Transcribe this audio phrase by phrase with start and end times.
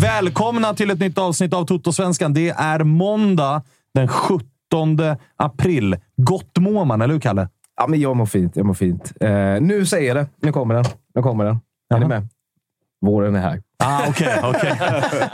[0.00, 2.34] Välkomna till ett nytt avsnitt av Toto-svenskan.
[2.34, 3.62] Det är måndag
[3.94, 4.40] den 17
[5.36, 5.96] april.
[6.16, 7.48] Gott mår man, eller hur Kalle?
[7.76, 8.56] Ja, men jag mår fint.
[8.56, 9.12] Jag mår fint.
[9.20, 10.26] Eh, nu säger jag det.
[10.42, 10.84] Nu kommer den.
[11.14, 11.60] Nu kommer den.
[11.94, 12.28] Är ni med?
[13.00, 13.62] Våren är här.
[13.84, 14.74] Ah, Okej, okej.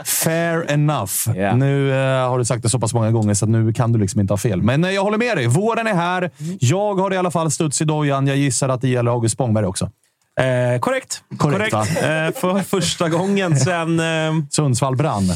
[0.05, 1.11] Fair enough.
[1.35, 1.55] Ja.
[1.55, 4.21] Nu eh, har du sagt det så pass många gånger så nu kan du liksom
[4.21, 4.61] inte ha fel.
[4.61, 5.47] Men eh, jag håller med dig.
[5.47, 6.31] Våren är här.
[6.59, 8.27] Jag har i alla fall studs i dojan.
[8.27, 9.89] Jag gissar att det gäller August Spångberg också.
[10.39, 11.23] Eh, korrekt.
[11.37, 11.73] Korrekt?
[11.73, 11.81] Eh,
[12.41, 13.99] för första gången sen...
[13.99, 15.27] Eh, Sundsvall brann.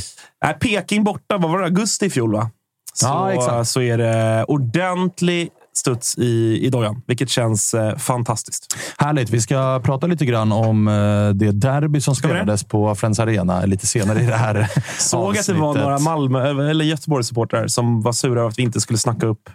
[0.44, 1.66] nej, Peking borta, vad var det?
[1.66, 2.50] Augusti i fjol, va?
[2.94, 3.70] Så, Ja, exakt.
[3.70, 8.76] så är det ordentlig studs i, i dojan, vilket känns eh, fantastiskt.
[8.98, 9.30] Härligt.
[9.30, 12.18] Vi ska prata lite grann om eh, det derby som det?
[12.18, 14.68] spelades på Friends Arena lite senare i det här
[15.00, 15.84] Såg att det var avsnittet.
[15.86, 19.50] några Malmö eller Göteborgssupportrar som var sura över att vi inte skulle snacka upp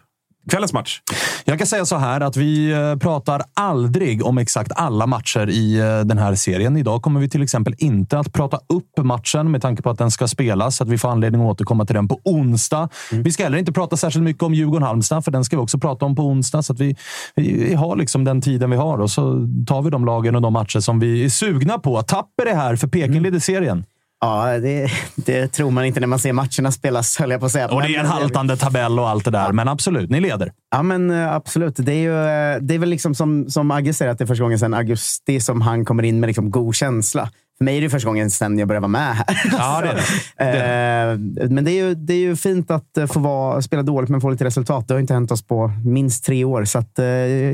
[0.50, 1.00] kvällens match.
[1.44, 5.78] Jag kan säga så här att vi eh, pratar aldrig om exakt alla matcher i
[5.78, 6.77] eh, den här serien.
[6.77, 10.10] Idag kommer vi till exempel inte att prata upp matchen med tanke på att den
[10.10, 12.88] ska spelas, så att vi får anledning att återkomma till den på onsdag.
[13.10, 16.06] Vi ska heller inte prata särskilt mycket om Djurgården-Halmstad, för den ska vi också prata
[16.06, 16.62] om på onsdag.
[16.62, 16.97] Så att vi,
[17.37, 20.53] vi har liksom den tiden vi har och så tar vi de lagen och de
[20.53, 22.03] matcher som vi är sugna på.
[22.03, 23.84] Tapper är här, för Peking leder serien.
[24.21, 27.53] Ja, det, det tror man inte när man ser matcherna spelas, höll jag på att
[27.53, 27.69] säga.
[27.69, 30.53] Och det är en haltande tabell och allt det där, men absolut, ni leder.
[30.71, 31.75] Ja, men eh, absolut.
[31.77, 34.27] Det är, ju, eh, det är väl liksom som, som Agge säger, att det är
[34.27, 37.31] första gången sedan augusti som han kommer in med liksom god känsla.
[37.59, 39.27] För mig är det första gången sedan jag började vara med här.
[39.53, 40.03] Ja, det är det.
[40.37, 43.83] Det är Eh, Men det är, ju, det är ju fint att få vara, spela
[43.83, 44.89] dåligt men få lite resultat.
[44.89, 46.79] Det har inte hänt oss på minst tre år, så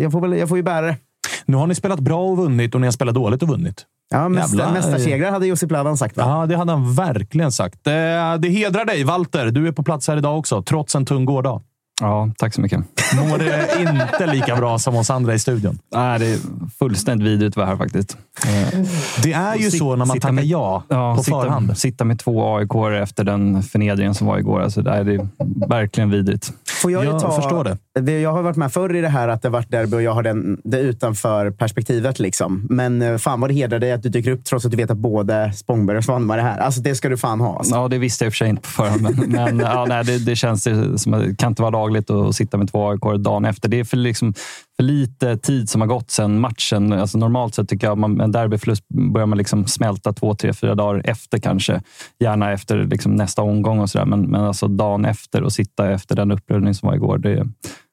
[0.03, 0.97] jag, får väl, jag får ju bära det.
[1.45, 3.85] Nu har ni spelat bra och vunnit och ni har spelat dåligt och vunnit.
[4.11, 4.73] Ja, Jävlar.
[4.73, 6.17] mästarsegrar hade Josip Ladan sagt.
[6.17, 6.23] Va?
[6.27, 7.85] Ja, det hade han verkligen sagt.
[7.85, 9.47] Det, det hedrar dig, Walter.
[9.51, 11.63] Du är på plats här idag också, trots en tung gårdag.
[12.01, 12.81] Ja, tack så mycket.
[13.17, 15.79] Mår det inte lika bra som oss andra i studion?
[15.95, 16.39] Nej, det är
[16.79, 18.17] fullständigt vidrigt att vara här faktiskt.
[18.47, 18.81] Eh,
[19.23, 20.83] Det är ju så när man sitta tackar med- ja,
[21.17, 21.79] på sitta, förhand.
[21.79, 24.61] sitta med två aik efter den förnedringen som var igår.
[24.63, 25.29] Alltså, det, är,
[25.69, 26.53] verkligen vidrigt.
[26.83, 28.21] Får jag, ju Jag ta, förstår det.
[28.21, 30.23] Jag har varit med förr i det här att det varit derby och jag har
[30.23, 32.19] den, det utanför perspektivet.
[32.19, 32.67] Liksom.
[32.71, 34.91] Men eh, fan vad det hedrar dig att du dyker upp trots att du vet
[34.91, 36.59] att både Spångberg och Svanberg är här.
[36.59, 37.59] Alltså, det ska du fan ha.
[37.59, 37.75] Alltså.
[37.75, 40.05] Ja, det visste jag i och för sig inte på förhand, men, men ja, nej,
[40.05, 40.63] det, det känns
[40.97, 43.69] som att det kan inte vara obehagligt att sitta med två aik dagen efter.
[43.69, 44.35] Det är för, liksom,
[44.77, 46.93] för lite tid som har gått sedan matchen.
[46.93, 50.53] Alltså, normalt sett tycker jag man, med en derbyförlust börjar man liksom smälta två, tre,
[50.53, 51.83] fyra dagar efter kanske.
[52.21, 54.07] Gärna efter liksom nästa omgång och sådär.
[54.07, 57.19] Men, men alltså dagen efter och sitta efter den upprörning som var igår.
[57.19, 57.47] Det,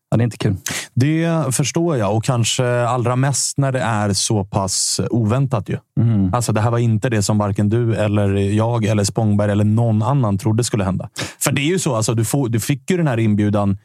[0.09, 0.56] Ja, det är inte kul.
[0.94, 5.69] Det förstår jag och kanske allra mest när det är så pass oväntat.
[5.69, 5.77] ju.
[6.00, 6.33] Mm.
[6.33, 10.04] Alltså, det här var inte det som varken du, eller jag, eller Spångberg eller någon
[10.04, 11.09] annan trodde skulle hända.
[11.39, 13.77] För det är ju så, alltså, du, får, du fick ju den här inbjudan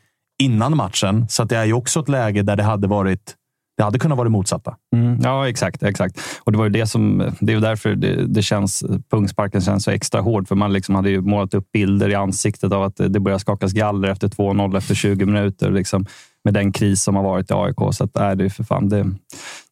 [0.43, 3.35] innan matchen, så det är ju också ett läge där det hade varit
[3.83, 4.77] det hade kunnat vara det motsatta.
[4.97, 6.21] Mm, ja, exakt, exakt.
[6.45, 7.33] Och det var ju det som...
[7.41, 10.49] Det är därför det, det känns, pungsparken känns så extra hård.
[10.49, 13.73] För man liksom hade ju målat upp bilder i ansiktet av att det börjar skakas
[13.73, 15.71] galler efter 2-0 efter 20 minuter.
[15.71, 16.07] Liksom,
[16.45, 17.95] med den kris som har varit i AIK.
[17.95, 19.03] Så att, är det, för fan, det,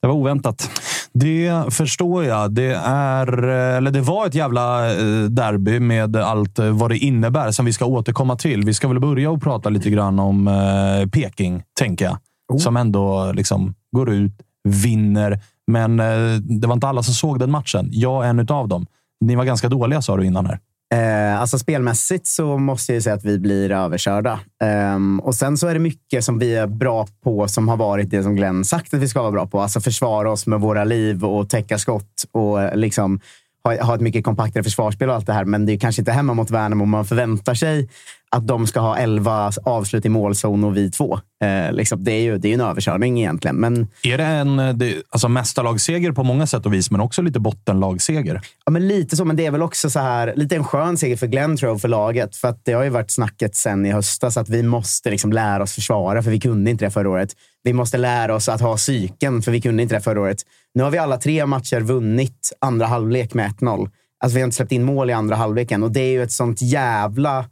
[0.01, 0.71] det var oväntat.
[1.13, 2.55] Det förstår jag.
[2.55, 7.51] Det, är, eller det var ett jävla eh, derby med allt eh, vad det innebär
[7.51, 8.65] som vi ska återkomma till.
[8.65, 12.17] Vi ska väl börja och prata lite grann om eh, Peking, tänker jag.
[12.59, 14.33] Som ändå liksom går ut,
[14.69, 15.41] vinner.
[15.67, 17.89] Men eh, det var inte alla som såg den matchen.
[17.93, 18.87] Jag är en av dem.
[19.21, 20.59] Ni var ganska dåliga sa du innan här.
[20.95, 24.41] Eh, alltså spelmässigt så måste jag säga att vi blir överkörda.
[24.65, 28.11] Ehm, och sen så är det mycket som vi är bra på som har varit
[28.11, 29.61] det som Glenn sagt att vi ska vara bra på.
[29.61, 33.21] Alltså försvara oss med våra liv och täcka skott och eh, liksom
[33.65, 35.45] ha, ha ett mycket kompaktare försvarsspel och allt det här.
[35.45, 37.89] Men det är kanske inte hemma mot Värnamo man förväntar sig
[38.37, 41.21] att de ska ha 11 avslut i målzon och vi två.
[41.45, 43.57] Eh, liksom, det är ju det är en överkörning egentligen.
[43.57, 47.23] Men, Är det en eh, det, alltså mästarlagsseger på många sätt och vis, men också
[47.23, 48.41] lite bottenlagsseger?
[48.65, 51.17] Ja, men lite så, men det är väl också så här, lite en skön seger
[51.17, 52.37] för Glenn tror jag, för laget.
[52.37, 55.63] För att det har ju varit snacket sen i höstas att vi måste liksom lära
[55.63, 57.31] oss försvara, för vi kunde inte det förra året.
[57.63, 60.39] Vi måste lära oss att ha psyken, för vi kunde inte det förra året.
[60.75, 63.91] Nu har vi alla tre matcher vunnit andra halvlek med 1-0.
[64.25, 66.33] Alltså vi har inte släppt in mål i andra halvleken och det är ju ett
[66.33, 67.45] sånt jävla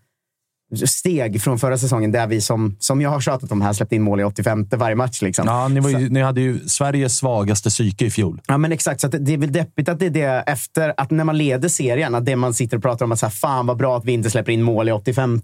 [0.87, 4.03] steg från förra säsongen där vi, som, som jag har tjatat om här, släppte in
[4.03, 5.23] mål i 85 varje match.
[5.23, 5.47] Liksom.
[5.47, 8.41] Ja, ni, var ju, ni hade ju Sveriges svagaste psyke i fjol.
[8.47, 9.01] Ja, men exakt.
[9.01, 12.15] Så det är väl deppigt att det är det efter att när man leder serien,
[12.15, 14.13] att det man sitter och pratar om att så här, fan vad bra att vi
[14.13, 15.43] inte släpper in mål i 85.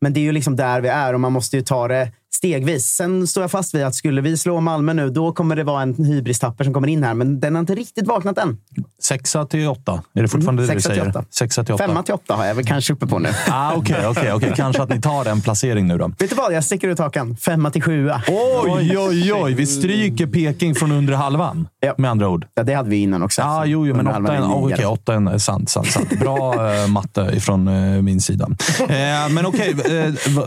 [0.00, 2.86] Men det är ju liksom där vi är och man måste ju ta det stegvis.
[2.86, 5.82] Sen står jag fast vid att skulle vi slå Malmö nu, då kommer det vara
[5.82, 7.14] en hybris-tapper som kommer in här.
[7.14, 8.58] Men den har inte riktigt vaknat än.
[9.02, 10.02] Sexa till åtta.
[10.14, 11.10] Är det fortfarande det du Mm, sexa till säger?
[11.10, 11.24] åtta.
[11.30, 11.86] Sexa till åtta.
[11.86, 13.28] Femma till åtta har jag väl kanske uppe på nu.
[13.48, 14.52] Ah, Okej, okej, okej.
[14.56, 16.08] Kanske att ni tar en placering nu då.
[16.18, 16.52] Vet du vad?
[16.54, 17.36] Jag sticker ut hakan.
[17.36, 18.22] Femma till sjua.
[18.28, 19.54] Oj, oj, oj.
[19.54, 21.68] Vi stryker Peking från under halvan.
[21.80, 21.94] Ja.
[21.98, 22.46] Med andra ord.
[22.54, 23.40] Ja, det hade vi innan också.
[23.42, 26.20] Ja, jo, jo men Under åtta, är en, oh, okej, åtta en, sant, sant, sant.
[26.20, 28.48] Bra eh, matte ifrån eh, min sida.
[28.80, 29.74] Eh, men okej,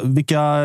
[0.03, 0.55] vilka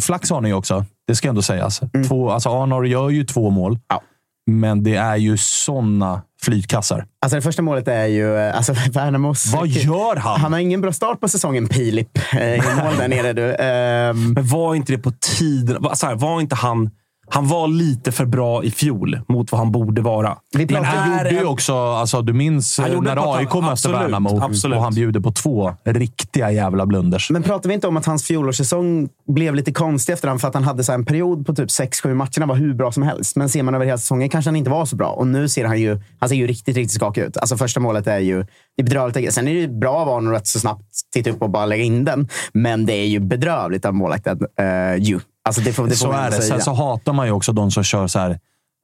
[0.00, 0.84] flax har ni också?
[1.06, 1.80] Det ska ändå sägas.
[2.08, 3.82] Två, alltså Arnor gör ju två mål, Mm.
[3.88, 4.02] Ja.
[4.50, 7.06] men det är ju såna flytkassar.
[7.22, 9.52] Alltså det första målet är ju eh, alltså, Värnamos...
[9.52, 10.40] Vad gör han?
[10.40, 12.18] Han har ingen bra start på säsongen, Pilip.
[12.32, 13.54] Eh, I mål där nere du.
[13.54, 15.82] Ehm, Men var inte det på tiden?
[15.82, 16.90] var- Så här, var inte han...
[17.28, 20.36] Han var lite för bra i fjol mot vad han borde vara.
[20.52, 24.76] vi Men pratar han gjorde ju också, alltså, du minns när AIK mötte Värnamo absolut.
[24.76, 27.30] och han bjuder på två riktiga jävla blunders.
[27.30, 30.54] Men pratar vi inte om att hans fjolårssäsong blev lite konstig efter han för att
[30.54, 33.36] han hade så här en period på typ 6-7 matcherna var hur bra som helst.
[33.36, 35.08] Men ser man över hela säsongen kanske han inte var så bra.
[35.08, 37.36] Och nu ser han ju, han ser ju riktigt, riktigt skakig ut.
[37.36, 38.46] Alltså första målet är ju
[38.76, 39.34] det är bedrövligt.
[39.34, 41.84] Sen är det ju bra av Arnor att så snabbt titta upp och bara lägga
[41.84, 42.28] in den.
[42.52, 44.40] Men det är ju bedrövligt av målvakten.
[44.60, 45.20] Uh, ju.
[45.46, 46.36] Alltså det får, det så är det.
[46.36, 46.42] säga.
[46.42, 48.38] Sen så hatar man ju också de som kör så här.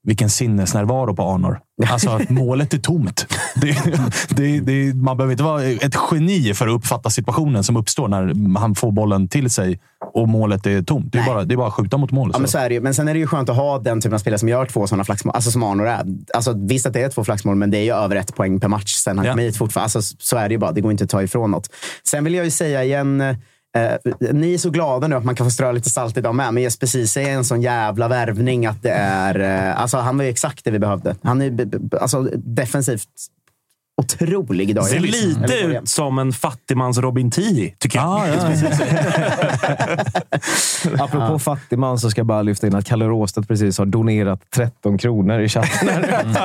[0.04, 1.60] Vilken sinnesnärvaro på Arnor.
[1.90, 3.26] Alltså, att målet är tomt.
[3.54, 3.76] Det,
[4.28, 8.58] det, det, man behöver inte vara ett geni för att uppfatta situationen som uppstår när
[8.60, 9.80] han får bollen till sig
[10.14, 11.12] och målet är tomt.
[11.12, 11.34] Det är, Nej.
[11.34, 12.30] bara, det är bara att skjuta mot mål.
[12.32, 12.52] Ja, men, så.
[12.52, 12.80] så är det ju.
[12.80, 14.86] men sen är det ju skönt att ha den typen av spelare som gör två
[14.86, 15.34] sådana flaxmål.
[15.34, 16.04] Alltså som Arnor är.
[16.34, 18.68] Alltså, visst att det är två flaxmål, men det är ju över ett poäng per
[18.68, 19.32] match sen han Ja.
[19.32, 19.84] kom hit fortfarande.
[19.96, 20.72] Alltså, så är det ju bara.
[20.72, 21.68] Det går inte att ta ifrån något.
[22.06, 23.22] Sen vill jag ju säga igen.
[23.76, 26.54] Eh, ni är så glada nu att man kan få strö lite salt idag med,
[26.54, 29.40] men Jesper Ceesay är en sån jävla värvning att det är...
[29.40, 31.16] Eh, alltså, han var ju exakt det vi behövde.
[31.22, 31.68] Han är
[32.00, 33.08] alltså, defensivt
[33.96, 34.84] otrolig idag.
[34.84, 38.28] Ser lite ut som en fattigmans Robin Tii, tycker jag.
[38.28, 38.68] Ja, ja,
[40.96, 41.04] ja.
[41.04, 44.98] Apropå fattigman så ska jag bara lyfta in att Kalle Råstedt precis har donerat 13
[44.98, 45.88] kronor i chatten.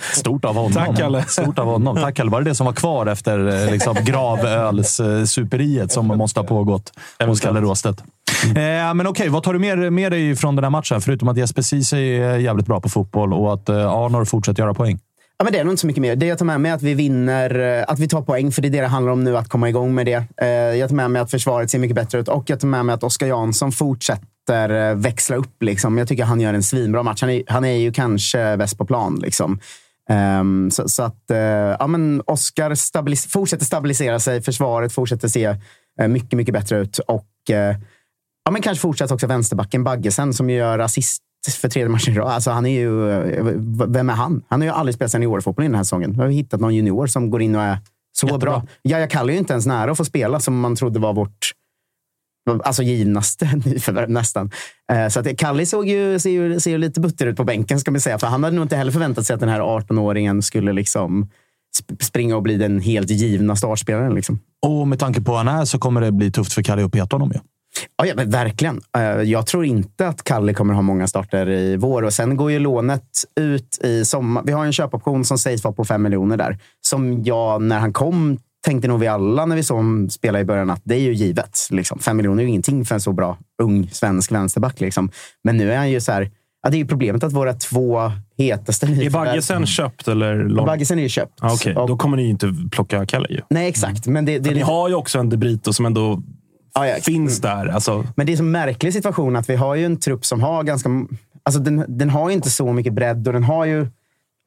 [0.00, 0.72] Stort av honom.
[0.72, 1.24] Tack, Kalle.
[1.28, 1.96] Stort av honom.
[1.96, 2.30] Tack, Kalle.
[2.30, 6.92] Var det det som var kvar efter eh, liksom, gravölssuperiet som måste ha pågått
[7.26, 8.04] hos Kalle Råstedt?
[8.44, 11.00] Eh, men okej, vad tar du med, med dig från den här matchen?
[11.00, 14.74] Förutom att Jesper Ceesay är jävligt bra på fotboll och att eh, Arnor fortsätter göra
[14.74, 14.98] poäng.
[15.38, 16.16] Ja, men det är nog inte så mycket mer.
[16.16, 18.62] Det jag tar med mig är att vi vinner, eh, att vi tar poäng, för
[18.62, 20.24] det är det det handlar om nu, att komma igång med det.
[20.42, 22.84] Eh, jag tar med mig att försvaret ser mycket bättre ut och jag tar med
[22.86, 25.62] mig att Oskar Jansson fortsätter eh, växla upp.
[25.62, 25.98] Liksom.
[25.98, 27.20] Jag tycker han gör en svinbra match.
[27.20, 29.18] Han är, han är ju kanske bäst på plan.
[29.22, 29.60] Liksom.
[30.10, 31.24] Ehm, så, så att
[31.78, 35.56] ja, men Oskar stabilis- fortsätter stabilisera sig, försvaret fortsätter se
[36.08, 36.98] mycket, mycket bättre ut.
[36.98, 37.28] Och
[38.44, 41.22] ja, men kanske fortsätter också vänsterbacken Baggesen som gör assist
[41.54, 42.28] för tredje matchen i rad.
[42.28, 43.44] Alltså, han är ju, eh,
[43.88, 44.42] vem är han?
[44.48, 46.12] Han har ju aldrig spelat seniorfotboll i den här säsongen.
[46.12, 47.78] Vi har hittat någon junior som går in och är
[48.12, 48.50] så Jättebra.
[48.50, 48.66] bra.
[48.82, 51.52] Jaja Kalle är ju inte ens nära att få spela som man trodde var vårt
[52.64, 54.50] alltså givnaste nyförvärv nästan.
[54.92, 57.80] Eh, så att Kalli såg ju, ser, ju, ser ju lite butter ut på bänken,
[57.80, 58.18] ska man säga.
[58.18, 61.30] För han hade nog inte heller förväntat sig att den här 18-åringen skulle liksom
[61.78, 64.14] sp- springa och bli den helt givna startspelaren.
[64.14, 64.38] Liksom.
[64.66, 66.92] Och med tanke på vad han är så kommer det bli tufft för Kalle att
[66.92, 67.32] peta honom.
[67.34, 67.40] Ja.
[67.96, 68.80] Ja, ja, men verkligen.
[68.96, 72.02] Eh, Jag tror inte att Kalle kommer ha många starter i vår.
[72.02, 73.02] Och Sen går ju lånet
[73.40, 74.42] ut i sommar.
[74.46, 76.58] Vi har en köpoption som sägs vara på 5 miljoner där.
[76.80, 80.44] Som jag, när han kom, tänkte nog vi alla när vi såg honom spela i
[80.44, 81.58] början att det är ju givet.
[81.70, 81.98] Liksom.
[81.98, 84.80] 5 miljoner är ju ingenting för en så bra ung svensk vänsterback.
[84.80, 85.10] Liksom.
[85.44, 86.30] Men nu är han ju så här...
[86.62, 90.34] Ja, det är ju problemet att våra två hetaste Är Baggesen köpt eller?
[90.44, 90.66] lån?
[90.66, 91.32] Baggesen är ju köpt.
[91.40, 93.40] Ah, Okej, Och- då kommer ni ju inte plocka Kalle ju.
[93.50, 94.06] Nej, exakt.
[94.06, 96.22] Men det, det är Ni har ju också en De Brito som ändå
[96.76, 96.96] Ja, ja.
[97.02, 97.66] finns där.
[97.66, 100.62] Alltså, Men det är så märklig situation att vi har ju en trupp som har
[100.62, 100.88] ganska...
[101.42, 103.86] Alltså den, den har ju inte så mycket bredd och den har ju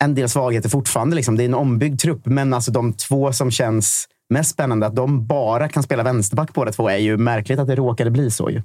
[0.03, 1.15] en del svagheter fortfarande.
[1.15, 1.38] Liksom.
[1.38, 5.27] Det är en ombyggd trupp, men alltså de två som känns mest spännande, att de
[5.27, 8.50] bara kan spela vänsterback båda två, är ju märkligt att det råkade bli så.
[8.50, 8.62] Ju.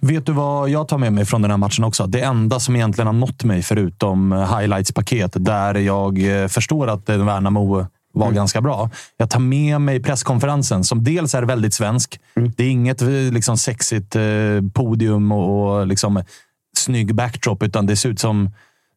[0.00, 2.06] Vet du vad jag tar med mig från den här matchen också?
[2.06, 7.08] Det enda som egentligen har nått mig, förutom eh, highlights-paket, där jag eh, förstår att
[7.08, 8.90] eh, Värnamo var ganska bra.
[9.16, 12.20] Jag tar med mig presskonferensen som dels är väldigt svensk.
[12.56, 14.22] Det är inget eh, liksom, sexigt eh,
[14.74, 16.22] podium och, och liksom,
[16.76, 18.50] snygg backdrop, utan det ser ut som,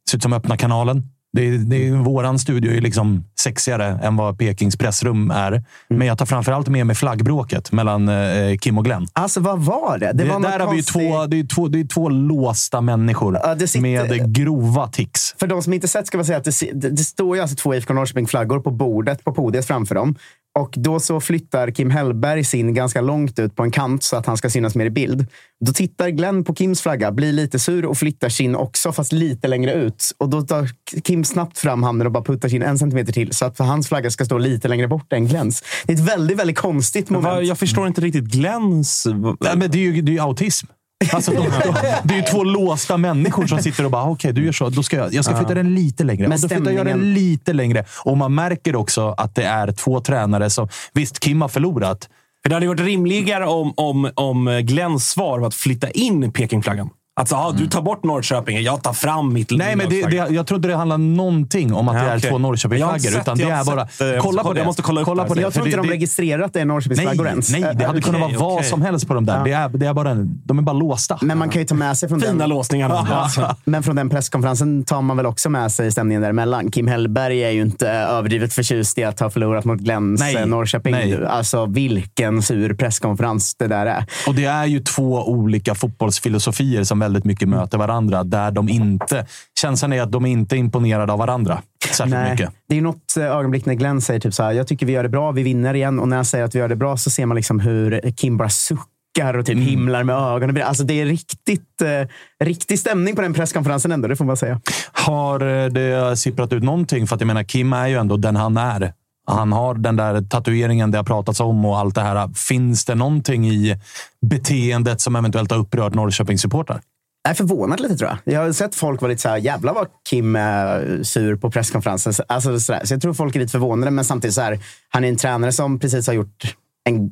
[0.10, 1.10] ser ut som öppna kanalen.
[1.34, 5.64] Det, är- det, är- våran studio är liksom sexigare än vad Pekings pressrum är.
[5.90, 9.08] Men jag tar framförallt med mig flaggbråket mellan eh, Kim och Glenn.
[9.14, 10.12] Alltså, vad var det?
[10.14, 13.40] Det, var där har vi ju två, det är två, det är två låsta människor
[13.44, 15.36] Ja, sitter- med grova tics.
[15.40, 17.76] För de som inte sett ska man säga att det, det står ju alltså två
[17.76, 20.16] IFK Norrköping-flaggor på bordet, på podiet framför dem.
[20.60, 24.26] Och då så flyttar Kim Hellberg sin ganska långt ut på en kant så att
[24.26, 25.26] han ska synas mer i bild.
[25.66, 29.48] Då tittar Glenn på Kims flagga, blir lite sur och flyttar sin också, fast lite
[29.48, 30.12] längre ut.
[30.18, 30.70] Och då tar
[31.04, 34.12] Kim snabbt fram handen och bara puttar sin en centimeter till så att hans flagga
[34.12, 35.64] ska stå lite längre bort än Glenns.
[35.86, 37.48] Det är ett väldigt, väldigt konstigt men moment.
[37.48, 39.08] jag förstår inte riktigt Glens...
[39.40, 40.68] Nej, men det är ju, det är ju autism.
[41.12, 44.46] Alltså, de, de, det är ju två låsta människor som sitter och bara, okej, du
[44.46, 44.70] gör så.
[44.70, 46.28] Då ska jag, jag ska flytta den lite längre.
[46.28, 47.86] Men då flyttar jag den lite längre.
[48.06, 50.68] Och man märker också att det är två tränare som...
[50.94, 52.10] Visst, Kim har förlorat.
[52.44, 56.90] För det hade varit rimligare om, om, om Glens svar var att flytta in Pekingflaggan.
[57.16, 60.48] Alltså, ah, du tar bort Norrköping, jag tar fram mitt Nej, men det, det, jag
[60.48, 62.30] trodde det handlade någonting om att Ja, det är okej.
[62.30, 63.08] två Norrköpingsflaggor.
[63.08, 63.88] inte Utan det är inte bara...
[63.88, 64.60] sett måste Kolla på det.
[64.60, 65.42] jag måste kolla upp kolla på det.
[65.42, 67.52] jag tror inte det, de att det är Norrköpingsflaggor Nej, ens.
[67.52, 68.70] nej, det hade kunnat okej, vara vad okej.
[68.70, 69.44] som helst på dem där.
[69.44, 71.20] Det, är, det är bara en, de är bara låsta.
[71.22, 72.32] Men man kan ju ta med sig från den...
[72.32, 72.90] Fina låsningar.
[72.90, 73.56] Alltså.
[73.64, 76.72] Men från den presskonferensen tar man väl också med sig stämningen däremellan.
[76.72, 80.46] Kim Hellberg är ju inte överdrivet förtjust i att ha förlorat mot Glens Nej, eh,
[80.46, 80.92] Norrköping.
[80.92, 81.26] nej.
[81.26, 84.06] Alltså vilken sur presskonferens det där är.
[84.28, 88.24] Och det är ju två olika fotbollsfilosofier som väldigt mycket möter varandra.
[88.24, 89.26] Där de inte...
[89.60, 92.50] Känslan är att de inte är imponerade av varandra särskilt mycket.
[92.70, 95.04] Det är något eh, ögonblick när Glenn säger typ så här, jag tycker vi gör
[95.04, 96.00] det bra, vi vinner igen.
[96.00, 98.38] Och när han säger att vi gör det bra så ser man liksom hur Kim
[98.38, 99.68] bara suckar och typ Mm.
[99.68, 100.64] himlar med ögonen.
[100.64, 104.62] Alltså det är riktigt, eh, riktig stämning på den presskonferensen ändå, det får man säga.
[104.92, 107.08] Har eh, det sipprat ut någonting?
[107.08, 108.94] För att jag menar, Kim är ju ändå den han är.
[109.26, 112.30] Han har den där tatueringen det har pratats om och allt det här.
[112.36, 113.78] Finns det någonting i
[114.26, 116.82] beteendet som eventuellt har upprört Norrköpings supportrar?
[117.24, 118.34] Jag är förvånad lite tror jag.
[118.34, 122.14] Jag har sett folk vara lite så här, jävlar vad Kim är sur på presskonferensen.
[122.28, 122.86] Alltså, så, där.
[122.86, 125.52] så jag tror folk är lite förvånade, men samtidigt så här, han är en tränare
[125.52, 126.56] som precis har gjort
[126.90, 127.12] en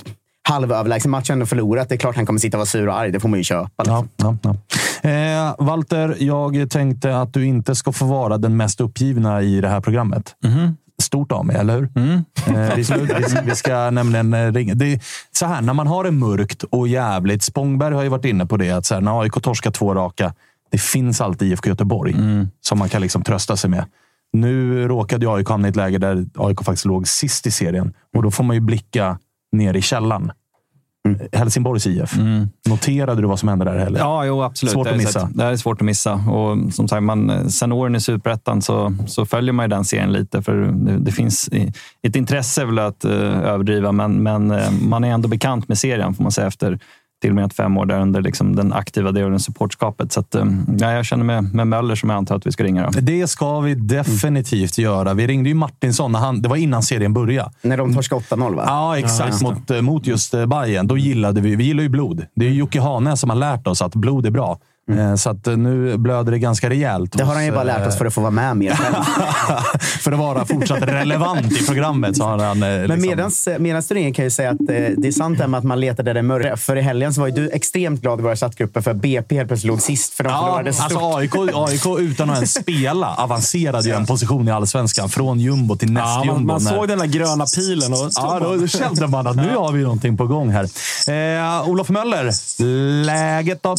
[0.50, 1.90] halvöverlägsen match och ändå förlorat.
[1.90, 3.12] Det är klart han kommer sitta och vara sur och arg.
[3.12, 3.84] Det får man ju köpa.
[3.84, 4.10] Liksom.
[4.18, 4.56] Ja, ja,
[5.02, 5.10] ja.
[5.10, 9.68] Eh, Walter, jag tänkte att du inte ska få vara den mest uppgivna i det
[9.68, 10.36] här programmet.
[11.02, 11.90] Stort av mig, eller hur?
[12.48, 12.96] Eh, vi, ska,
[13.46, 14.74] vi, ska, nämligen eh, ringa.
[14.74, 15.00] Det är
[15.32, 17.44] så här, när man har det mörkt och jävligt.
[17.44, 18.72] Spångberg har ju varit inne på det.
[18.72, 20.34] Att så här, när AIK torskar två raka,
[20.72, 22.16] det finns alltid IFK Göteborg
[22.62, 23.86] som man kan liksom trösta sig med.
[24.34, 27.94] Nu råkade AIK hamna i ett läge där AIK faktiskt låg sist i serien.
[28.16, 29.20] Och då får man ju blicka
[29.52, 30.32] ner i källan.
[31.32, 32.18] Helsingborgs IF.
[32.70, 34.00] Noterade du vad som hände där heller?
[34.00, 34.74] Ja, jo, absolut.
[34.74, 35.30] Svårt att missa.
[35.34, 36.14] Det här är svårt att missa.
[36.14, 40.12] Och som sagt, man, sen åren i Superettan så, så följer man ju den serien
[40.12, 40.42] lite.
[40.42, 41.50] För det, det finns
[42.04, 46.14] ett intresse väl att uh, överdriva, men, men eh, man är ändå bekant med serien
[46.14, 46.80] får man säga efter
[47.22, 50.12] till och med fem år där under liksom, den aktiva delen supportskapet.
[50.12, 50.46] Så att, eh,
[50.80, 52.90] ja, jag känner med, med Möller som jag antar att vi ska ringa.
[52.92, 53.00] Då.
[53.02, 55.14] Det ska vi definitivt göra.
[55.14, 56.12] Vi ringde ju Martinsson.
[56.12, 57.52] När han, det var innan serien började.
[57.62, 58.64] När de torskade 8-0 va?
[58.68, 59.42] Ja, exakt.
[59.42, 60.88] mot, eh, mot just eh, Bayern.
[60.88, 62.26] Då gillade vi, vi gillar ju blod.
[62.36, 64.60] Det är Jocke Hane som har lärt oss att blod är bra.
[65.00, 67.18] Eh, Så att eh, nu blöder det ganska rejält.
[67.18, 68.74] Det har han ju bara lärt oss eh, för att få vara med mer.
[70.02, 72.18] för att vara fortsatt relevant i programmet.
[72.18, 75.12] Så har han, eh, Men liksom- medans, medans turneringen kan jag säga att det är
[75.12, 76.58] sant det med att man letade det mörka.
[76.58, 79.48] För i helgen så var ju du extremt glad i våra chattgrupper för BP helt
[79.48, 80.14] plötsligt låg sist.
[80.14, 80.84] För de Ja, förlorade stort.
[80.84, 85.10] alltså AIK, AIK utan att ens spela avancerade ju en position i allsvenskan.
[85.10, 86.34] Från jumbo till Ja, nästjumbo.
[86.34, 89.56] man, man när- såg den där gröna pilen och Ja, då kände man att nu
[89.56, 90.64] har vi någonting på gång här.
[91.08, 92.32] Eh, Olof Möller,
[93.04, 93.76] läget då?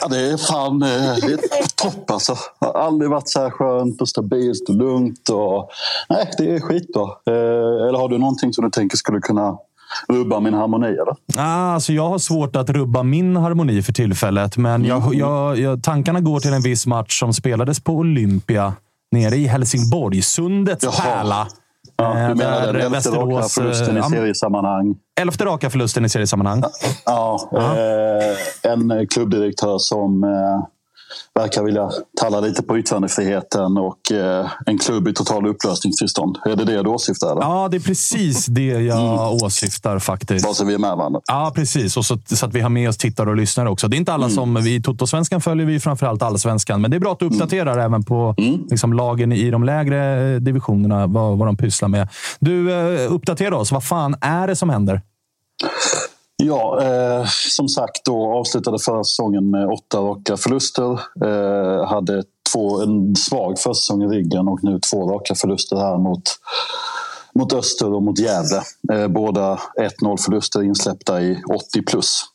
[0.00, 2.34] Ja, det är fan eh, det är topp alltså.
[2.60, 5.28] Det har aldrig varit så här skönt och stabilt och lugnt.
[5.28, 5.70] Och,
[6.08, 7.02] nej, det är skitbra.
[7.02, 9.56] Eh, eller har du någonting som du tänker skulle kunna
[10.08, 10.86] rubba min harmoni?
[10.86, 11.14] Eller?
[11.36, 15.82] Ah, alltså jag har svårt att rubba min harmoni för tillfället, men jag, jag, jag,
[15.82, 18.74] tankarna går till en viss match som spelades på Olympia
[19.12, 20.22] nere i Helsingborg.
[20.22, 20.92] Sundets Jaha.
[21.02, 21.48] pärla.
[22.00, 24.96] Ja, Eh, du menar den elfte raka Västerås, förlusten i eh, seriesammanhang?
[25.20, 26.62] Elfte raka förlusten i seriesammanhang.
[27.04, 30.64] Ja, eh, en klubbdirektör som eh,
[31.34, 31.90] verkar vilja
[32.20, 36.38] talla lite på yttrandefriheten och eh, en klubb i total upplösningstillstånd.
[36.44, 37.32] Är det det du åsyftar?
[37.32, 37.42] Eller?
[37.42, 40.44] Ja, det är precis det jag åsyftar faktiskt.
[40.44, 41.20] Bara så vi är med varandra.
[41.26, 41.96] Ja, precis.
[41.96, 43.88] Och så, så att vi har med oss tittare och lyssnare också.
[43.88, 44.34] Det är inte alla Mm.
[44.34, 44.56] som...
[44.66, 48.34] I Toto-svenskan följer vi framförallt allsvenskan, men det är bra att du uppdaterar även på
[48.38, 48.66] Mm.
[48.70, 52.08] liksom, lagen i de lägre eh, divisionerna, vad, vad de pysslar med.
[52.40, 53.72] Du, eh, uppdatera oss.
[53.72, 55.00] Vad fan är det som händer?
[56.42, 61.00] Ja, eh, som sagt då avslutade förra säsongen med åtta raka förluster.
[61.24, 66.22] Eh, hade två, en svag försäsong i ryggen och nu två raka förluster här mot,
[67.34, 68.62] mot Öster och mot Gävle.
[68.92, 69.58] Eh, båda
[70.02, 72.22] 1-0 förluster insläppta i 80 plus.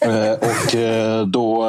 [0.00, 1.64] Eh, och eh, då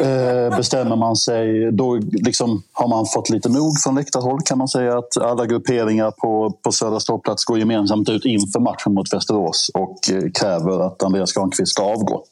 [0.00, 1.72] eh, bestämmer man sig.
[1.72, 6.10] Då liksom har man fått lite nog från läktarhåll kan man säga att alla grupperingar
[6.10, 11.02] på, på Södra ståplats går gemensamt ut inför matchen mot Västerås och eh, kräver att
[11.02, 12.24] Andreas Granqvist ska avgå.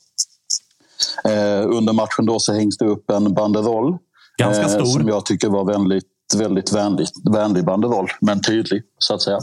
[1.25, 3.99] Eh, under matchen då så hängs det upp en banderoll.
[4.39, 4.85] Ganska stor.
[4.85, 6.05] Som jag tycker var väldigt,
[6.37, 9.39] väldigt vänlig, vänlig banderoll, men tydlig så att säga.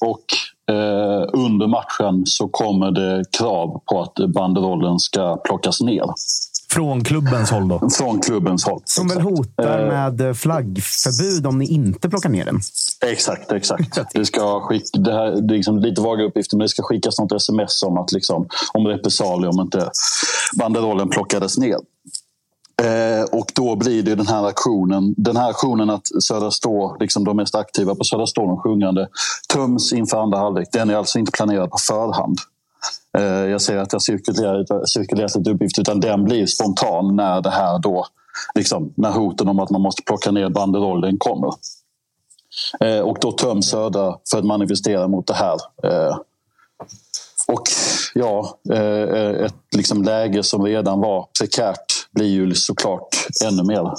[0.00, 0.24] Och
[1.32, 6.04] under matchen så kommer det krav på att banderollen ska plockas ner.
[6.70, 7.90] Från klubbens håll då?
[7.98, 8.82] Från klubbens håll.
[8.84, 12.60] Som väl hotar Eh, med flaggförbud om ni inte plockar ner den.
[13.06, 13.98] Exakt, exakt.
[14.14, 17.18] Det ska skick, det här, det är liksom lite vaga uppgifter, men det ska skickas
[17.18, 19.90] något sms om, att liksom, om repressalier om inte
[20.58, 21.78] banderollen plockades ner.
[22.82, 25.14] Eh, och då blir det den här aktionen.
[25.16, 29.08] Den här aktionen att Södra Stå, liksom de mest aktiva på Södra Stå, de sjungande,
[29.52, 30.68] töms inför andra halvlek.
[30.72, 32.38] Den är alltså inte planerad på förhand.
[33.18, 37.50] Eh, jag ser att jag cirkulerat, cirkulerar lite uppgifter, utan den blir spontan när det
[37.50, 38.06] här då,
[38.54, 41.52] liksom, när hoten om att man måste plocka ner banderollen kommer.
[42.80, 45.58] Eh, och då töms Södra för att manifestera mot det här.
[45.82, 46.16] Eh,
[47.48, 47.62] och
[48.14, 53.08] ja, eh, eh, ett liksom läge som redan var prekärt blir ju såklart
[53.44, 53.92] ännu mer,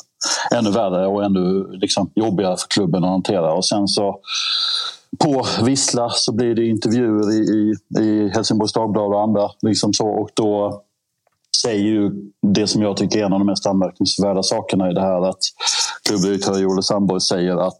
[0.52, 3.54] ännu värre och ännu liksom jobbigare för klubben att hantera.
[3.54, 4.20] Och sen så
[5.20, 7.74] på Vissla så blir det intervjuer i, i,
[8.04, 9.50] i Helsingborgs Dagblad och andra.
[9.62, 10.82] Liksom så, och då
[11.62, 15.02] säger ju det som jag tycker är en av de mest anmärkningsvärda sakerna i det
[15.02, 15.40] här att
[16.08, 17.80] klubbdirektör Joel Sandborg säger att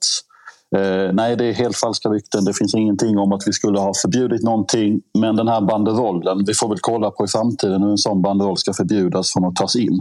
[0.76, 2.46] Eh, nej, det är helt falska rykten.
[2.46, 5.02] Det finns ingenting om att vi skulle ha förbjudit någonting.
[5.20, 8.58] Men den här banderollen, vi får väl kolla på i framtiden hur en sån banderoll
[8.58, 10.00] ska förbjudas från att tas in.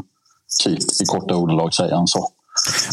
[0.62, 2.28] Typ, i korta ordalag säger han så.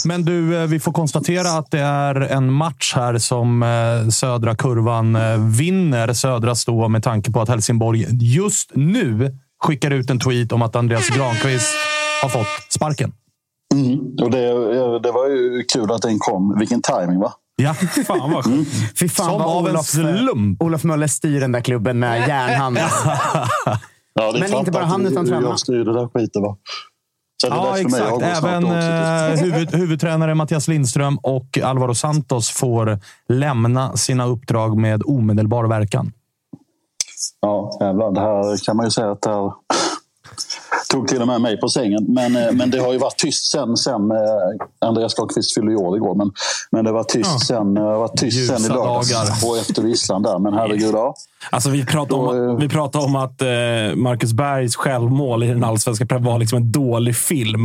[0.06, 4.56] Men du, eh, vi får konstatera att det är en match här som eh, södra
[4.56, 10.20] kurvan eh, vinner Södra Stå med tanke på att Helsingborg just nu skickar ut en
[10.20, 11.76] tweet om att Andreas Granqvist
[12.22, 13.14] har fått sparken.
[13.74, 14.00] Mm.
[14.22, 14.48] Och det,
[15.00, 16.60] det var ju kul att den kom.
[16.60, 17.34] Vilken timing va?
[17.56, 17.74] Ja,
[18.08, 18.72] fan vad sjukt.
[19.00, 20.62] Fy fan Som vad av en Olof, slump.
[20.62, 22.78] Olof Möller styr den där klubben med järnhand.
[24.14, 25.48] Ja, det är Men inte bara han, utan tränarna.
[25.48, 26.58] Jag styr det där skiten va?
[27.42, 28.22] Så det Ja, exakt.
[28.22, 33.00] Även eh, huvud, huvudtränare Mattias Lindström och Alvaro Santos får
[33.30, 36.12] lämna sina uppdrag med omedelbar verkan.
[37.42, 38.12] Ja, jävlar.
[38.12, 39.52] Det här kan man ju säga att det här
[40.90, 42.06] tog till och med mig på sängen.
[42.08, 44.18] Men, eh, men det har ju varit tyst sen, sen eh,
[44.88, 46.16] Andreas Granqvist fyllde år igår.
[46.16, 46.32] Men,
[46.72, 47.40] men det var tyst Ja.
[47.40, 49.50] sen, eh, var tyst sen i Ljusa lördags dagar.
[49.52, 50.40] och efter visslan där.
[50.40, 51.14] Men herregud, ja.
[51.50, 53.42] Alltså, vi pratade om, vi pratade om att
[53.96, 57.64] Marcus Bergs självmål i den allsvenska pressen var liksom en dålig film.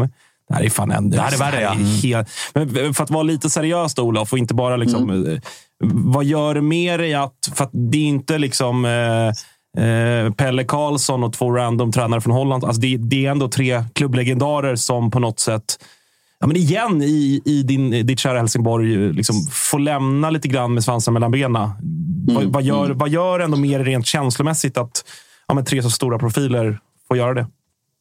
[0.49, 1.11] Det här är fan en...
[1.11, 1.73] Det här är värre, ja.
[2.03, 5.27] helt, men för att vara lite seriös då, Olof, och inte bara liksom...
[5.27, 5.38] eh,
[5.85, 7.35] Vad gör det med dig att...
[7.55, 8.85] För att det är inte liksom...
[8.85, 9.33] Eh,
[9.76, 12.64] eh, Pelle Karlsson och två random tränare från Holland.
[12.64, 15.78] Alltså det, det är ändå tre klubblegendarer som på något sätt
[16.40, 20.84] ja, men igen i, i din, ditt kära Helsingborg liksom, får lämna lite grann med
[20.84, 21.70] svansen mellan benen.
[22.28, 25.04] vad, vad, gör, vad gör ändå mer rent känslomässigt att
[25.48, 27.46] ja, men tre så stora profiler får göra det?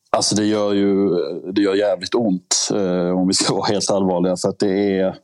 [0.09, 1.09] Alltså det gör ju
[1.51, 4.37] det gör jävligt ont eh, om vi ska vara helt allvarliga.
[4.37, 5.15] För att det är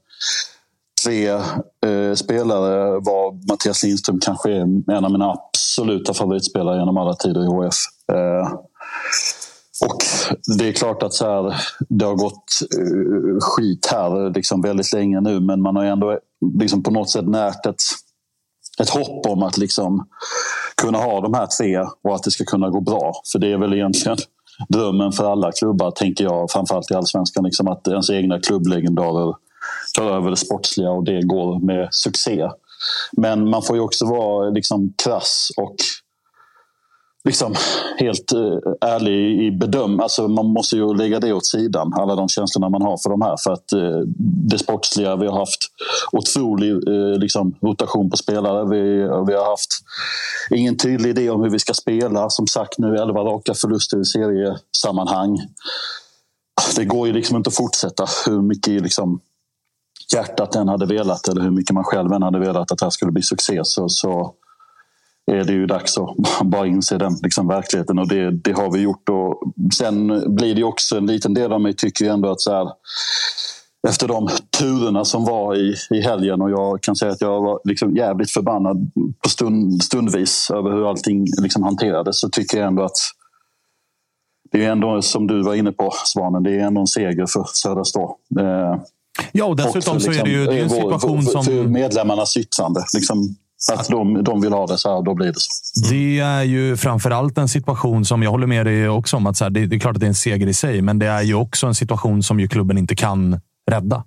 [1.04, 7.14] tre eh, spelare var Mattias Lindström kanske är en av mina absoluta favoritspelare genom alla
[7.14, 7.76] tider i HF.
[8.12, 8.54] Eh,
[9.90, 9.98] och
[10.58, 11.56] det är klart att så här,
[11.90, 16.20] det har gått eh, skit här liksom väldigt länge nu men man har ändå
[16.60, 17.82] liksom på något sätt närt ett,
[18.82, 20.08] ett hopp om att liksom
[20.82, 23.14] kunna ha de här tre och att det ska kunna gå bra.
[23.32, 24.18] För det är väl egentligen
[24.70, 27.44] drömmen för alla klubbar, tänker jag, framförallt i allsvenskan.
[27.44, 29.36] Liksom att ens egna klubblegendarer
[29.94, 32.50] tar över det sportsliga och det går med succé.
[33.12, 35.76] Men man får ju också vara liksom krass och
[37.24, 37.56] liksom
[37.98, 40.00] helt eh, ärlig i bedöm.
[40.00, 43.22] Alltså man måste ju lägga det åt sidan, alla de känslorna man har för de
[43.22, 43.36] här.
[43.38, 44.00] För att eh,
[44.50, 45.68] det sportsliga, vi har haft
[46.12, 48.66] otrolig eh, liksom, rotation på spelare.
[48.70, 48.82] Vi,
[49.28, 49.72] vi har haft
[50.50, 52.30] ingen tydlig idé om hur vi ska spela.
[52.30, 55.40] Som sagt nu 11 raka förluster i seriesammanhang.
[56.76, 59.20] Det går ju liksom inte att fortsätta hur mycket liksom,
[60.14, 62.90] hjärtat än hade velat eller hur mycket man själv än hade velat att det här
[62.90, 63.60] skulle bli succé.
[63.64, 64.34] Så, så
[65.32, 68.80] är det ju dags att bara inse den liksom, verkligheten och det, det har vi
[68.80, 69.10] gjort.
[69.10, 69.42] Och
[69.74, 72.70] sen blir det också en liten del av mig tycker ändå att så här,
[73.88, 77.60] efter de turerna som var i, i helgen och jag kan säga att jag var
[77.64, 78.92] liksom jävligt förbannad
[79.24, 82.98] på stund, stundvis över hur allting liksom hanterades så tycker jag ändå att
[84.52, 87.44] det är ändå som du var inne på Svanen, det är ändå en seger för
[87.54, 88.18] Södra Stå.
[88.40, 88.76] Eh,
[89.32, 91.68] ja, och dessutom och så är det ju det är en situation vår, för, för
[91.68, 92.86] medlemmarnas yttrande.
[92.94, 93.36] Liksom,
[93.74, 95.90] att de, de vill ha det så här, då blir det så.
[95.90, 99.28] Det är ju framförallt en situation som jag håller med dig också om.
[99.28, 101.00] att så här, det, det, är klart att det är en seger i sig, men
[101.00, 103.40] det är ju också en situation som ju klubben inte kan
[103.72, 104.04] rädda.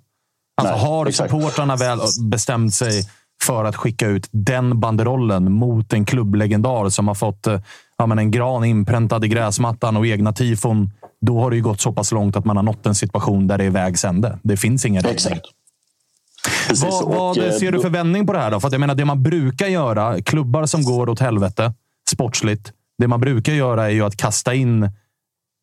[0.61, 1.31] Alltså, Nej, har exakt.
[1.31, 3.03] supportrarna väl bestämt sig
[3.43, 7.59] för att skicka ut den banderollen mot en klubblegendar som har fått eh,
[7.97, 10.91] ja, men en gran inpräntad i gräsmattan och egna tifon.
[11.25, 13.57] Då har det ju gått så pass långt att man har nått en situation där
[13.57, 14.39] det är vägs ände.
[14.43, 15.39] Det finns ingen räddning.
[16.81, 18.51] Vad, vad och, ser du för vändning på det här?
[18.51, 18.59] Då?
[18.59, 21.73] För jag menar, det man brukar göra, klubbar som går åt helvete
[22.11, 24.89] sportsligt, det man brukar göra är ju att kasta in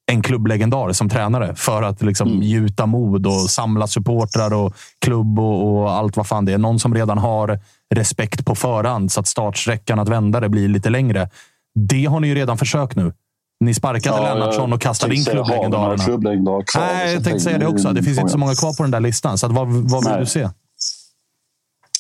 [0.07, 2.43] en klubblegendar som tränare för att liksom mm.
[2.43, 6.59] gjuta mod och samla supportrar och klubb och, och, allt vad fan det är.
[6.59, 7.61] Någon som redan har
[7.95, 11.31] respekt på förhand så att startsträckan att vända det blir lite längre.
[11.75, 13.13] Det har ni ju redan försökt nu.
[13.63, 15.97] Ni sparkade ja, Lennartsson och kastade in klubblegendarerna.
[16.75, 17.93] Nej, jag tänkte säga det också.
[17.93, 19.39] Det finns inte så många kvar på den där listan.
[19.39, 20.21] Så vad, vad vill Nej.
[20.21, 20.49] du se?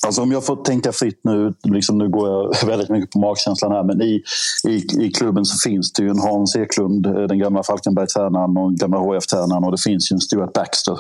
[0.06, 3.72] Alltså om jag får tänka fritt nu, liksom nu går jag väldigt mycket på magkänslan
[3.72, 4.22] här, men i,
[4.68, 8.74] i, i klubben så finns det ju en Hans Eklund, eh, den gamla Falkenberg-tränaren och
[8.74, 10.98] gamla HF-tränaren och det finns ju en Stuart Baxter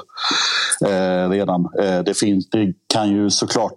[0.84, 1.68] eh, redan.
[1.82, 3.76] Eh, det, finns, det kan ju såklart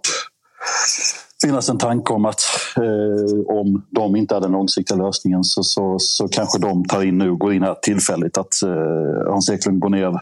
[1.46, 2.40] finnas en tanke om att
[2.76, 7.18] eh, om de inte hade den långsiktiga lösningen så, så, så kanske de tar in
[7.18, 10.20] nu, går in här tillfälligt, att eh, Hans Eklund går ner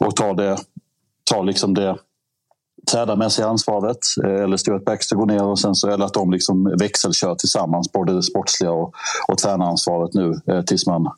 [0.00, 0.56] och tar det,
[1.30, 1.96] tar liksom det
[2.90, 6.76] tränarmässiga ansvaret eh, eller Stuart Baxter går ner och sen så, eller att de liksom
[6.78, 8.94] växelkör tillsammans både det sportsliga och,
[9.28, 11.10] och tränaransvaret nu eh, tills man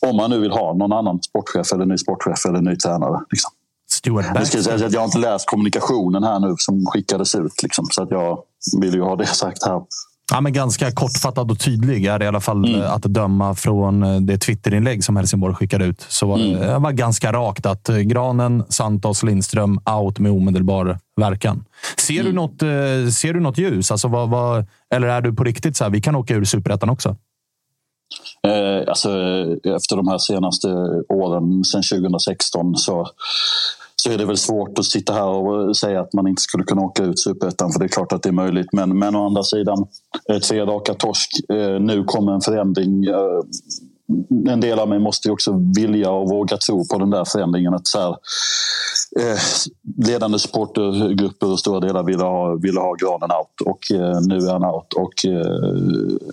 [0.00, 3.20] om man nu vill ha någon annan sportchef eller ny sportchef eller ny tränare.
[3.30, 3.50] Liksom.
[3.96, 4.58] Stuart Baxter.
[4.58, 7.62] Jag, säga att jag har inte läst kommunikationen här nu som skickades ut.
[7.62, 8.38] Liksom, så att jag
[8.80, 9.80] vill ju ha det sagt här.
[10.32, 12.82] Ja, men ganska kortfattad och tydlig är det i alla fall mm.
[12.90, 16.00] att döma från eh, det Twitterinlägg som Helsingborg skickade ut.
[16.08, 16.60] Så var mm.
[16.60, 21.64] det var ganska rakt att eh, Granen, Santos, Lindström out med omedelbar verkan.
[21.96, 22.26] Ser, mm.
[22.26, 23.90] du, något, eh, ser du något ljus?
[23.90, 26.90] Alltså, vad, vad, eller är du på riktigt så här, vi kan åka ur superettan
[26.90, 27.16] också?
[28.42, 29.10] Eh, alltså,
[29.76, 30.68] efter de här senaste
[31.08, 33.08] åren, sedan 2016, så
[34.06, 36.82] så är det väl svårt att sitta här och säga att man inte skulle kunna
[36.82, 38.72] åka ut superettan för det är klart att det är möjligt.
[38.72, 39.86] Men, men å andra sidan,
[40.30, 41.30] eh, tre raka torsk.
[41.48, 43.04] Eh, nu kommer en förändring.
[43.04, 47.74] Eh, en del av mig måste också vilja och våga tro på den där förändringen.
[47.74, 48.08] Att så här,
[49.20, 49.38] eh,
[50.06, 53.80] ledande supportergrupper och stora delar ville ha, ville ha granen out och
[54.28, 54.92] nu är han out.
[54.92, 55.12] Och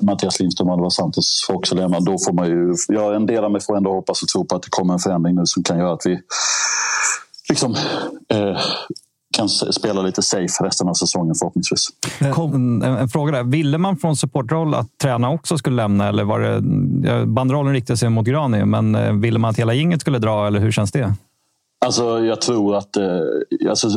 [0.02, 2.00] Mattias Lindström och Alvar Santos får också lämna.
[2.00, 4.56] Då får man ju, ja, en del av mig får ändå hoppas och tro på
[4.56, 6.20] att det kommer en förändring nu som kan göra att vi
[7.54, 7.76] liksom,
[8.30, 8.58] eh,
[9.38, 11.90] kan spela lite safe resten av säsongen förhoppningsvis.
[12.20, 13.44] En, en, fråga där.
[13.44, 16.08] Ville man från supportroll att tränarna också skulle lämna?
[16.08, 20.02] Eller var det, bandrollen riktade sig mot Grani, men eh, ville man att hela gänget
[20.02, 20.48] skulle dra?
[20.48, 21.14] Eller hur känns det?
[21.86, 23.88] Alltså, jag tror att eh, alltså,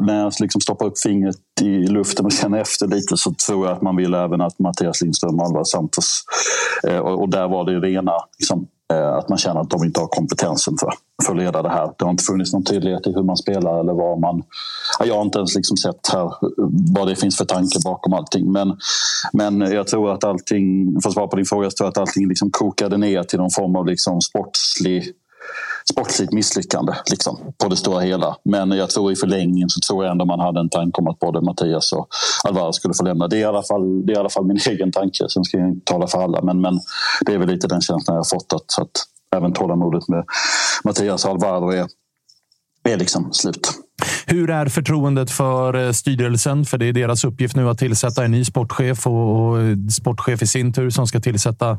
[0.00, 3.76] när jag liksom stoppar upp fingret i luften och känner efter lite så tror jag
[3.76, 6.24] att man vill även att Mattias Lindström och Alvar Santos...
[6.88, 10.00] Eh, och, och, där var det rena liksom, Eh, att man känner att de inte
[10.00, 10.92] har kompetensen för,
[11.26, 11.90] för att leda det här.
[11.98, 14.42] Det har inte funnits någon tydlighet i hur man spelar eller vad man...
[15.04, 16.32] Jag har inte ens liksom sett här
[16.94, 18.52] vad det finns för tanke bakom allting.
[18.52, 18.76] Men,
[19.32, 22.28] men jag tror att allting, för att svara på din fråga, jag tror att allting
[22.28, 25.12] liksom kokade ner till någon form av liksom sportslig
[26.00, 28.36] sportsligt misslyckande liksom, på det stora hela.
[28.44, 31.18] Men jag tror i förlängningen så tror jag ändå man hade en tanke om att
[31.18, 32.08] både Mattias och
[32.44, 33.28] Alvaro skulle få lämna.
[33.28, 35.28] Det är i alla fall, det är i alla fall min egen tanke.
[35.28, 36.42] Sen ska jag inte tala för alla.
[36.42, 36.80] Men, men
[37.26, 38.90] det är väl lite den känslan jag har fått att, att
[39.36, 40.24] även tålamodet med
[40.84, 41.86] Mattias och Alvaro är,
[42.84, 43.70] är liksom slut.
[44.32, 46.64] Hur är förtroendet för eh, styrelsen?
[46.64, 49.56] För det är deras uppgift nu att tillsätta en ny sportchef och
[49.92, 51.78] sportchef i sin tur som ska tillsätta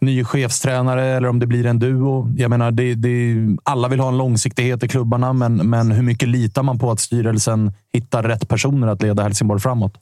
[0.00, 2.28] ny chefstränare eller om det blir en duo.
[2.36, 6.28] Jag menar, det, det, alla vill ha en långsiktighet i klubbarna, men, men hur mycket
[6.28, 9.92] litar man på att styrelsen hittar rätt personer att leda Helsingborg framåt?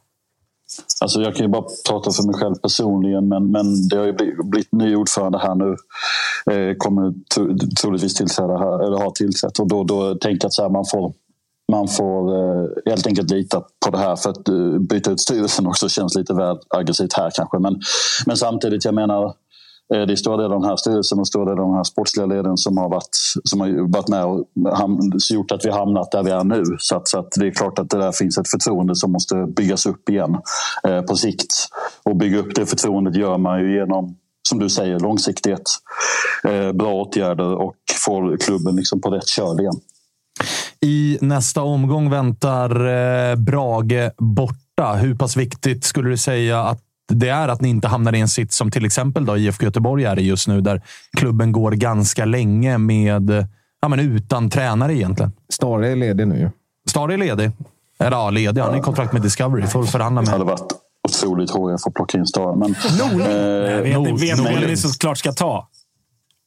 [1.00, 4.12] Alltså jag kan ju bara prata för mig själv personligen men, men det har ju
[4.44, 5.76] blivit ny ordförande här nu.
[6.54, 7.14] Eh, kommer
[7.80, 8.42] troligtvis tillsätta
[8.84, 11.12] eller har tillsatt och då, då tänker jag att så här, man får
[11.70, 15.66] man får eh, helt enkelt lita på det här för att eh, byta ut styrelsen
[15.66, 17.58] också känns lite väl aggressivt här kanske.
[17.58, 17.80] Men,
[18.26, 19.24] men samtidigt, jag menar
[19.94, 21.84] eh, det är stora delar av den här styrelsen och stora delar av den här
[21.84, 24.44] sportsliga leden som har varit, som har varit med och
[24.78, 26.64] ham, gjort att vi hamnat där vi är nu.
[26.78, 29.34] Så, att, så att det är klart att det där finns ett förtroende som måste
[29.56, 30.36] byggas upp igen
[30.84, 31.54] eh, på sikt.
[32.02, 34.16] Och bygga upp det förtroendet gör man ju genom
[34.48, 35.62] som du säger, långsiktighet,
[36.44, 39.80] eh, bra åtgärder och få klubben liksom på rätt köl igen.
[40.86, 44.94] I nästa omgång väntar eh, Brage borta.
[44.94, 46.80] Hur pass viktigt skulle du säga att
[47.12, 50.04] det är att ni inte hamnar i en sits som till exempel då IFK Göteborg
[50.04, 50.82] är i just nu, där
[51.16, 53.46] klubben går ganska länge med
[53.80, 55.32] ja, men utan tränare egentligen.
[55.48, 56.50] Stare är ledig nu
[56.88, 57.50] Stare är ledig.
[57.98, 58.60] Eller ja, ledig.
[58.60, 59.66] Han är i kontrakt med Discovery.
[59.66, 60.28] Får förhandla med.
[60.28, 60.72] Det hade varit
[61.08, 62.56] otroligt HIF att plocka in Stare.
[62.56, 65.68] Men, eh, vet ni vem ni såklart ska ta?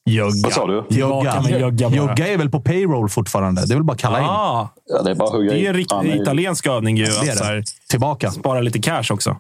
[0.06, 0.32] Jugga.
[0.44, 0.84] Vad sa du?
[0.90, 1.44] Jugga.
[1.60, 3.66] Jugga, Jugga är väl på payroll fortfarande?
[3.66, 4.26] Det är väl bara att kalla in?
[4.26, 7.06] Ah, ja, det är bara att hugga Det är en riktig italiensk övning ju.
[7.06, 7.64] Det är det.
[7.90, 8.32] Tillbaka.
[8.32, 9.38] Spara lite cash också.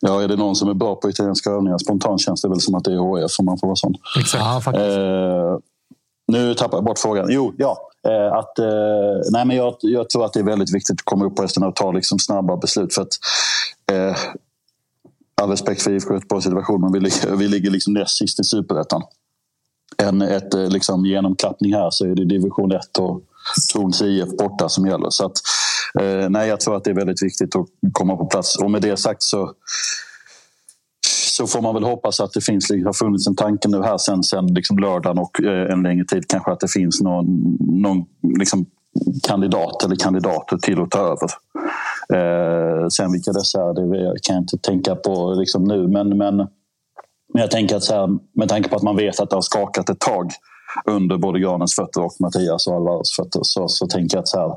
[0.00, 1.78] Ja, är det någon som är bra på italienska övningar?
[1.78, 3.94] Spontant känns det väl som att det är HF om man får vara sån.
[4.20, 4.64] Exakt.
[4.64, 4.86] Faktiskt.
[4.86, 5.56] Eh,
[6.32, 7.26] nu tappar jag bort frågan.
[7.30, 7.78] Jo, ja.
[8.08, 8.64] Eh, att, eh,
[9.30, 11.62] nej, men jag, jag, tror att det är väldigt viktigt att komma upp på hästen
[11.62, 12.94] och ta liksom snabba beslut.
[12.94, 13.08] För att,
[13.92, 14.16] eh,
[15.42, 18.44] all respekt för IFK Göteborgs situation, men vi ligger, vi ligger liksom näst sist i
[18.44, 19.02] superettan
[19.98, 23.20] en ett, eh, liksom, genomklappning här så är det division 1 och
[23.72, 25.10] Torns IF borta som gäller.
[25.10, 25.32] Så att,
[26.00, 28.58] eh, nej, jag tror att det är väldigt viktigt att komma på plats.
[28.58, 29.52] Och med det sagt så
[31.36, 34.22] så får man väl hoppas att det finns, har funnits en tanke nu här sen,
[34.22, 38.04] sen liksom lördagen och eh, en längre tid kanske att det finns någon, någon
[38.38, 38.66] liksom
[39.22, 41.30] kandidat eller kandidater till att ta över.
[42.14, 45.88] Eh, sen vilka dessa är, det kan jag inte tänka på liksom nu.
[45.88, 46.46] Men, men
[47.34, 49.42] men jag tänker att så här, med tanke på att man vet att det har
[49.42, 50.30] skakat ett tag
[50.84, 54.38] under både Granens fötter och Mattias och Alvaros fötter så, så tänker jag att så
[54.38, 54.52] här,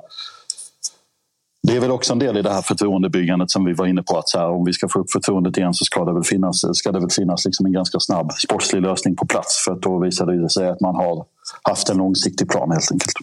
[1.68, 4.18] det är väl också en del i det här förtroendebyggandet som vi var inne på.
[4.18, 6.78] att så här, Om vi ska få upp förtroendet igen så ska det väl finnas,
[6.78, 9.66] ska det väl finnas liksom en ganska snabb sportslig lösning på plats.
[9.66, 11.26] För att då visar det sig att man har
[11.62, 13.13] haft en långsiktig plan helt enkelt.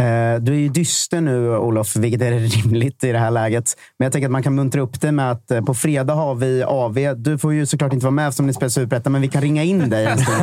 [0.00, 2.30] Eh, du är ju dyster nu, Olof, vilket är
[2.64, 3.76] rimligt i det här läget.
[3.98, 6.34] Men jag tänker att man kan muntra upp det med att eh, på fredag har
[6.34, 7.16] vi AV.
[7.16, 9.62] Du får ju såklart inte vara med eftersom ni spelar Superettan, men vi kan ringa
[9.62, 10.42] in dig en stund.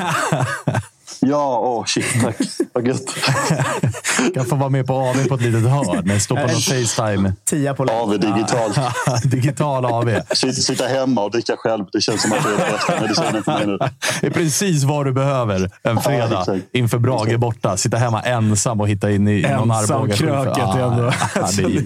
[1.19, 2.35] Ja, åh oh, shit, tack.
[2.73, 3.15] Vad gött.
[4.33, 6.19] kan få vara med på AV på ett litet hörn.
[6.19, 7.33] Stå på någon Facetime.
[7.45, 8.71] Tia på AV digital.
[9.23, 10.19] digital AV.
[10.53, 11.85] Sitta hemma och dricka själv.
[11.91, 13.77] Det känns som att det är bästa medicinen för mig nu.
[14.21, 17.77] Det är precis vad du behöver en fredag ja, inför Brage borta.
[17.77, 20.15] Sitta hemma ensam och hitta in i någon Arboga.
[20.15, 21.11] kröket ah, ändå.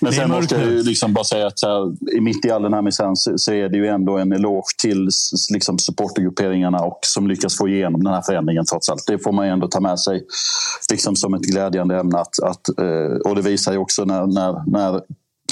[0.00, 2.74] Men sen måste jag ju liksom bara säga att så här, mitt i all den
[2.74, 5.08] här misären så, så är det ju ändå en eloge till
[5.50, 9.04] liksom, supportergrupperingarna och som lyckas få igenom den här förändringen trots allt.
[9.06, 10.22] Det får man ju ändå ta med sig
[10.90, 12.18] liksom som ett glädjande ämne.
[12.18, 15.00] Att, att, eh, och det visar ju också när, när, när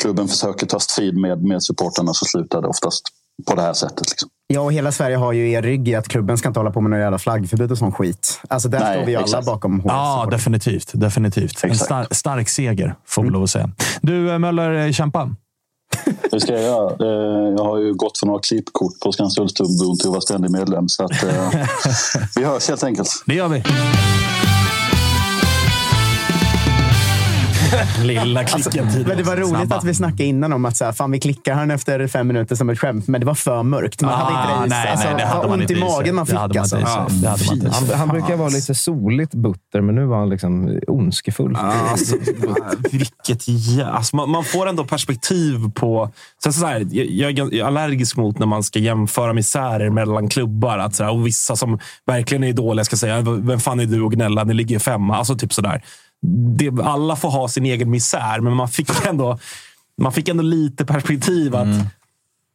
[0.00, 3.02] klubben försöker ta strid med, med supporterna så slutar det oftast
[3.46, 4.10] på det här sättet.
[4.10, 4.28] Liksom.
[4.46, 6.80] Ja, och hela Sverige har ju er rygg i att klubben ska inte hålla på
[6.80, 8.40] med några jävla flaggförbud och sån skit.
[8.48, 9.46] Alltså där Nej, står vi alla exakt.
[9.46, 9.82] bakom.
[9.84, 10.90] Ja, definitivt.
[10.94, 11.64] definitivt.
[11.64, 13.34] En star stark seger, får man mm.
[13.34, 13.70] lov att säga.
[14.00, 15.30] Du, Möller, eh, kämpa.
[16.30, 16.90] Det ska jag göra.
[16.90, 20.88] Eh, jag har ju gått att ha klippkort på Skanstullsbron till att vara ständig medlem.
[20.88, 21.50] Så att, eh,
[22.36, 23.22] vi hörs helt enkelt.
[23.26, 23.62] Det gör vi.
[28.02, 29.76] Lilla klicken Alltså, men det var roligt Snabba.
[29.76, 32.54] att vi snackade innan om att så här, fan, vi klickar han efter fem minuter
[32.56, 34.02] som ett skämt, men det var för mörkt.
[34.02, 36.14] Man hade inte det, i- nej, alltså, nej, det hade man ont inte i magen
[36.14, 36.34] man fick.
[36.38, 36.76] hade man inte
[37.30, 37.84] Alltså.
[37.90, 41.56] Han, han brukar vara lite soligt butter, men nu var han liksom ondskefull.
[41.90, 42.16] Alltså,
[42.90, 43.86] vilket jä...
[43.86, 46.10] alltså, man, man får ändå perspektiv på...
[46.42, 50.78] Sen så här, jag, jag är allergisk mot när man ska jämföra misärer mellan klubbar.
[50.78, 54.02] Att så här, och vissa som verkligen är dåliga ska säga vem fan är du
[54.02, 54.44] och gnälla?
[54.44, 55.16] Ni ligger femma.
[55.16, 55.82] Alltså typ sådär.
[56.56, 59.38] Det, alla får ha sin egen misär, men man fick ändå,
[60.02, 61.68] man fick ändå lite perspektiv att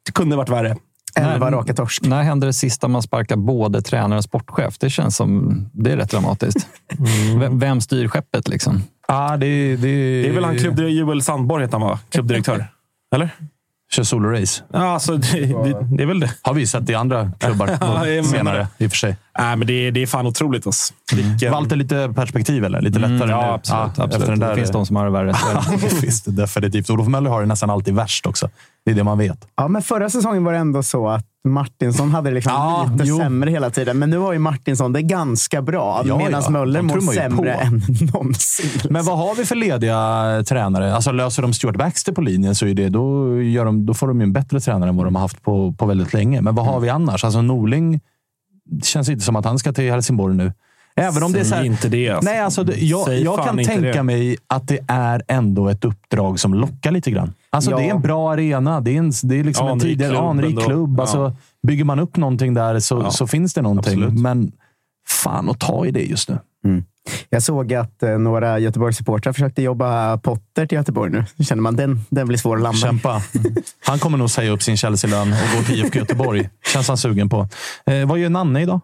[0.06, 0.78] det kunde varit värre.
[1.16, 2.02] Elva raka torsk.
[2.02, 4.78] När hände det sista man sparkar både tränare och sportchef?
[4.78, 6.68] Det känns som det är rätt dramatiskt.
[7.40, 8.84] Vem, vem styr skeppet liksom?
[9.08, 12.00] Ja, det, det, Det är väl han klubbdirektör, Joel Sandborg heter han va?
[12.10, 12.68] Klubbdirektör.
[13.16, 13.30] Eller?
[13.96, 14.62] Kör solo-race.
[14.74, 16.32] Ja, alltså, det, det, det är väl det.
[16.42, 19.18] Har vi sett i andra klubbar Ja, senare, i och för sig.
[19.40, 20.68] Nej, men det, det är fan otroligt.
[20.68, 20.94] Alltså.
[21.14, 21.52] Vilken...
[21.52, 22.82] Walter, lite perspektiv eller?
[22.82, 23.54] Lite lättare Ja, nu?
[23.54, 23.84] absolut.
[23.84, 24.14] absolut.
[24.14, 25.34] Efter den där, Det finns de som har det värre.
[25.82, 26.90] det finns det definitivt.
[26.90, 28.50] Olof Möller har det nästan alltid värst också.
[28.86, 29.48] Det är det man vet.
[29.56, 33.04] Ja, men förra säsongen var det ändå så att Martinsson hade det liksom Ja, lite
[33.08, 33.18] jo.
[33.18, 34.00] sämre hela tiden.
[34.00, 36.50] Men nu har ju Martinsson det ganska bra, Ja, medan ja.
[36.50, 37.62] Möller mår sämre på.
[37.62, 37.82] än
[38.14, 38.70] någonsin.
[38.90, 40.96] Men vad har vi för lediga tränare?
[40.96, 44.08] Alltså löser de Stuart Baxter på linjen så är det, då, gör de, då får
[44.08, 46.42] de ju en bättre tränare än vad de har haft på, på väldigt länge.
[46.42, 47.24] Men vad har vi annars?
[47.24, 48.00] Alltså Norling,
[48.66, 50.54] det känns inte som att han ska till Helsingborg nu.
[50.98, 52.10] Även om det är så här, Säg inte det.
[52.10, 52.32] Alltså.
[52.32, 54.04] Nej, alltså, det, jag, Säg jag kan tänka det.
[54.04, 57.34] mig att det är ändå ett uppdrag som lockar lite grann.
[57.56, 57.78] Alltså, Ja.
[57.78, 58.82] Det är en bra arena.
[58.82, 61.00] Det är, en, det är liksom en Anrik tidigare klubb anrik klubb.
[61.00, 61.36] Alltså, Ja.
[61.68, 63.12] Bygger man upp någonting där så, Ja.
[63.12, 64.04] så finns det någonting.
[64.04, 64.22] Absolut.
[64.22, 64.52] Men
[65.08, 66.40] fan att ta i det just nu.
[67.30, 71.44] Jag såg att eh, några Göteborgssupportrar försökte jobba Potter till Göteborg nu.
[71.46, 72.78] Känner man den, den blir svår att landa.
[72.78, 73.22] Kämpa.
[73.86, 76.50] Han kommer nog säga upp sin Chelsea-lön och gå till IFK Göteborg.
[76.74, 77.48] Känns han sugen på.
[77.86, 78.80] Eh, vad gör Nanne idag?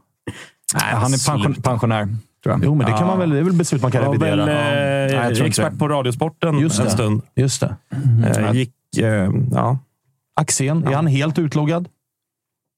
[0.74, 2.08] Nej, han är pension, pensionär,
[2.44, 2.66] tror jag.
[2.66, 4.46] Jo, men det, kan man väl, det är väl beslut man kan var revidera.
[4.46, 5.16] väl Ja.
[5.16, 6.92] eh, Nej, jag expert på Radiosporten Just en det.
[6.92, 7.22] stund.
[7.36, 7.76] Just det.
[8.38, 9.78] Eh, gick, eh, ja.
[10.36, 11.88] Axén, är han helt utloggad?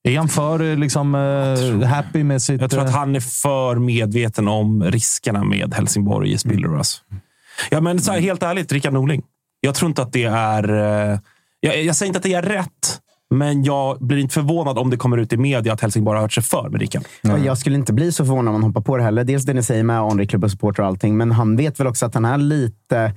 [0.03, 2.61] Är han för eh, liksom, eh, happy med sitt...
[2.61, 6.77] Jag tror att eh, han är för medveten om riskerna med Helsingborg i Spiller.
[6.77, 7.01] Alltså.
[7.71, 9.23] Ja, men så här, helt ärligt, Rickard Norling.
[9.61, 10.69] Jag tror inte att det är...
[11.13, 11.19] eh,
[11.59, 12.99] Jag, jag säger inte att det är rätt,
[13.33, 16.33] men jag blir inte förvånad om det kommer ut i media att Helsingborg har hört
[16.33, 17.03] sig för med Rickard.
[17.33, 19.23] Och Jag skulle inte bli så förvånad om han hoppar på det heller.
[19.23, 21.87] Dels det ni säger med anrik klubb och supporter och allting, men han vet väl
[21.87, 23.13] också att han är lite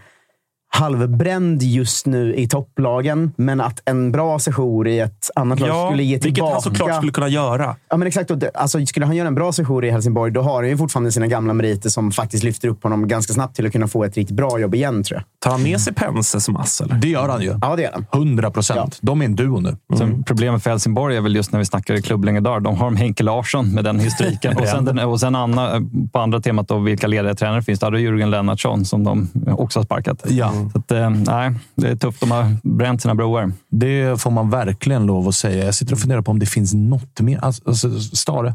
[0.69, 6.03] halvbränd just nu i topplagen, men att en bra sejour i ett annat lag skulle
[6.03, 6.53] ge vilket tillbaka.
[6.53, 7.77] han såklart skulle kunna göra.
[7.89, 8.31] Ja, men exakt.
[8.55, 11.27] Alltså, skulle han göra en bra sejour i Helsingborg, då har han ju fortfarande sina
[11.27, 14.37] gamla meriter som faktiskt lyfter upp honom ganska snabbt till att kunna få ett riktigt
[14.37, 15.25] bra jobb igen, tror jag.
[15.39, 16.81] Tar han med sig Pense som ass?
[16.81, 16.95] Eller?
[16.95, 17.55] Det gör han ju.
[17.63, 18.07] Ja, det är han.
[18.13, 18.99] 100 procent.
[19.01, 19.77] De är en duo nu.
[19.99, 22.61] Sen problemet för Helsingborg är väl just när vi snackar klubblegendar.
[22.61, 24.57] De har de Henke Larsson med den historiken.
[24.61, 27.91] och sen, den, och sen Anna, på andra temat, då, vilka ledare tränare finns har
[27.91, 30.25] du Jürgen Lennartsson som de också har sparkat.
[30.29, 30.53] Ja.
[30.73, 32.21] Så att, eh, nej, det är tufft.
[32.21, 33.53] De har bränt sina broar.
[33.71, 35.65] Det får man verkligen lov att säga.
[35.65, 37.39] Jag sitter och funderar på om det finns något mer.
[37.43, 38.55] Alltså, alltså, Stare.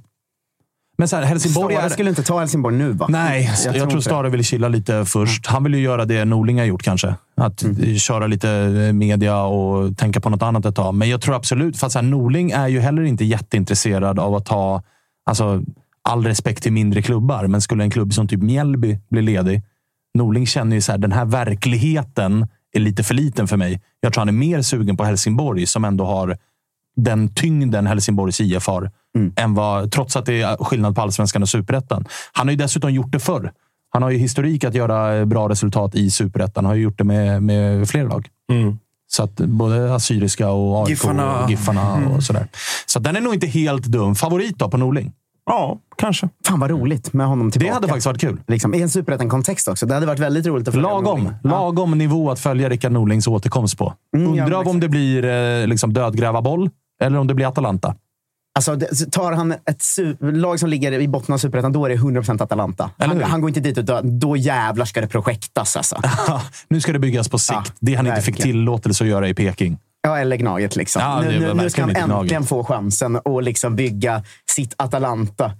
[0.97, 1.89] Men så här, Helsingborg Stare är...
[1.89, 3.06] skulle inte ta Helsingborg nu, va?
[3.10, 5.47] Nej, jag, tror, inte Stare vill chilla lite först.
[5.47, 7.15] Han vill ju göra det Norling har gjort kanske.
[7.38, 7.97] Att Mm.
[7.97, 10.93] köra lite eh, media och tänka på något annat ett tag.
[10.93, 14.45] Men jag tror absolut, fast så här, Norling är ju heller inte jätteintresserad av att
[14.45, 14.84] ta,
[15.26, 15.62] alltså
[16.10, 19.62] all respekt till mindre klubbar, men skulle en klubb som typ Mjällby bli ledig.
[20.13, 23.82] Norling känner ju så här, den här verkligheten är lite för liten för mig.
[24.00, 26.38] Jag tror han är mer sugen på Helsingborg som ändå har
[26.95, 28.91] den tyngden Helsingborgs IF har.
[29.36, 32.06] Än vad, trots att det är skillnad på allsvenskan och superettan.
[32.32, 33.52] Han har ju dessutom gjort det förr.
[33.89, 36.65] Han har ju historik att göra bra resultat i superettan.
[36.65, 38.28] Han har ju gjort det med, med flera lag.
[38.52, 38.80] Mm.
[39.08, 41.43] Så att både Assyriska och AIK Giffarna.
[41.43, 42.47] och Giffarna och sådär.
[42.86, 44.15] Så den är nog inte helt dum.
[44.15, 45.13] Favorit då på Norling?
[45.45, 46.30] Ja, kanske.
[46.47, 47.73] Fan vad roligt med honom Det tillbaka.
[47.73, 48.41] hade faktiskt varit kul.
[48.47, 49.86] Liksom, I en superettan-kontext också.
[49.86, 51.34] Det hade varit väldigt roligt att följa Lagom, Norling.
[51.43, 51.49] Ja.
[51.49, 53.93] lagom nivå att följa Rickard Norlings återkomst på.
[54.17, 56.69] Mm, ja, Undrar men om det blir eh, liksom dödgrävarboll
[57.04, 57.95] eller om det blir Atalanta.
[58.56, 59.84] Alltså, det, tar han ett
[60.19, 62.91] lag som ligger i botten av superettan, då är det 100% Atalanta.
[62.97, 64.01] Han, han går inte dit och dö.
[64.04, 66.01] Då jävlar ska det projektas alltså.
[66.67, 67.60] nu ska det byggas på sikt.
[67.65, 68.58] Ja, det han inte fick verkligen.
[68.58, 69.77] tillåtelse att göra i Peking.
[70.01, 70.75] Ja, eller Gnaget.
[70.75, 71.01] Liksom.
[71.01, 72.49] Ja, nu, nu, nu ska han äntligen Gnaget.
[72.49, 75.51] få chansen att liksom bygga sitt Atalanta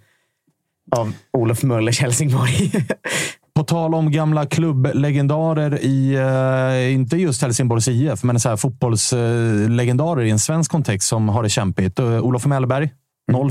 [0.96, 2.72] av Olof Möllers Helsingborg.
[3.56, 10.24] På tal om gamla klubblegendarer i, eh, inte just Helsingborgs IF, men så här fotbollslegendarer
[10.24, 12.00] i en svensk kontext som har det kämpigt.
[12.00, 12.90] Uh, Olof Mellberg,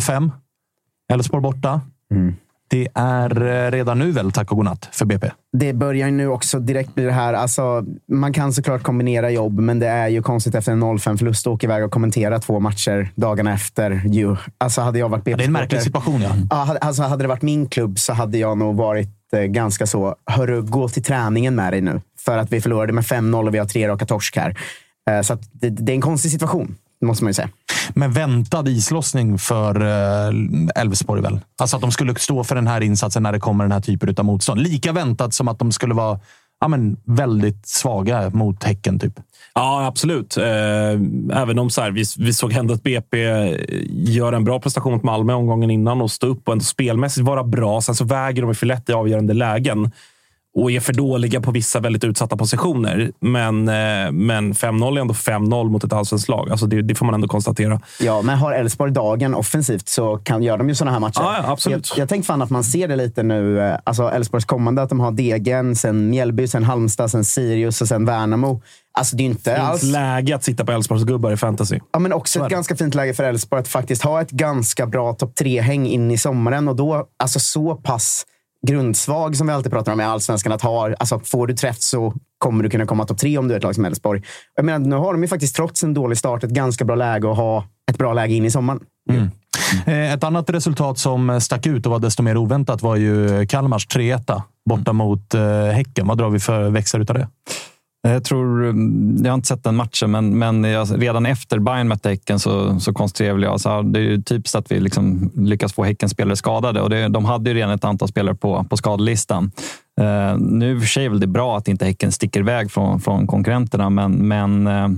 [0.01, 0.33] 05.
[1.13, 1.81] Elfsborg borta.
[2.71, 5.31] Det är eh, redan nu väl tack och godnatt för BP.
[5.53, 7.35] Det börjar ju nu också direkt bli det här.
[7.35, 11.53] Alltså, man kan såklart kombinera jobb, men det är ju konstigt efter en 0-5-förlust att
[11.53, 14.03] åka iväg och kommentera två matcher dagarna efter.
[14.07, 14.37] Ju.
[14.59, 16.23] Alltså, hade jag varit Ja, det är en märklig situation.
[16.51, 16.77] Ja.
[16.81, 20.63] Alltså, hade det varit min klubb så hade jag nog varit eh, ganska så, hörru,
[20.63, 22.01] gå till träningen med dig nu.
[22.19, 24.57] för att vi förlorade med 5-0 och vi har tre raka torsk här.
[25.11, 27.49] Eh, så det, det, är en konstig situation, måste man ju säga.
[27.95, 31.41] Men väntad islossning för eh, Elfsborg väl?
[31.59, 34.15] Alltså att de skulle stå för den här insatsen när det kommer den här typen
[34.19, 34.61] av motstånd.
[34.61, 36.21] Lika väntat som att de skulle vara
[36.61, 39.13] ja, men, väldigt svaga mot Häcken, typ.
[39.55, 40.37] Ja, absolut.
[40.37, 40.45] Eh,
[41.41, 43.19] även om så här, vi, vi såg ändå att BP
[43.89, 47.45] gör en bra prestation mot Malmö omgången innan och stå upp och ändå spelmässigt vara
[47.45, 47.81] bra.
[47.81, 49.91] Sen så väger de för lätt i avgörande lägen
[50.57, 53.13] och är för dåliga på vissa väldigt utsatta positioner.
[53.21, 56.51] Men, eh, men 5-0 är ändå 5-0 mot ett allsvenskt lag.
[56.51, 57.81] Alltså det, det, får man ändå konstatera.
[58.01, 61.21] Ja, men har Elfsborg dagen offensivt så kan, gör de ju sådana här matcher.
[61.21, 61.91] Ja, ja, absolut.
[61.91, 63.61] Jag, jag tänkte fan att man ser det lite nu.
[63.61, 67.89] Eh, alltså Elfsborgs kommande, att de har Degen, sen Mjällby, sen Halmstad, sen Sirius och
[67.89, 68.63] sen Värnamo.
[68.93, 69.83] Alltså det är inte Finns alls...
[69.83, 71.79] läge att sitta på Elfsborgs gubbar i fantasy.
[71.93, 75.13] Ja, men också ett ganska fint läge för Elfsborg att faktiskt ha ett ganska bra
[75.13, 78.27] topp tre-häng in i sommaren och då alltså så pass
[78.67, 80.53] grundsvag som vi alltid pratar om i allsvenskan.
[80.53, 83.55] Att ha, alltså, får du träff så kommer du kunna komma topp tre om du
[83.55, 84.23] är ett lag som Elfsborg.
[84.55, 87.31] Jag menar, nu har de ju faktiskt trots en dålig start ett ganska bra läge
[87.31, 88.81] att ha ett bra läge in i sommaren.
[89.11, 89.31] Mm.
[89.87, 93.87] Eh, ett annat resultat som stack ut och var desto mer oväntat var ju Kalmars
[93.87, 96.07] 3-1 borta mot eh, Häcken.
[96.07, 97.29] Vad drar vi för växlar av det?
[98.07, 101.59] Eh, jag tror, mm, jag har inte sett den matchen, men, men jag, redan efter
[101.59, 105.73] Bayern mötte Häcken så, så konstruerade jag så det är typiskt att vi liksom lyckas
[105.73, 108.77] få Häckens spelare skadade och det, de hade ju redan ett antal spelare på, på
[108.77, 109.53] skadelistan.
[110.01, 113.01] Uh, nu i och för sig är det bra att inte Häcken sticker iväg från,
[113.01, 114.89] från konkurrenterna, men, men, uh,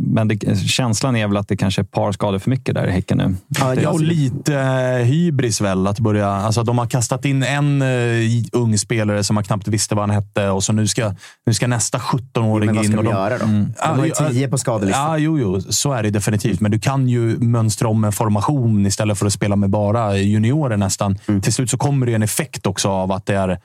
[0.00, 2.86] men det, känslan är väl att det kanske är ett par skador för mycket där
[2.86, 3.34] i Häcken nu.
[3.48, 5.86] Ja, och lite uh, hybris väl.
[5.86, 9.94] Att börja, alltså, de har kastat in en uh, ung spelare som man knappt visste
[9.94, 11.14] vad han hette och så nu ska,
[11.46, 12.74] nu ska nästa 17-åring in.
[12.74, 13.44] Men vad ska och de göra då?
[13.44, 13.72] Mm.
[13.82, 15.10] De har ju tio på skadelistan.
[15.10, 16.60] Ja, jo, jo, så är det definitivt.
[16.60, 20.76] Men du kan ju mönstra om en formation istället för att spela med bara juniorer
[20.76, 21.18] nästan.
[21.26, 21.40] Mm.
[21.40, 23.58] Till slut så kommer det en effekt också av att det är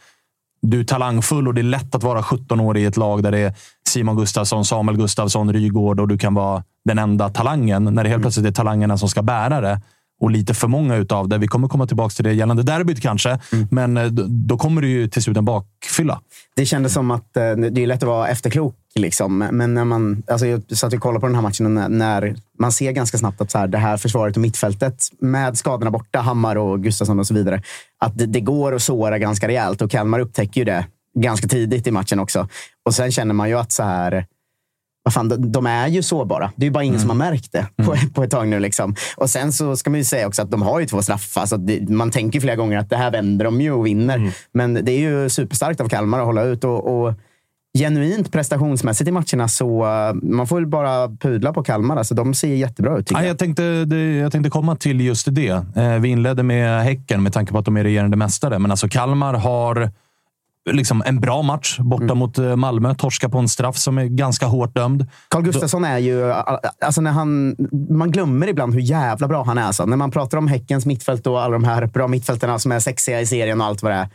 [0.70, 3.32] du är talangfull och det är lätt att vara 17 år i ett lag där
[3.32, 3.54] det är
[3.88, 7.84] Simon Gustafsson, Samuel Gustafsson, Rygård och du kan vara den enda talangen.
[7.84, 9.82] När det helt plötsligt är talangerna som ska bära det
[10.22, 11.38] och lite för många utav det.
[11.38, 13.68] Vi kommer komma tillbaka till det gällande derbyt kanske, mm.
[13.72, 16.22] men eh, då kommer det ju till slut en bakfylla.
[16.56, 19.38] Det kändes som att eh, det är lätt att vara efterklok, liksom.
[19.38, 22.72] men när man alltså jag satt och kollade på den här matchen när, när man
[22.72, 26.56] ser ganska snabbt att så här, det här försvaret och mittfältet med skadorna borta, Hammar
[26.56, 27.62] och Gustafsson och så vidare,
[28.00, 30.86] att det, det går att såra ganska rejält och Kalmar upptäcker ju det
[31.20, 32.48] ganska tidigt i matchen också.
[32.86, 34.26] Och sen känner man ju att så här,
[35.06, 36.52] vad fan, de är ju sårbara.
[36.56, 37.02] Det är ju bara ingen mm.
[37.02, 38.10] som har märkt det på, mm.
[38.14, 38.60] på ett tag nu.
[38.60, 38.96] Liksom.
[39.18, 41.46] Och sen så ska man ju säga också att de har ju två straffar.
[41.46, 44.16] Så det, man tänker flera gånger att det här vänder de ju och vinner.
[44.18, 44.32] Mm.
[44.52, 46.64] Men det är ju superstarkt av Kalmar att hålla ut.
[46.64, 47.14] och, och
[47.78, 51.98] genuint prestationsmässigt i matcherna så uh, man får väl bara pudla på Kalmar.
[51.98, 53.12] Alltså, de ser jättebra ut.
[53.12, 55.64] Ja, jag, tänkte, det, jag tänkte komma till just det.
[55.76, 58.60] Eh, vi inledde med Häcken med tanke på att de är regerande mästare.
[58.60, 59.92] Men alltså Kalmar har
[60.72, 62.18] liksom en bra match borta mm.
[62.18, 62.96] mot eh, Malmö.
[62.96, 65.08] Torska på en straff som är ganska hårt dömd.
[65.30, 66.32] Carl Gustafsson är ju...
[66.32, 67.56] Alltså när han,
[67.90, 69.64] man glömmer ibland hur jävla bra han är.
[69.64, 69.86] Alltså.
[69.86, 73.22] När man pratar om Häckens mittfält och alla de här bra mittfältarna som är sexiga
[73.22, 74.10] i serien och allt vad det är.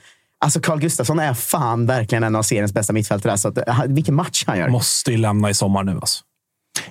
[0.45, 3.33] Alltså Carl Gustafsson är fan verkligen en av seriens bästa mittfältare.
[3.33, 3.53] Alltså,
[3.87, 4.69] vilken match han gör.
[4.69, 5.93] Måste ju lämna i sommar nu.
[5.93, 6.25] Alltså.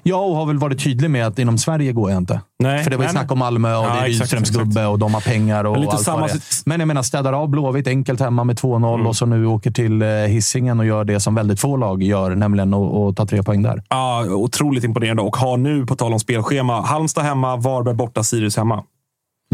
[0.03, 2.41] Ja, och har väl varit tydlig med att inom Sverige går jag inte.
[2.59, 4.99] Nej, För det var ju snack om Malmö och ja, det är Rydströms gubbe och
[4.99, 6.19] de har pengar och lite allt samma...
[6.19, 9.07] vad det Men jag menar, städar av Blåvitt enkelt hemma med 2-0 mm.
[9.07, 12.35] och så nu åker till eh, Hissingen och gör det som väldigt få lag gör,
[12.35, 13.83] nämligen att ta tre poäng där.
[13.89, 18.57] Ja, otroligt imponerande och har nu, på tal om spelschema, Halmstad hemma, Varberg borta, Sirius
[18.57, 18.83] hemma.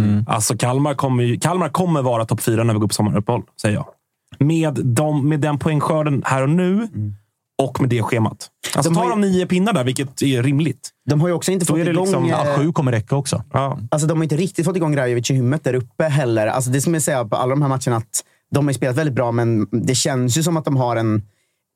[0.02, 0.26] Mm.
[0.28, 3.86] Alltså Kalmar kommer, Kalmar kommer vara topp fyra när vi går på sommaruppehåll, säger jag.
[4.40, 7.14] Med, de, med den poängskörden här och nu mm
[7.64, 8.50] och med det schemat.
[8.76, 10.90] Alltså de tar de nio pinnar där, vilket är rimligt.
[11.10, 12.06] De har ju också inte fått igång...
[12.06, 13.44] Liksom, ja, sju kommer räcka också.
[13.54, 13.80] Ja.
[13.92, 16.48] Alltså, de har inte riktigt fått igång Rajovic i hymmet där uppe heller.
[16.48, 19.16] Alltså, det som jag säger på alla de här matcherna, att de har spelat väldigt
[19.16, 21.22] bra, men det känns ju som att de har en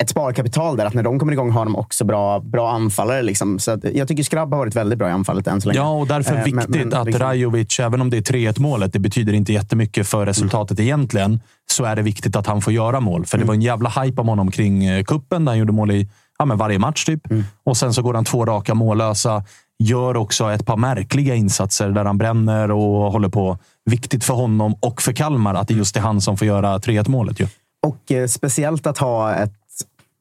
[0.04, 0.86] ett sparkapital där.
[0.86, 3.22] Att när de kommer igång har de också bra, bra anfallare.
[3.22, 3.60] Liksom.
[3.60, 5.80] Så jag tycker Skrabb har varit väldigt bra i anfallet än så länge.
[5.80, 7.26] Ja, och därför eh, viktigt men, men, att liksom...
[7.26, 10.88] Rajovic, även om det är 3-1 målet, det betyder inte jättemycket för resultatet mm.
[10.88, 11.42] egentligen,
[11.72, 13.26] så är det viktigt att han får göra mål.
[13.26, 13.46] För mm.
[13.46, 16.10] det var en jävla hype om honom kring eh, kuppen där han gjorde mål i
[16.40, 17.06] ja, men varje match.
[17.06, 17.32] typ.
[17.32, 17.44] Mm.
[17.64, 19.44] Och sen så går han två raka mållösa.
[19.84, 23.58] Gör också ett par märkliga insatser där han bränner och håller på.
[23.86, 27.10] Viktigt för honom och för Kalmar att det just är han som får göra 3-1
[27.10, 27.40] målet.
[27.40, 27.48] Ju.
[27.88, 29.54] Och eh, speciellt att ha ett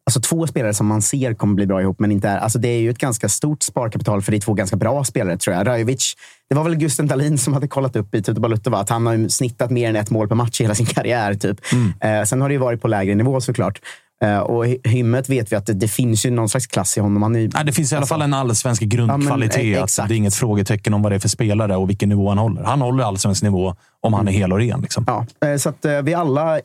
[0.09, 2.39] Alltså två spelare som man ser kommer bli bra ihop, men inte är.
[2.39, 5.39] Alltså det är ju ett ganska stort sparkapital för det är två ganska bra spelare,
[5.39, 5.67] tror jag.
[5.67, 6.15] Rajovic,
[6.49, 9.29] det var väl Gusten Dahlin som hade kollat upp i Tutu Balutto, att han har
[9.29, 11.35] snittat mer än ett mål per match i hela sin karriär.
[11.35, 11.61] Typ.
[11.73, 12.21] Mm.
[12.21, 13.81] Eh, sen har det ju varit på lägre nivå såklart.
[14.25, 17.23] Uh, och Hymmet vet vi att det, det, finns ju någon slags klass i honom.
[17.23, 19.65] Han är, ja, det finns i alla alltså, fall en allsvensk grundkvalitet.
[19.65, 22.09] Ja, men, eh, det är inget frågetecken om vad det är för spelare och vilken
[22.09, 22.63] nivå han håller.
[22.63, 24.81] Han håller allsvensk nivå om han är hel och ren.
[24.81, 25.05] Liksom.
[25.07, 26.63] Ja, eh, så att eh, vi alla, eh,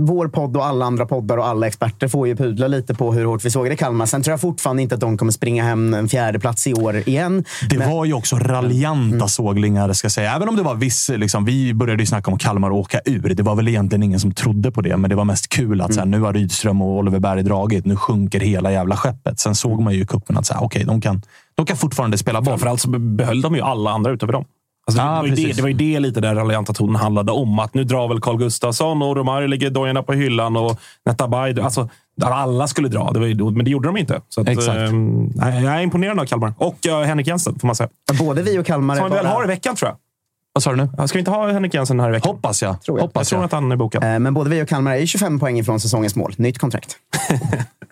[0.00, 3.24] vår podd och alla andra poddar och alla experter får ju pudla lite på hur
[3.24, 4.06] hårt vi sågade Kalmar.
[4.06, 6.96] Sen tror jag fortfarande inte att de kommer springa hem en fjärde plats i år
[6.96, 7.44] igen.
[7.70, 7.90] Det Men...
[7.90, 9.28] var ju också raljanta mm.
[9.28, 10.32] såglingar, ska jag säga.
[10.32, 11.08] Även om det var viss...
[11.08, 13.34] Liksom, vi började ju snacka om Kalmar och åka ur.
[13.34, 15.86] Det var väl egentligen ingen som trodde på det, men det var mest kul att
[15.86, 15.94] mm.
[15.94, 17.86] så här, nu har Rydström och Oliver Berg dragit.
[17.86, 19.40] Nu sjunker hela jävla skeppet.
[19.40, 21.22] Sen såg man ju i cupen att så här, okay, de, kan,
[21.54, 22.52] de kan fortfarande spela boll.
[22.52, 24.44] Framförallt så behöll de ju alla andra utöver dem.
[24.86, 27.58] Alltså, ah, det, var det, det, var ju det lite där raljanta tonen handlade om.
[27.58, 31.60] Att nu drar väl Carl Gustafsson och Romario lägger dojorna på hyllan och Netabay.
[31.60, 31.88] Alltså,
[32.22, 34.20] alla skulle dra, det ju, men det gjorde de inte.
[34.28, 34.78] Så att, Exakt.
[34.78, 36.54] Eh, jag är imponerad av Kalmar.
[36.58, 37.88] Och uh, Henrik Jensen, får man säga.
[38.18, 39.96] Både vi och Kalmar Som vi väl har i veckan, tror jag.
[40.52, 40.88] Vad sa du nu?
[41.06, 42.34] Ska vi inte ha Henrik Jensen här i veckan?
[42.34, 42.82] Hoppas jag.
[42.82, 43.02] Tror jag.
[43.02, 44.04] Hoppas jag tror att han är bokad.
[44.04, 46.34] Eh, men både vi och Kalmar är 25 poäng ifrån säsongens mål.
[46.36, 46.96] Nytt kontrakt.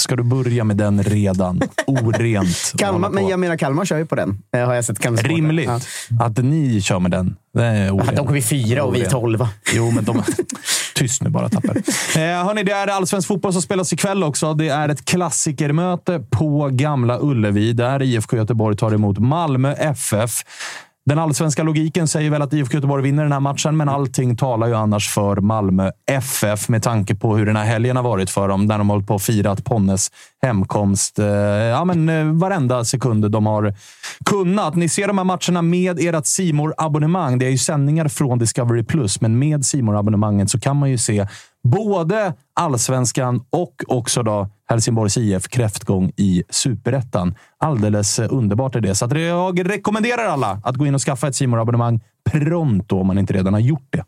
[0.00, 1.60] Ska du börja med den redan?
[1.86, 2.72] Orent.
[2.78, 4.42] Kalmar, men jag menar, Kalmar kör ju på den.
[4.56, 5.70] Eh, har jag sett Rimligt
[6.08, 6.24] ja.
[6.24, 7.36] att ni kör med den.
[7.54, 8.16] Det är orent.
[8.16, 9.48] de kommer fyra och vi tolva.
[9.72, 10.22] Jo, men de...
[10.94, 11.76] Tyst nu bara, Tapper.
[12.16, 14.54] Eh, hörni, det är allsvensk fotboll som spelas ikväll också.
[14.54, 20.44] Det är ett klassikermöte på Gamla Ullevi, där IFK Göteborg tar emot Malmö FF.
[21.06, 24.66] Den allsvenska logiken säger väl att IFK Göteborg vinner den här matchen, men allting talar
[24.66, 28.48] ju annars för Malmö FF med tanke på hur den här helgen har varit för
[28.48, 28.68] dem.
[28.68, 30.10] Där de har hållit på och firat Ponnes
[30.42, 33.74] hemkomst eh, ja, men, eh, varenda sekund de har
[34.24, 34.74] kunnat.
[34.74, 38.82] Ni ser de här matcherna med ert simor abonnemang Det är ju sändningar från Discovery
[38.82, 41.26] Plus, men med simor abonnemanget så kan man ju se
[41.62, 47.34] både allsvenskan och också då Helsingborgs IF kräftgång i superettan.
[47.58, 48.94] Alldeles eh, underbart är det.
[48.94, 53.18] Så jag rekommenderar alla att gå in och skaffa ett simor abonnemang pronto om man
[53.18, 54.04] inte redan har gjort det.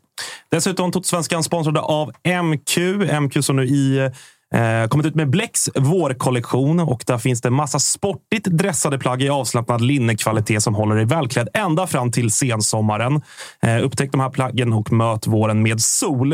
[0.51, 2.13] Dessutom Svenskan sponsrade av
[2.45, 2.79] MQ.
[3.21, 4.11] MQ som nu i eh,
[4.53, 9.29] Eh, kommit ut med Blecks vårkollektion och där finns det massa sportigt dressade plagg i
[9.29, 13.23] avslappnad linnekvalitet som håller dig välklädd ända fram till sensommaren.
[13.63, 16.33] Eh, upptäck de här plaggen och möt våren med sol.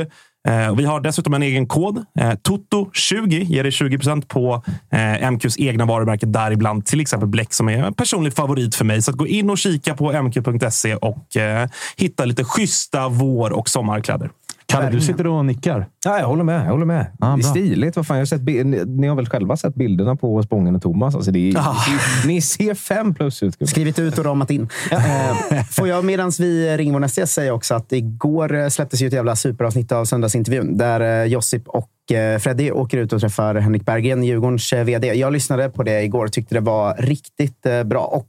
[0.49, 1.97] Eh, vi har dessutom en egen kod.
[2.19, 4.63] Eh, Toto20 ger dig 20% på
[4.93, 9.03] eh, MQs egna varumärke däribland till exempel Bleck som är en personlig favorit för mig.
[9.03, 14.31] Så gå in och kika på mq.se och eh, hitta lite schyssta vår och sommarkläder.
[14.73, 15.89] Kalle, du sitter och nickar.
[16.05, 16.67] Ja, jag håller med.
[16.67, 17.07] Jag håller med.
[17.21, 17.97] Ah, det är stiligt.
[17.97, 18.43] Vad fan, jag har sett,
[18.89, 21.15] ni har väl själva sett bilderna på Spången och Thomas?
[21.15, 21.77] Alltså det är, ah.
[22.27, 23.69] Ni ser fem plus ut.
[23.69, 24.69] Skrivit ut och ramat in.
[24.91, 29.07] Eh, får jag medan vi ringer vår nästa säga också att igår eh, släpptes ju
[29.07, 31.91] ett jävla superavsnitt av Söndagsintervjun där eh, Josip och
[32.41, 35.15] Freddy åker ut och träffar Henrik Berggren, Djurgårdens vd.
[35.15, 38.05] Jag lyssnade på det igår och tyckte det var riktigt bra.
[38.05, 38.29] Och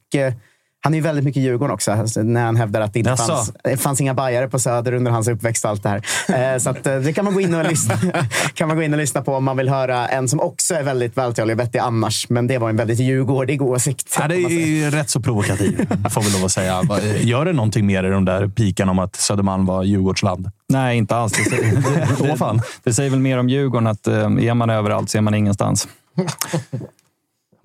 [0.82, 3.51] han är ju väldigt mycket Djurgården också, alltså, när han hävdar att det inte fanns,
[3.63, 5.65] det fanns inga bajare på Söder under hans uppväxt.
[5.65, 6.53] och allt det här.
[6.53, 7.95] Eh, så att, eh, det kan man, gå in och lyssna,
[8.53, 10.84] kan man gå in och lyssna på om man vill höra en som också är
[10.84, 12.30] väldigt vältalig och vettig annars.
[12.30, 14.15] Men det var en väldigt djurgårdig åsikt.
[14.19, 16.82] Ja, det är rätt så provokativ, får vi lov att säga.
[17.19, 20.51] Gör det någonting mer i de där pikan om att Södermalm var Djurgårdsland?
[20.69, 21.34] Nej, inte alls.
[21.34, 21.63] Det säger,
[22.21, 25.21] det, det, det säger väl mer om Djurgården att eh, är man överallt så är
[25.21, 25.88] man ingenstans.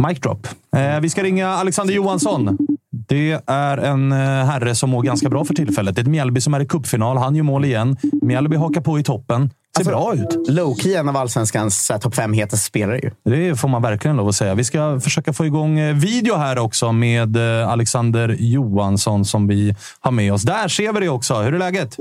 [0.08, 0.48] Mic drop.
[0.76, 2.58] Eh, vi ska ringa Alexander Johansson.
[3.06, 5.94] Det är en eh, herre som mår ganska bra för tillfället.
[5.94, 7.16] Det är ett Mjällby som är i cupfinal.
[7.16, 7.96] Han gör mål igen.
[8.22, 9.50] Mjällby hakar på i toppen.
[9.76, 10.48] Ser alltså, bra ut.
[10.48, 12.98] Low-key en av allsvenskans topp fem hetaste spelare.
[12.98, 13.10] Ju.
[13.24, 14.54] Det får man verkligen lov att säga.
[14.54, 17.36] Vi ska försöka få igång eh, video här också med
[17.66, 20.42] Alexander Johansson som vi har med oss.
[20.42, 21.34] Där ser vi det också.
[21.34, 21.96] Hur är läget?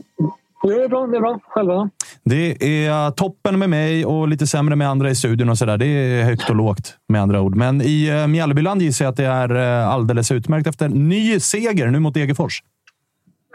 [0.67, 1.07] Det är bra.
[1.07, 1.39] Det är bra.
[1.47, 1.89] Själva
[2.23, 5.77] Det är toppen med mig och lite sämre med andra i studion och sådär.
[5.77, 7.55] Det är högt och lågt med andra ord.
[7.55, 11.87] Men i eh, Mjällbyland gissar jag att det är eh, alldeles utmärkt efter ny seger
[11.87, 12.63] nu mot Degerfors.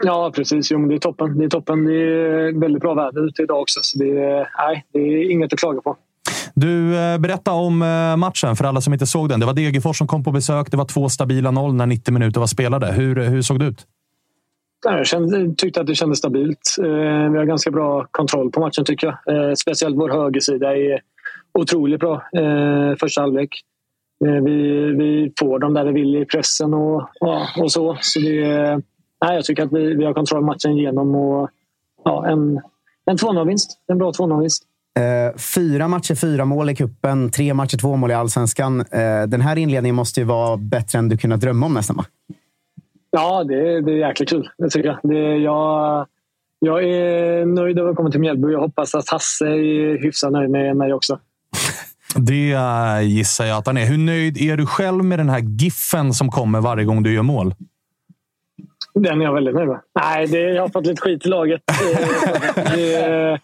[0.03, 0.71] Ja, precis.
[0.71, 1.37] Jo, det är toppen.
[1.37, 1.85] Det är toppen.
[1.85, 5.53] Det är väldigt bra väder ute idag också, så det är, nej, det är inget
[5.53, 5.95] att klaga på.
[6.53, 7.77] Du, eh, berätta om
[8.17, 9.39] matchen för alla som inte såg den.
[9.39, 10.71] Det var Degerfors som kom på besök.
[10.71, 12.91] Det var två stabila noll när 90 minuter var spelade.
[12.91, 13.85] Hur, hur såg det ut?
[14.85, 16.75] Jag kände, tyckte att det kändes stabilt.
[16.79, 19.49] Eh, vi har ganska bra kontroll på matchen tycker jag.
[19.49, 21.01] Eh, speciellt vår högersida är
[21.53, 23.61] otroligt bra eh, första halvlek.
[24.25, 27.09] Eh, vi, vi får dem där vi vill i pressen och,
[27.57, 27.97] och så.
[28.01, 28.81] så det,
[29.21, 31.15] nej, jag tycker att vi, vi har kontroll matchen igenom.
[31.15, 31.49] Och,
[32.03, 32.61] ja, en,
[33.05, 33.71] en 2-0-vinst.
[33.87, 34.63] En bra 2-0-vinst.
[34.99, 38.79] Eh, fyra matcher, fyra mål i kuppen, tre matcher, två mål i allsvenskan.
[38.79, 42.05] Eh, den här inledningen måste ju vara bättre än du kunnat drömma om nästan, va?
[43.11, 44.49] Ja, det, det är jäkligt kul.
[44.57, 44.99] Det tycker jag.
[45.03, 46.07] Det, jag.
[46.61, 48.51] Jag är nöjd över att komma till Mjällby.
[48.51, 51.19] Jag hoppas att Hasse är hyfsat nöjd med mig också.
[52.15, 53.85] Det uh, gissar jag att han är.
[53.85, 57.23] Hur nöjd är du själv med den här giffen som kommer varje gång du gör
[57.23, 57.53] mål?
[58.93, 59.79] Den är jag väldigt nöjd med.
[60.01, 61.61] Nej, det, jag har fått lite skit i laget.
[62.55, 63.39] det,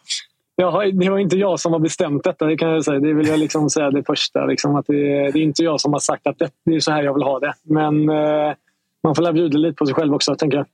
[0.56, 3.00] jag har, det var inte jag som har bestämt detta, det kan jag säga.
[3.00, 4.46] Det vill jag liksom säga det första.
[4.46, 6.92] Liksom, att det, det, är inte jag som har sagt att det, det är så
[6.92, 7.54] här jag vill ha det.
[7.64, 8.54] Men eh,
[9.06, 10.66] man får bjuda lite på sig själv också, tänker jag.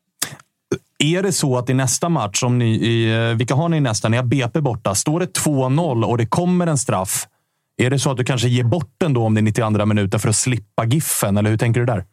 [1.00, 4.10] Är det så att i nästa match, om ni, i, eh, vilka har ni nästa?
[4.10, 4.96] Ni har BP borta.
[4.96, 7.28] Står det 2-0 och det kommer en straff,
[7.78, 10.18] är det så att du kanske ger bort den då om det är 92 minuter
[10.18, 11.38] för att slippa Giffen?
[11.38, 12.06] Eller hur tänker du där?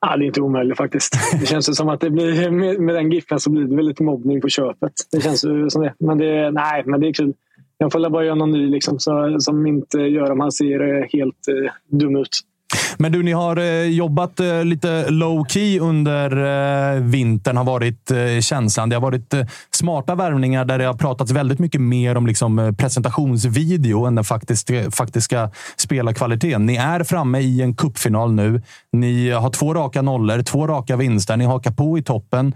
[0.00, 1.18] Ja, det är inte omöjligt faktiskt.
[1.40, 4.02] Det känns som att det blir, med, med den giffen så blir det väl lite
[4.02, 4.92] mobbning på köpet.
[5.12, 5.94] Det känns som det.
[5.98, 7.34] Men det, nej, men det är kul.
[7.78, 11.48] Jag får bara göra någon ny liksom, så, som inte gör om han ser helt
[11.48, 12.40] eh, dum ut.
[12.98, 16.30] Men du, ni har eh, jobbat eh, lite low key under
[16.94, 18.88] eh, vintern, har varit känslan.
[18.88, 19.34] Det har varit
[19.70, 24.90] smarta värvningar där det har pratats väldigt mycket mer om liksom presentationsvideo än den faktiska,
[24.90, 26.66] faktiska spelarkvaliteten.
[26.66, 28.62] Ni är framme i en kuppfinal nu.
[28.92, 31.36] Ni har två raka nollor, två raka vinster.
[31.36, 32.54] Ni hakar på i toppen.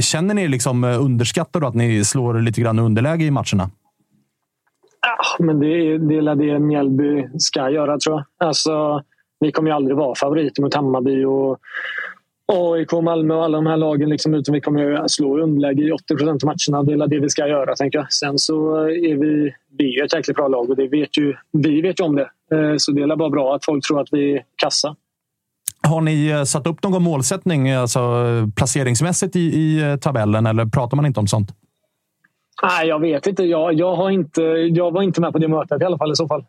[0.00, 3.70] Känner ni liksom underskattar att ni slår lite grann underläge i matcherna?
[5.02, 8.48] Ja, men det är, det är det Mjällby ska göra, tror jag.
[8.48, 9.02] Alltså,
[9.40, 11.58] vi kommer ju aldrig vara favoriter mot Hammarby och
[12.52, 14.08] AIK, Malmö och alla de här lagen.
[14.08, 16.82] Liksom, utan vi kommer ju slå underläge i 80 procent av matcherna.
[16.82, 18.12] Det är det vi ska göra, tänker jag.
[18.12, 21.80] Sen så är vi, vi är ett jäkligt bra lag och det vet ju, vi
[21.80, 22.30] vet ju om det.
[22.56, 24.96] Eh, så det är bara bra att folk tror att vi är kassa.
[25.82, 28.00] Har ni eh, satt upp någon målsättning alltså,
[28.56, 31.48] placeringsmässigt i, i eh, tabellen eller pratar man inte om sånt?
[32.62, 33.44] Nej, jag vet inte.
[33.44, 34.42] Jag, jag, har inte.
[34.42, 36.44] jag var inte med på det mötet i alla fall i så fall.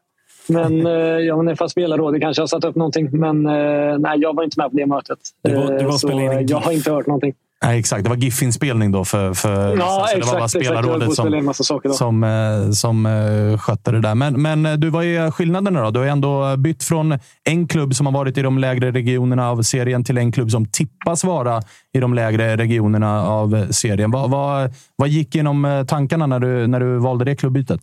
[0.48, 3.10] Men eh, jag vet inte, fast spelarrådet kanske har satt upp någonting.
[3.12, 5.20] Men eh, nej, jag var inte med på det mötet.
[5.44, 7.34] Du var, du var så jag har inte hört någonting.
[7.64, 8.04] Nej, exakt.
[8.04, 12.24] Det var GIF-inspelning då för, för ja, så exakt, det var bara spelarrådet som, som,
[12.24, 14.16] eh, som uh, skötte det där.
[14.16, 15.92] Men, men du, vad är skillnaderna då?
[15.92, 19.62] Du har ändå bytt från en klubb som har varit i de lägre regionerna av
[19.62, 21.62] serien till en klubb som tippas vara
[21.94, 24.12] i de lägre regionerna av serien.
[24.12, 27.82] Vad, vad, vad gick genom tankarna när du, när du valde det klubbytet?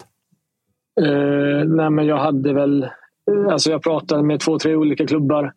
[0.98, 2.82] Eh, nej, men jag hade väl...
[2.82, 5.52] Eh, alltså jag pratade med två, tre olika klubbar.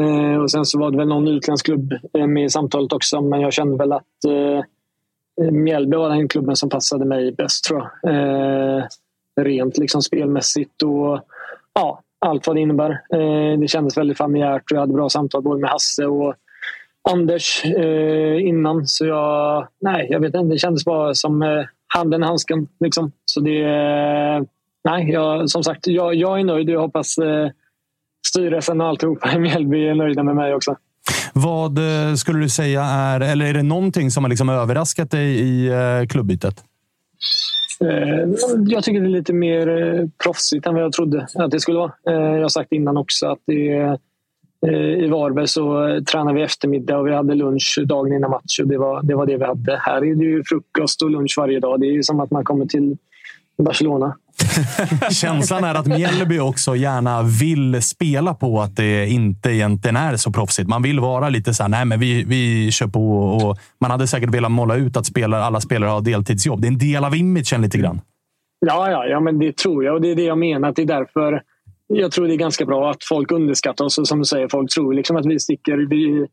[0.00, 3.20] Eh, och Sen så var det väl någon utländsk klubb eh, med i samtalet också.
[3.20, 7.90] Men jag kände väl att eh, Mjällby var den klubben som passade mig bäst, tror
[8.02, 8.14] jag.
[8.14, 8.84] Eh,
[9.40, 11.20] rent liksom spelmässigt och
[11.74, 13.00] ja, allt vad det innebär.
[13.56, 16.34] det kändes väldigt familjärt och jag hade bra samtal både med Hasse och
[17.10, 17.64] Anders
[18.40, 18.86] innan.
[18.86, 20.54] Så jag, nej, jag vet inte.
[20.54, 21.64] Det kändes bara som
[21.94, 22.68] handen i handsken.
[22.80, 23.12] Liksom.
[23.24, 23.64] Så det
[24.84, 26.68] nej, jag, som sagt, jag, jag är nöjd.
[26.68, 27.50] Jag hoppas eh,
[28.26, 30.76] styrelsen och alltihopa i Mjällby är nöjda med mig också.
[31.32, 35.40] Vad eh, skulle du säga är, eller är det någonting som har liksom överraskat dig
[35.40, 36.64] i eh, klubbytet?
[37.80, 38.28] Eh,
[38.66, 39.66] jag tycker det är lite mer
[40.24, 41.92] proffsigt än vad jag trodde att det skulle vara.
[42.04, 43.98] Jag har sagt innan också att det
[44.98, 48.60] i Varberg så tränade vi eftermiddag och vi hade lunch dagen innan match.
[48.60, 49.76] Och det, var, det var det vi hade.
[49.76, 51.80] Här är det ju frukost och lunch varje dag.
[51.80, 52.96] Det är som att man kommer till
[53.58, 54.16] Barcelona.
[55.10, 60.32] Känslan är att Mjällby också gärna vill spela på att det inte egentligen är så
[60.32, 60.68] proffsigt.
[60.68, 63.18] Man vill vara lite så här, nej men vi, vi kör på.
[63.18, 66.60] Och man hade säkert velat måla ut att spelare, alla spelare har deltidsjobb.
[66.60, 68.00] Det är en del av imagen lite grann.
[68.66, 70.68] Ja, ja, ja, men det tror jag och det är det jag menar.
[70.68, 71.42] Att det är därför
[71.86, 73.98] jag tror det är ganska bra att folk underskattar oss.
[73.98, 75.76] Och som du säger, folk tror liksom att vi sticker.
[75.76, 76.26] Vi,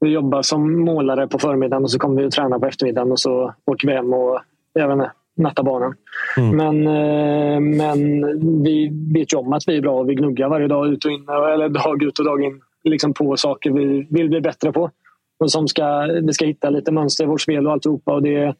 [0.00, 3.20] vi jobbar som målare på förmiddagen och så kommer vi och tränar på eftermiddagen och
[3.20, 4.40] så åker vi hem och
[4.72, 5.94] jag vet inte, natta barnen.
[6.36, 6.56] Mm.
[6.56, 8.22] Men, eh, men
[8.62, 11.10] vi vet ju om att vi är bra och vi gnuggar varje dag ut och
[11.10, 11.28] in.
[11.28, 14.90] Eller dag ut och dag in liksom på saker vi vill bli bättre på.
[15.38, 18.14] Och som ska, vi ska hitta lite mönster i vårt spel och alltihopa.
[18.14, 18.54] Och det,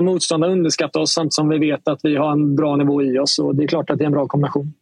[0.00, 3.38] motståndare underskattar oss samtidigt som vi vet att vi har en bra nivå i oss.
[3.38, 4.72] Och det är klart att det är en bra kombination.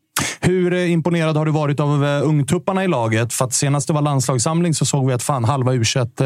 [0.40, 3.32] Hur imponerad har du varit av eh, ungtupparna i laget?
[3.32, 5.82] För att senast det var landslagssamling så såg vi att fan halva u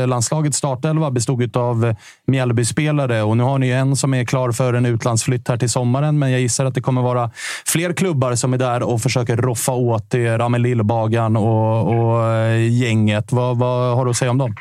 [0.06, 4.74] landslagets startelva bestod av eh, Mjällby-spelare och nu har ni en som är klar för
[4.74, 6.18] en utlandsflytt här till sommaren.
[6.18, 7.30] Men jag gissar att det kommer vara
[7.66, 10.38] fler klubbar som är där och försöker roffa åt er.
[10.38, 13.32] Ramel Lillbagan och, och eh, gänget.
[13.32, 14.54] Vad, vad har du att säga om dem?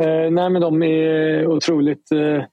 [0.00, 2.44] Eh, nej, men de är otroligt Eh,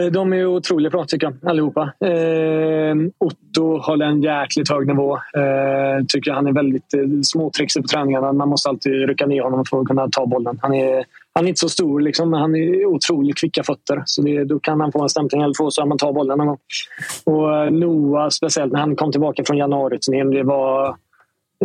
[0.00, 1.82] Eh, de är otroligt bra tycker jag, allihopa.
[1.82, 5.16] Eh, Otto håller en jäkligt hög nivå.
[5.16, 8.32] Eh, tycker han är väldigt eh, småtrixig på träningarna.
[8.32, 10.58] Man måste alltid rycka ner honom för att kunna ta bollen.
[10.62, 14.02] Han är, han är inte så stor, liksom, men han är otroligt kvicka fötter.
[14.06, 16.38] Så det, då kan han få en stämpling eller få så att man tar bollen
[16.38, 16.58] någon gång.
[17.24, 20.96] Och eh, Noah, speciellt när han kom tillbaka från januariturnén, det var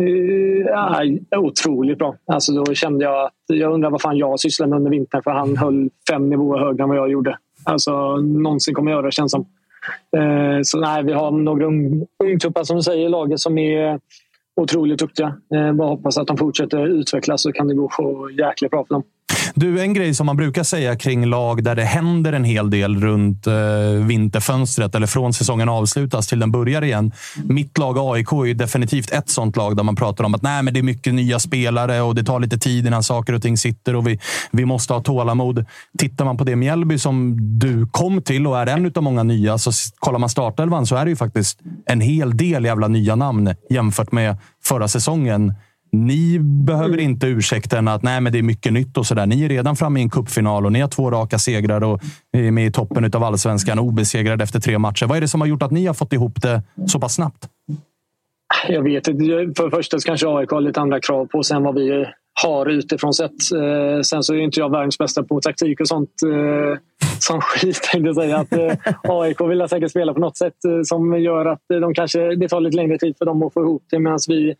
[0.00, 2.16] eh, otroligt bra.
[2.26, 5.30] Alltså då kände jag att jag undrar vad fan jag sysslade med under vintern för
[5.30, 7.38] han höll fem nivåer högre än vad jag gjorde
[7.68, 9.46] alltså, någonsin kommer göra känns som.
[10.16, 11.66] Eh, så nej, vi har några
[12.24, 14.00] ungtuppar som du säger i laget som är
[14.60, 15.36] otroligt duktiga.
[15.54, 17.90] Eh, bara hoppas att de fortsätter utvecklas så kan det gå
[18.38, 19.02] jäkligt bra för dem.
[19.54, 23.00] Du, en grej som man brukar säga kring lag där det händer en hel del
[23.00, 23.54] runt eh,
[24.06, 27.12] vinterfönstret eller från säsongen avslutas till den börjar igen.
[27.44, 30.74] Mitt lag AIK är definitivt ett sånt lag där man pratar om att nej, men
[30.74, 33.96] det är mycket nya spelare och det tar lite tid innan saker och ting sitter
[33.96, 34.18] och vi,
[34.50, 35.64] vi måste ha tålamod.
[35.98, 39.58] Tittar man på det Mjällby som du kom till och är en av många nya,
[39.58, 43.54] så kollar man startelvan så är det ju faktiskt en hel del jävla nya namn
[43.70, 45.54] jämfört med förra säsongen.
[45.92, 47.00] Ni behöver mm.
[47.00, 49.26] inte ursäkten att nej, men det är mycket nytt och sådär.
[49.26, 52.00] Ni är redan framme i en cupfinal och ni har två raka segrar och
[52.32, 55.06] är med i toppen av allsvenskan obesegrade efter tre matcher.
[55.06, 57.48] Vad är det som har gjort att ni har fått ihop det så pass snabbt?
[58.68, 59.24] Jag vet inte.
[59.56, 62.06] För det första kanske AIK har lite andra krav på sig än vad vi
[62.42, 63.52] har utifrån sett.
[63.52, 66.10] Eh, sen så är inte jag världens bästa på taktik och sånt.
[66.22, 66.78] Eh,
[67.18, 68.36] som skit tänkte jag säga.
[68.36, 72.48] Att, eh, AIK vill säkert spela på något sätt som gör att de kanske, det
[72.48, 74.54] tar lite längre tid för dem att få ihop det medan vi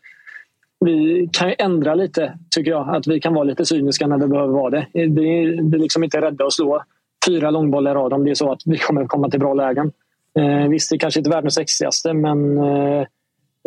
[0.81, 2.97] vi kan ändra lite, tycker jag.
[2.97, 4.87] Att vi kan vara lite cyniska när vi behöver vara det.
[4.93, 6.83] Vi är liksom inte rädda att slå
[7.27, 9.93] fyra långbollar i rad om det är så att vi kommer komma till bra lägen.
[10.39, 13.01] Eh, visst, det är kanske inte är världens sexigaste, men eh,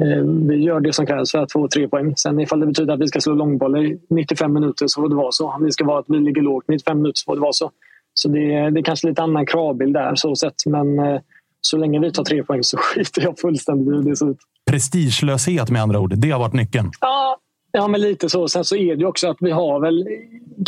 [0.02, 2.16] eh, vi gör det som krävs för att få tre poäng.
[2.16, 5.16] Sen ifall det betyder att vi ska slå långbollar i 95 minuter så får det
[5.16, 5.52] vara så.
[5.52, 7.72] Om det ska vara att vi ligger lågt 95 minuter så får det vara så.
[8.14, 10.66] Så det, är, det är kanske lite annan kravbild där så sett.
[10.66, 11.22] Men eh,
[11.62, 14.38] så länge vi tar tre poäng så skiter jag fullständigt i hur det ser ut.
[14.72, 16.14] Prestigelöshet med andra ord.
[16.18, 16.92] Det har varit nyckeln.
[17.02, 17.38] Ja,
[17.72, 18.48] ja men lite så.
[18.48, 20.08] Sen så är det också att vi har väl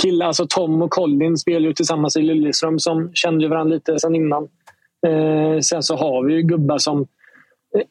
[0.01, 4.15] killar, alltså Tom och Colin spelar ju tillsammans i Liljeström som kände varandra lite sen
[4.15, 4.43] innan.
[5.07, 7.07] Eh, sen så har vi gubbar som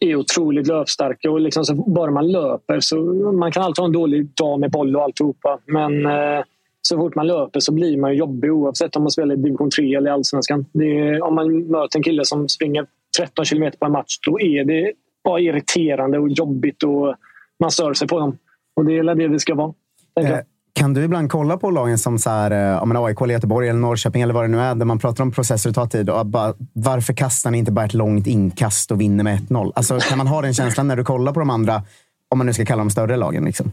[0.01, 2.97] är otroligt löpstarka och liksom så bara man löper så
[3.33, 5.59] man kan alltid ha en dålig dag med boll och alltihopa.
[5.67, 6.45] Men eh,
[6.89, 9.95] så fort man löper så blir man jobbig oavsett om man spelar i division 3
[9.95, 10.67] eller allsvenskan.
[10.75, 12.87] Är, om man möter en kille som springer
[13.19, 14.93] 13 kilometer på en match då är det
[15.25, 17.15] bara irriterande och jobbigt och
[17.61, 18.39] man stör sig på dem.
[18.77, 19.75] Och det är det vi ska vara.
[20.21, 20.39] Eh,
[20.75, 23.81] kan du ibland kolla på lagen som så här, eh, menar, AIK, eller Göteborg eller
[23.81, 26.11] Norrköping eller vad det nu är, där man pratar om processer och tar tid.
[26.11, 29.73] Och bara, varför kastar ni inte bara ett långt inkast och vinner med 1-0?
[29.75, 31.83] Alltså, kan man ha den känslan när du kollar på de andra,
[32.29, 33.45] om man nu ska kalla dem större lagen?
[33.45, 33.73] Liksom?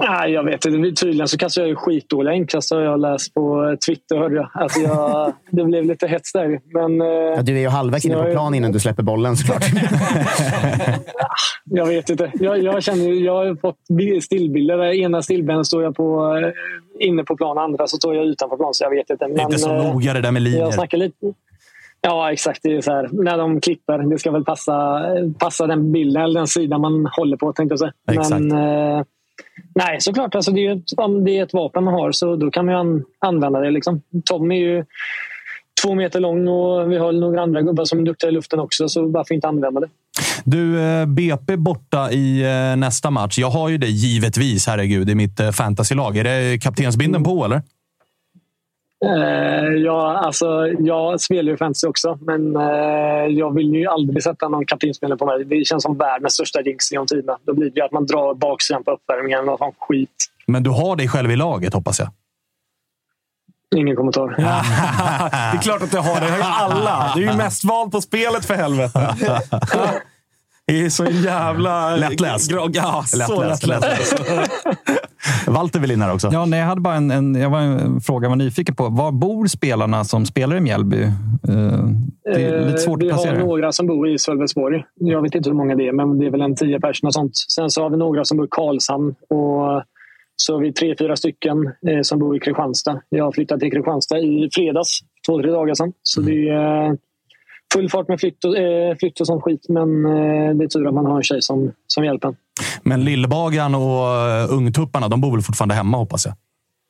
[0.00, 1.00] Nej, jag vet inte.
[1.00, 4.16] Tydligen så kastar jag skitdåliga inkast har jag läst på Twitter.
[4.16, 4.50] Hörde jag.
[4.54, 6.60] Alltså jag, det blev lite hets där.
[6.64, 9.64] Men, eh, ja, du är ju halvvägs inne på plan innan du släpper bollen såklart.
[11.64, 12.32] jag vet inte.
[12.34, 14.94] Jag, jag, känner, jag har fått stillbilder.
[14.94, 18.74] Ena stillbilden står jag på, eh, inne på plan, andra så står jag utanför plan.
[18.74, 19.26] Så jag vet inte.
[19.26, 20.60] Men, det är inte så eh, noga det där med linjer.
[20.60, 21.32] Jag snackar lite.
[22.02, 22.60] Ja, exakt.
[22.62, 23.98] Det är så här, när de klipper.
[23.98, 25.02] Det ska väl passa,
[25.38, 27.92] passa den bilden eller den sidan man håller på, tänkte jag säga.
[28.10, 28.40] Exakt.
[28.40, 29.04] Men,
[29.74, 30.34] Nej, såklart.
[30.34, 33.04] Alltså det är, om det är ett vapen man har så då kan man an,
[33.18, 33.70] använda det.
[33.70, 34.02] Liksom.
[34.24, 34.84] Tom är ju
[35.82, 38.88] två meter lång och vi har några andra gubbar som är duktiga i luften också,
[38.88, 39.88] så varför inte använda det?
[40.44, 43.38] Du, eh, BP borta i eh, nästa match.
[43.38, 46.16] Jag har ju det givetvis, herregud, i mitt eh, fantasylag.
[46.16, 47.62] Är det kaptensbinden på, eller?
[49.04, 54.48] Eh, ja, alltså, jag spelar ju fantasy också, men eh, jag vill ju aldrig sätta
[54.48, 55.44] någon kaptensspelare på mig.
[55.44, 57.38] Det känns som världens största jinx genom tiderna.
[57.46, 60.26] Då blir det att man drar baksidan på uppvärmningen och sån skit.
[60.46, 62.08] Men du har dig själv i laget, hoppas jag?
[63.76, 64.28] Ingen kommentar.
[65.52, 66.26] det är klart att du har det.
[66.26, 67.12] Har ju alla.
[67.16, 69.14] Du är ju mest vald på spelet för helvete.
[70.66, 71.96] Det är så jävla...
[71.96, 72.50] Lättläst.
[72.72, 73.66] Ja, så lättläst.
[73.66, 74.14] lättläst.
[75.46, 76.28] Walter vill in här också.
[76.32, 78.88] Ja, nej, jag, hade bara en, en, jag var en fråga jag var nyfiken på.
[78.88, 81.02] Var bor spelarna som spelar i Mjällby?
[81.48, 81.88] Uh,
[82.24, 83.34] det är lite svårt uh, att placera.
[83.34, 84.84] Vi har några som bor i Sölvesborg.
[84.94, 87.10] Jag vet inte hur många det är, men det är väl en tio personer.
[87.10, 87.36] Sånt.
[87.36, 89.14] Sen så har vi några som bor i Karlshamn.
[89.28, 89.82] Och
[90.36, 93.00] så har vi tre, fyra stycken eh, som bor i Kristianstad.
[93.08, 95.92] Jag har flyttat till Kristianstad i fredags, två, tre dagar sedan.
[96.02, 96.96] Så det är
[97.72, 99.66] full fart med flytt och, eh, flytt och sån skit.
[99.68, 102.36] Men eh, det är tur att man har en tjej som, som hjälper en.
[102.82, 106.34] Men Lillbagan och uh, Ungtupparna, de bor väl fortfarande hemma hoppas jag?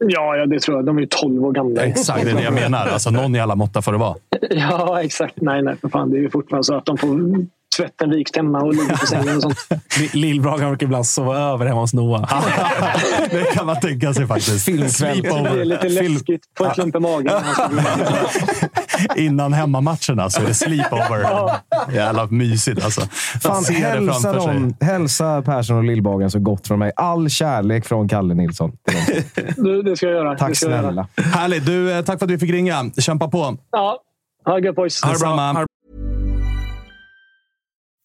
[0.05, 0.87] Ja, ja, det tror jag.
[0.87, 1.83] De är ju 12 år gamla.
[1.83, 2.87] Exakt, det är det jag menar.
[2.87, 4.15] Alltså, någon i alla måtta får det vara.
[4.51, 5.35] Ja, exakt.
[5.41, 6.11] Nej, nej, för fan.
[6.11, 7.09] Det är ju fortfarande så att de får
[7.81, 9.59] tvätten vikt hemma och ligger på sängen och sånt.
[10.13, 12.21] Lillbragan brukar ibland sova över hemma hos Noah.
[13.31, 14.65] det kan man tänka sig faktiskt.
[14.65, 15.23] Filmkväll.
[15.23, 16.43] Det är lite läskigt.
[16.59, 17.33] Få en klump i magen.
[19.17, 21.27] Innan hemmamatcherna så är det sleepover.
[21.93, 23.01] Jävla mysigt alltså.
[23.43, 26.93] Fan, hälsa, dem, hälsa Persson och Lillbagan så gott från mig.
[26.97, 28.73] All kärlek från Kalle Nilsson.
[29.57, 30.39] Du, det ska jag göra.
[30.39, 31.07] Tack snälla.
[31.17, 31.25] Göra.
[31.25, 31.67] Härligt.
[31.67, 32.91] Du, eh, tack för att vi fick ringa.
[32.99, 33.57] Kämpa på.
[33.71, 33.99] Ja,
[34.45, 35.03] ha det gött boys.
[35.03, 35.67] Ha det bra, man.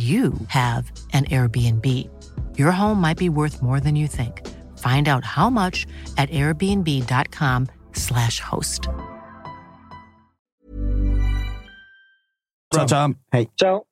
[0.00, 1.84] you have an Airbnb.
[2.56, 4.46] Your home might be worth more than you think.
[4.78, 8.88] Find out how much at airbnb.com/slash host.
[12.72, 13.14] Ciao, ciao.
[13.32, 13.48] Hey.
[13.58, 13.84] Ciao.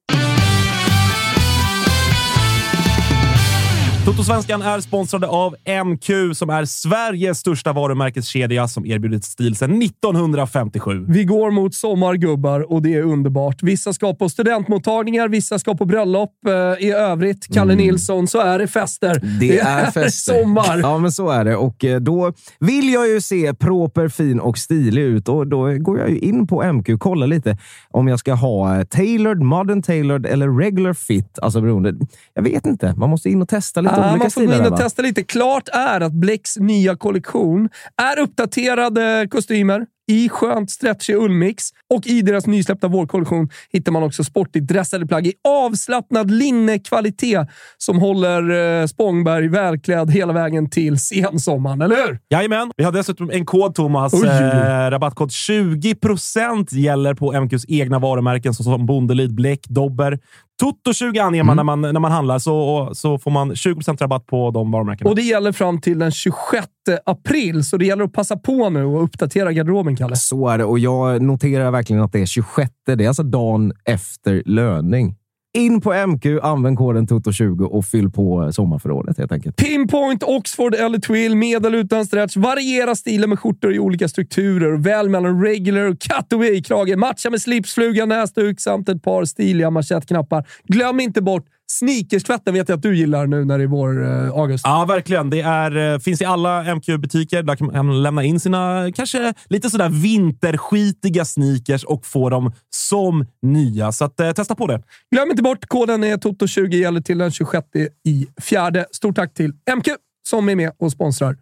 [4.04, 11.04] Totosvenskan är sponsrade av MQ som är Sveriges största varumärkeskedja som erbjudit stil sedan 1957.
[11.08, 13.62] Vi går mot sommargubbar och det är underbart.
[13.62, 16.30] Vissa ska på studentmottagningar, vissa ska på bröllop.
[16.46, 17.86] Eh, I övrigt, Kalle Mm.
[17.86, 19.20] Nilsson, så är det fester.
[19.40, 20.32] Det är fester.
[20.42, 20.78] sommar.
[20.78, 21.56] Ja, men så är det.
[21.56, 25.98] Och eh, då vill jag ju se proper, fin och stilig ut och då går
[25.98, 27.58] jag ju in på MQ och kollar lite
[27.90, 31.38] om jag ska ha eh, tailored, modern tailored eller regular fit.
[31.42, 31.94] Alltså beroende.
[32.34, 32.94] Jag vet inte.
[32.96, 34.76] Man måste in och testa lite Ja, olika man får gå in och va?
[34.76, 35.22] testa lite.
[35.22, 37.68] Klart är att Blecks nya kollektion
[38.02, 44.24] är uppdaterade kostymer i skönt stretchig ullmix och i deras nysläppta vårkollektion hittar man också
[44.24, 51.82] sportigt dressade plagg i avslappnad linnekvalitet som håller eh, Spångberg välklädd hela vägen till sensommaren,
[51.82, 52.18] eller hur?
[52.30, 52.70] Jajamän.
[52.76, 54.14] Vi har dessutom en kod, Thomas.
[54.14, 54.28] Oj.
[54.28, 60.18] Eh, rabattkod 20% gäller på MQs egna varumärken såsom Bondelid, Bleck, Dobber.
[60.62, 64.50] Toto20 anger man, när man när man handlar, så, så får man 20% rabatt på
[64.50, 65.10] de varumärkena.
[65.10, 66.66] Och det gäller fram till den 26
[67.06, 70.16] april, så det gäller att passa på nu och uppdatera garderoben, Kalle.
[70.16, 72.70] Så är det och jag noterar verkligen att det är 26.
[72.86, 75.17] Det är alltså dagen efter löning.
[75.52, 79.56] In på MQ, använd koden TOTO20 och fyll på eh, sommarförrådet helt enkelt.
[79.56, 82.36] Pinpoint, Oxford eller Twill, med eller utan stretch.
[82.36, 84.76] Variera stilen med skjortor i olika strukturer.
[84.76, 86.96] Väl mellan regular och cutaway-krage.
[86.96, 90.46] Matcha med slipsfluga, näsduk samt ett par stiliga manschettknappar.
[90.64, 94.30] Glöm inte bort sneakerstvätten vet jag att du gillar nu när det är vår eh,
[94.30, 94.64] August.
[94.66, 95.30] Ja, verkligen.
[95.30, 97.42] Det är, eh, finns i alla MQ-butiker.
[97.42, 103.26] Där kan man lämna in sina kanske lite sådär vinterskitiga sneakers och få dem som
[103.42, 103.92] nya.
[103.92, 104.82] Så att, eh, testa på det.
[105.14, 107.66] Glöm inte bort, koden är TOTO20 gäller till den 26
[108.06, 108.86] i fjärde.
[108.92, 109.88] Stort tack till MQ
[110.28, 111.36] som är med och sponsrar.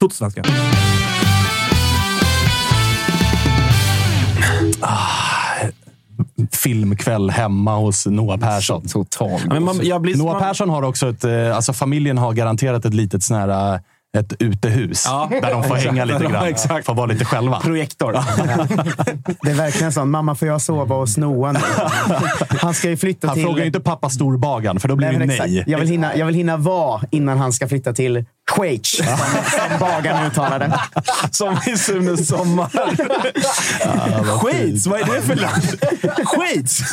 [0.00, 0.44] Totosvenskan.
[6.52, 8.88] Filmkväll hemma hos Noah Persson.
[8.88, 9.40] Total.
[9.46, 11.24] men man- jag blir- Noah man- Persson har också ett...
[11.24, 13.80] eh, Alltså familjen har garanterat ett litet sån här, eh,
[14.18, 15.28] ett utehus Ja.
[15.30, 15.84] där de får Exakt.
[15.92, 16.44] hänga lite Ja, grann.
[16.48, 16.86] exakt.
[16.86, 17.60] Får vara lite själva.
[17.60, 18.12] Projektor.
[19.42, 20.04] Det är verkligen så.
[20.04, 21.58] Mamma, får jag sova hos Noah nu?
[22.60, 23.44] Han ska ju flytta Han till...
[23.44, 25.36] frågar ju inte pappa storbagaren, för då blir Nej, det nej.
[25.36, 25.68] exakt.
[25.70, 29.78] Jag vill, hinna, jag vill hinna vara innan han ska flytta till Schweiz, som, som
[29.80, 30.80] bagaren uttalade.
[31.30, 32.68] Som i Sunes sommar.
[34.40, 34.86] Schweiz?
[34.86, 35.62] Vad är det för land?
[36.28, 36.80] Schweiz?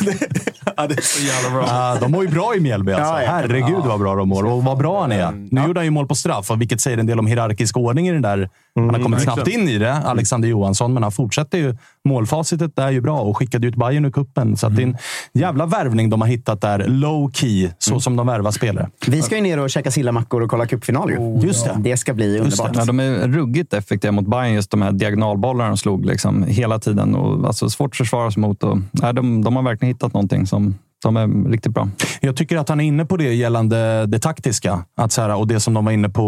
[0.76, 1.66] ja, det är så jävla bra.
[1.68, 2.92] Ja, de mår ju bra i Mjällby.
[2.92, 3.12] Alltså.
[3.12, 3.30] Ja, ja.
[3.30, 5.32] Herregud vad bra de mår och vad bra han är.
[5.50, 8.12] Nu gjorde han ju mål på straff, vilket säger en del om hierarkisk ordning i
[8.12, 8.48] den där.
[8.76, 11.76] Han har kommit snabbt in i det, Alexander Johansson, men han fortsätter ju.
[12.04, 14.96] Målfacitet är ju bra och skickade ut Bayern ur kuppen så att det är en
[15.32, 16.84] jävla värvning de har hittat där.
[16.88, 18.88] Low key, så som de värvar spelare.
[19.06, 21.10] Vi ska ju ner och käka sillamackor och kolla cupfinal.
[21.10, 21.46] ju.
[21.46, 21.76] Just det.
[21.78, 22.70] Det ska bli underbart.
[22.74, 26.78] Ja, de är ruggigt effektiva mot Bayern just de här diagonalbollarna de slog liksom, hela
[26.78, 27.14] tiden.
[27.14, 28.62] Och, alltså, svårt att försvara sig mot.
[28.62, 30.74] Och, nej, de, de har verkligen hittat någonting som,
[31.06, 31.88] som är riktigt bra.
[32.20, 34.84] Jag tycker att han är inne på det gällande det taktiska.
[34.96, 36.22] Att så här, och det som de var inne på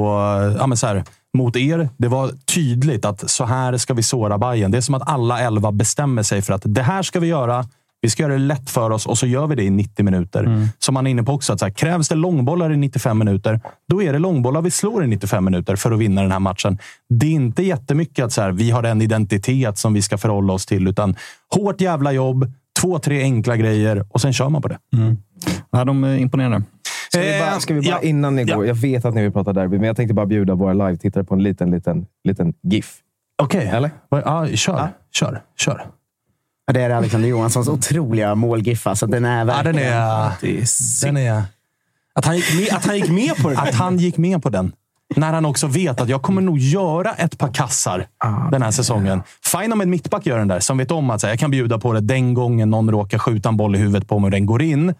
[0.59, 1.05] ja, men så här,
[1.37, 1.89] mot er.
[1.97, 4.71] Det var tydligt att så här ska vi såra Bayern.
[4.71, 7.65] Det är som att alla elva bestämmer sig för att det här ska vi göra.
[8.01, 10.69] Vi ska göra det lätt för oss och så gör vi det i 90 minuter.
[10.79, 11.53] Som man är inne på också.
[11.53, 15.05] Att så här, krävs det långbollar i 95 minuter, då är det långbollar vi slår
[15.05, 16.79] i 95 minuter för att vinna den här matchen.
[17.09, 20.53] Det är inte jättemycket att så här, vi har en identitet som vi ska förhålla
[20.53, 21.17] oss till, utan
[21.55, 24.79] hårt jävla jobb, två, tre enkla grejer och sen kör man på det.
[25.71, 26.63] Ja, de är imponerande.
[27.11, 29.53] Ska vi bara, ska vi bara innan ni går, jag vet att ni vill prata
[29.53, 32.97] derby, men jag tänkte bara bjuda våra live-tittare på en liten, liten, liten GIF.
[33.43, 33.67] Okej.
[33.67, 33.91] Eller?
[34.11, 34.89] Ja, kör.
[35.13, 35.43] Kör.
[35.59, 35.87] Kör.
[36.67, 38.87] Ja, Det är Alexander Johanssons otroliga målgif.
[38.87, 39.77] Alltså, den är Ja, verkligen...
[39.77, 40.33] den är...
[41.05, 41.43] Den är...
[42.15, 44.49] Att han gick med, att han gick med på det Att han gick med på
[44.51, 44.73] den.
[45.17, 48.07] När han också vet att jag kommer nog göra ett par kassar
[48.51, 49.23] den här säsongen.
[49.45, 51.79] Fine om en mittback gör den där, som vet om att här, jag kan bjuda
[51.79, 54.47] på det den gången någon råkar skjuta en boll i huvudet på mig och den
[54.47, 54.95] går in.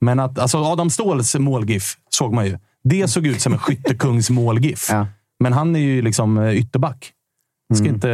[0.00, 2.58] Men att alltså Adam Ståhls målgif såg man ju.
[2.84, 4.88] Det såg ut som en skyttekungs målgif.
[5.40, 7.10] Men han är ju liksom eh, ytterback.
[7.74, 8.08] Ska inte,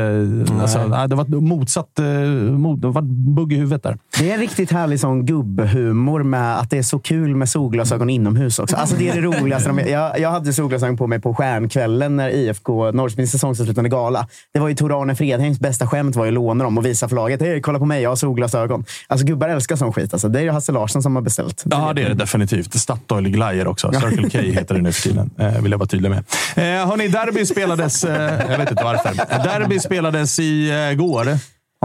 [0.60, 1.98] alltså, nej, det var motsatt.
[1.98, 2.04] eh,
[2.50, 3.02] Mot, det var
[3.34, 3.98] bugg i huvudet där.
[4.18, 8.10] Det är en riktigt härlig sån gubbhumor med att det är så kul med solglasögon
[8.10, 8.76] inomhus också.
[8.76, 9.68] Alltså det är det roligaste.
[9.68, 14.26] De, jag, jag hade solglasögon på mig på stjärnkvällen när IFK Norrköpings säsongsavslutande gala.
[14.54, 17.16] Det var ju Tor-Arne Fredheims bästa skämt var ju att låna dem och visa för
[17.16, 17.40] laget.
[17.40, 18.84] Hej, kolla på mig, jag har solglasögon.
[19.06, 20.12] Alltså gubbar älskar sån skit.
[20.12, 21.62] Alltså, det är ju Hasse Larsson som har beställt.
[21.70, 22.74] Ja, det är det definitivt.
[22.74, 23.92] Statoil Glaier också.
[23.92, 25.30] Circle K heter det nu för tiden.
[25.38, 26.18] Eh, vill jag vara tydlig med.
[26.56, 28.04] Eh, hörni, derby spelades...
[28.04, 29.10] Eh, jag vet inte varför.
[29.44, 31.28] Derby spelades igår.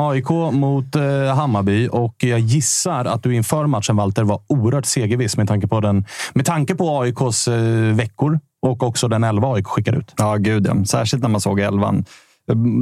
[0.02, 5.38] AIK mot eh, Hammarby och jag gissar att du inför matchen, Walter, var oerhört segerviss
[5.38, 9.68] med tanke på, den, med tanke på AIKs eh, veckor och också den elva AIK
[9.68, 10.14] skickade ut.
[10.18, 10.86] Ja, gud ja.
[10.86, 12.06] Särskilt när man såg elvan.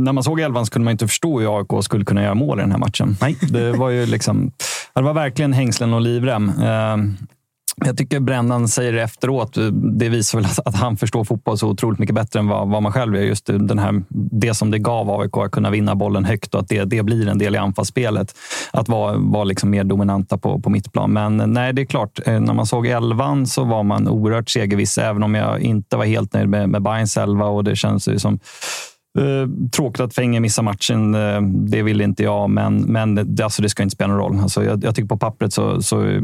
[0.05, 2.59] När man såg elvan så kunde man inte förstå hur AIK skulle kunna göra mål
[2.59, 3.17] i den här matchen.
[3.21, 3.37] Nej.
[3.41, 4.51] Det var ju liksom...
[4.95, 6.51] Det var verkligen hängslen och livrem.
[7.75, 9.57] Jag tycker Brännan säger det efteråt.
[9.71, 12.91] Det visar väl att, han förstår fotboll så otroligt mycket bättre än vad, vad man
[12.91, 13.23] själv gör.
[13.23, 16.67] Just den här, det som det gav AIK att kunna vinna bollen högt och att
[16.67, 18.35] det, det blir en del i anfallsspelet.
[18.71, 21.13] Att vara, vara liksom mer dominanta på, på mittplan.
[21.13, 22.19] Men nej, det är klart.
[22.25, 26.05] Eh, när man såg elvan så var man oerhört segerviss, även om jag inte var
[26.05, 27.45] helt nöjd med, med Bayerns elva.
[27.45, 28.39] Och det känns ju som
[29.19, 31.15] Eh, tråkigt att Fenger missar matchen.
[31.15, 34.39] Eh, det vill inte jag, men, men det, alltså det ska inte spela någon roll.
[34.39, 36.19] Alltså jag, jag tycker på pappret så, så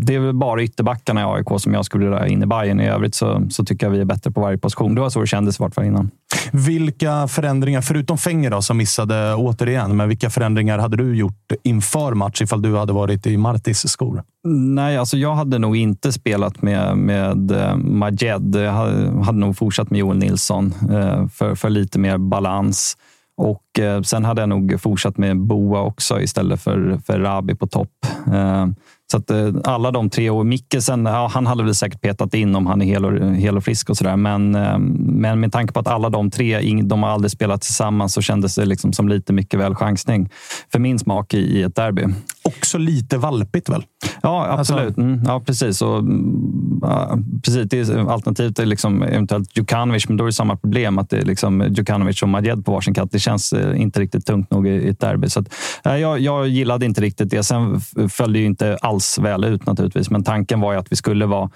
[0.00, 2.80] det är väl bara ytterbackarna i AIK som jag skulle vilja in i Bayern.
[2.80, 4.94] I övrigt så, så tycker jag vi är bättre på varje position.
[4.94, 6.10] Det var så det kändes i vart fall innan.
[6.52, 12.14] Vilka förändringar, förutom Fenger då, som missade återigen, men vilka förändringar hade du gjort inför
[12.14, 14.22] match ifall du hade varit i Martis skor?
[14.48, 18.56] Nej, alltså jag hade nog inte spelat med, med eh, Majed.
[18.56, 22.96] Jag hade, hade nog fortsatt med Joel Nilsson eh, för, för lite mer balans.
[23.36, 27.66] Och eh, sen hade jag nog fortsatt med Boa också istället för, för Rabi på
[27.66, 28.06] topp.
[28.26, 28.66] Eh,
[29.14, 32.56] så att eh, alla de tre och Mikkelsen, ja, han hade väl säkert petat in
[32.56, 34.16] om han är hel och, hel och frisk och sådär.
[34.16, 38.14] Men, eh, men med tanke på att alla de tre, de har aldrig spelat tillsammans
[38.14, 40.28] så kändes det liksom som lite mycket väl chansning
[40.72, 42.06] för min smak i, i ett derby.
[42.44, 43.82] Också lite valpigt väl?
[44.22, 44.96] Ja, absolut.
[44.96, 45.82] Mm, ja, precis.
[45.82, 47.68] Och, mm, ja, precis.
[47.70, 50.98] Det är, alternativet är liksom eventuellt Djukanovic, men då är det samma problem.
[50.98, 53.12] att det är liksom Djukanovic och Majed på varsin kant.
[53.12, 55.28] Det känns eh, inte riktigt tungt nog i, ett derby.
[55.28, 57.42] Så att, eh, jag, jag gillade inte riktigt det.
[57.42, 60.92] Sen f- föll det ju inte alls väl ut naturligtvis, men tanken var ju att
[60.92, 61.50] vi skulle vara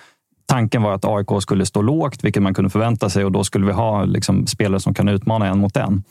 [0.49, 3.66] Tanken var att AIK skulle stå lågt, vilket man kunde förvänta sig och då skulle
[3.66, 6.03] vi ha liksom, spelare som kan utmana en mot en.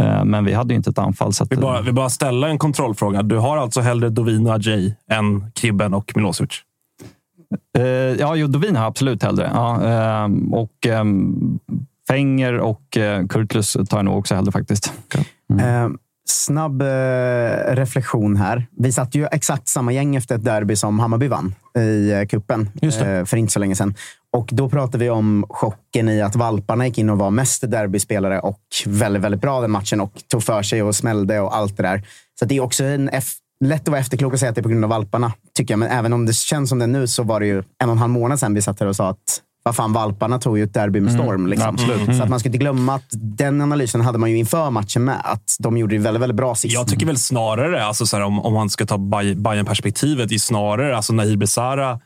[0.00, 1.32] Eh, Men vi hade ju inte ett anfall.
[1.32, 3.22] Så att, Vi bara, vi bara ställa en kontrollfråga.
[3.22, 6.50] Du har alltså hellre Dovin och Ajay än Kribben och Milosevic?
[7.78, 9.50] Eh, ja, jo, Dovin har jag absolut hellre.
[9.54, 10.86] Ja, ehm, och
[12.08, 14.92] Fenger och eh, Kurtlus tar jag nog också hellre faktiskt.
[15.60, 15.88] Eh,
[16.32, 16.86] snabb eh,
[17.74, 18.66] reflektion här.
[18.78, 22.70] Vi satt ju exakt samma gäng efter ett derby som Hammarby vann i eh, kuppen
[22.82, 23.94] eh, för inte så länge sedan.
[24.32, 28.40] Och då pratade vi om chocken i att valparna gick in och var mest derbyspelare
[28.40, 31.82] och väldigt, väldigt bra den matchen och tog för sig och smällde och allt det
[31.82, 32.06] där.
[32.38, 34.62] Så det är också en F- lätt att vara efterklok och säga att det är
[34.62, 35.78] på grund av valparna, tycker jag.
[35.78, 37.98] Men även om det känns som det nu så var det ju en och en
[37.98, 40.74] halv månad sedan vi satt här och sa att vad fan, valparna tog ju ett
[40.74, 41.46] derby med Mm, storm.
[41.46, 41.68] Liksom.
[41.68, 42.16] absolut.
[42.16, 45.20] Så att man ska inte glömma att den analysen hade man ju inför matchen med.
[45.24, 46.74] Att de gjorde det väldigt, väldigt bra sist.
[46.74, 50.38] Jag tycker väl snarare, alltså så här, om, om man ska ta bayern perspektivet är
[50.38, 52.00] snarare alltså Nahir Besara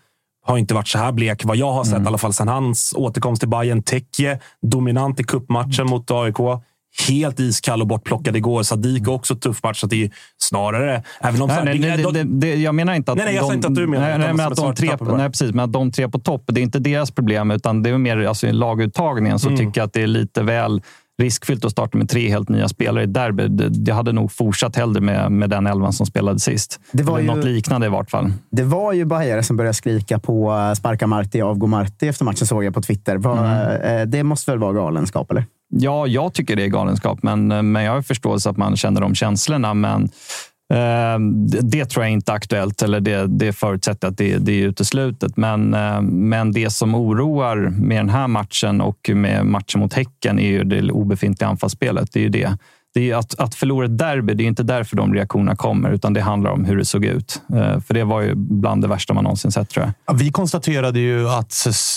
[0.47, 2.95] har inte varit så här blek, vad jag har sett, i alla fall sedan hans
[2.97, 3.83] återkomst till Bayern.
[3.83, 6.37] Tekje, dominant i cupmatchen mot AIK.
[7.09, 8.63] Helt iskall och bortplockad igår.
[8.63, 9.81] Sadik också tuff match.
[9.81, 11.03] Så det är snarare...
[11.21, 13.35] Även om Nej, här, nej, det- det, det, det, jag menar inte att Nej, nej,
[13.35, 15.55] jag de, sa inte att du menar, nej, nej, men att de tre, nej, precis,
[15.55, 18.25] men att de tre på topp, det är inte deras problem, utan det är mer
[18.27, 19.59] alltså, i laguttagningen så Mm.
[19.59, 20.83] tycker jag att det är lite väl
[21.23, 23.49] riskfyllt att starta med tre helt nya spelare i derby.
[23.49, 26.81] Det- Jag hade nog fortsatt hellre med, med den elvan som spelade sist.
[26.93, 28.33] Det var Eller ju- Något liknande i vart fall.
[28.51, 32.47] Det var ju bajare som började skrika på eh, sparka Marti, avgå Marti efter matchen
[32.47, 33.17] såg jag på Twitter.
[33.17, 34.01] Var, Mm.
[34.01, 35.45] eh, Det måste väl vara galenskap, eller?
[35.69, 39.01] Ja, jag tycker det är galenskap, men, eh, men jag har förståelse att man känner
[39.01, 39.75] de känslorna.
[39.75, 40.03] Men
[40.73, 44.53] eh, det, det tror jag inte är aktuellt, eller det, det förutsätter att det, det
[44.53, 45.37] är uteslutet.
[45.37, 50.39] Men, eh, men det som oroar med den här matchen och med matchen mot Häcken
[50.39, 52.13] är ju det obefintliga anfallsspelet.
[52.13, 52.59] Det är ju det
[52.97, 56.13] det är att, att förlora ett derby, det är inte därför de reaktionerna kommer, utan
[56.13, 57.43] det handlar om hur det såg ut.
[57.55, 59.93] Eh, för det var ju bland det värsta man någonsin sett, tror jag.
[60.07, 61.53] Ja, vi konstaterade ju att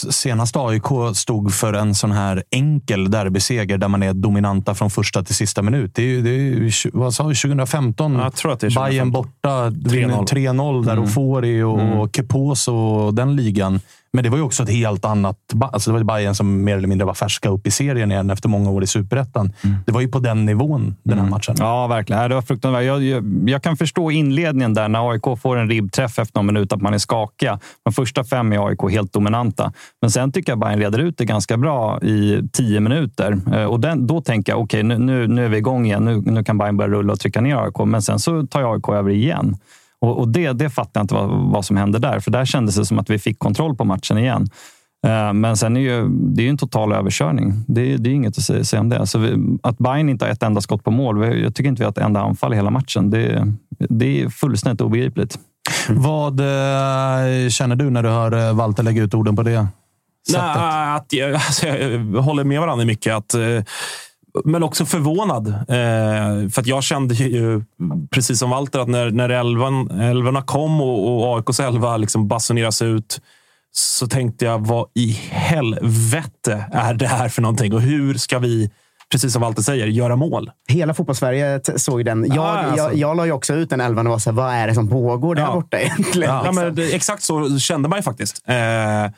[0.09, 5.23] senast AIK stod för en sån här enkel derbyseger där man är dominanta från första
[5.23, 5.91] till sista minut.
[5.95, 8.15] Det är ju, det är, vad sa vi, 2015?
[8.15, 8.89] Jag tror att det är 2015.
[8.89, 11.03] Bayern borta, 3-0 där Mm.
[11.03, 12.09] Ofori och Mm.
[12.09, 13.79] Kepos och den ligan.
[14.13, 15.37] Men det var ju också ett helt annat...
[15.61, 18.49] Alltså det var Bayern som mer eller mindre var färska upp i serien igen efter
[18.49, 19.53] många år i superettan.
[19.85, 21.55] Det var ju på den nivån, den här matchen.
[21.59, 22.29] Ja, verkligen.
[22.29, 22.85] Det var fruktansvärt.
[22.85, 26.73] Jag, jag, jag kan förstå inledningen där när AIK får en ribbträff efter någon minut,
[26.73, 27.59] att man är skakiga.
[27.83, 29.73] De första fem är AIK helt dominanta.
[30.01, 33.37] Men sen tycker jag Bayern reder ut det ganska bra i tio minuter.
[33.53, 36.05] Eh, Och den, då tänker jag, okej, nu, nu, nu är vi igång igen.
[36.05, 37.79] Nu, nu kan Bayern börja rulla och trycka ner AIK.
[37.85, 39.57] Men sen så tar AIK över igen.
[40.01, 42.19] Och, och det, det fattar jag inte vad, vad som hände där.
[42.19, 44.47] För där kändes det som att vi fick kontroll på matchen igen.
[45.07, 47.53] Eh, Men sen är ju, det är ju en total överkörning.
[47.67, 49.07] Det, det är inget att säga, säga om det.
[49.07, 51.39] Så vi, att Bayern inte har ett enda skott på mål.
[51.41, 53.09] Jag tycker inte vi har ett enda anfall i hela matchen.
[53.09, 53.53] Det,
[53.89, 55.39] det är fullständigt obegripligt.
[55.89, 59.67] Vad eh, känner du när du hör eh, Walter lägga ut orden på det
[60.27, 60.43] sättet?
[60.55, 63.13] Nej, att jag, alltså, jag håller med varandra mycket.
[63.13, 63.63] Att, eh,
[64.45, 65.47] men också förvånad.
[65.47, 67.63] Eh, för att jag kände ju,
[68.11, 72.81] precis som Walter, att när, när elvan, elvorna kom och, och AIKs elva liksom basuneras
[72.81, 73.21] ut
[73.71, 77.73] så tänkte jag, vad i helvete är det här för någonting?
[77.73, 78.71] Och hur ska vi,
[79.11, 80.51] precis som Walter säger, göra mål?
[80.67, 82.25] Hela fotbollssverige såg den.
[82.27, 82.77] Jag, Ah, alltså.
[82.77, 84.73] jag, jag la ju också ut den elvan och var så här, vad är det
[84.73, 85.53] som pågår där Ja.
[85.53, 86.29] borta egentligen?
[86.29, 86.55] Ja, liksom.
[86.55, 88.43] men det, exakt så kände man ju faktiskt.
[88.47, 89.11] Eh,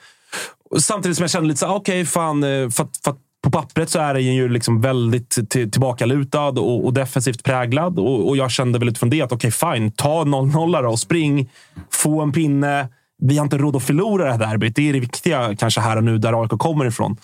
[0.80, 4.14] samtidigt som jag kände lite så okej, fan, eh, för, för på pappret så är
[4.14, 8.00] den ju liksom väldigt till, tillbakalutad och, och defensivt präglad.
[8.00, 11.50] Och, och jag kände väl utifrån det att okej, fine, ta 0-0 och spring,
[11.92, 12.88] få en pinne.
[13.22, 14.76] Vi har inte råd att förlora det här derbyt.
[14.76, 17.18] Det är det viktiga kanske här och nu, där AIK kommer ifrån.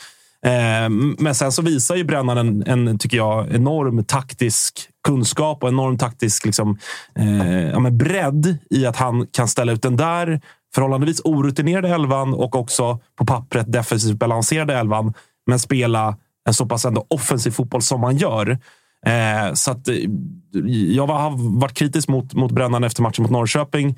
[0.45, 5.70] Eh, men sen så visar ju Brännan en, en, tycker jag, enorm taktisk kunskap och
[5.70, 6.78] enorm taktisk liksom,
[7.15, 10.41] eh, ja, men bredd i att han kan ställa ut den där
[10.76, 15.13] förhållandevis orutinerade elvan och också på pappret defensivt balanserade elvan,
[15.47, 16.17] men spela
[16.47, 18.59] en så pass ändå offensiv fotboll som man gör.
[19.05, 19.95] Eh, så att, eh,
[20.95, 23.97] jag var, har varit kritisk mot, mot Brännan efter matchen mot Norrköping.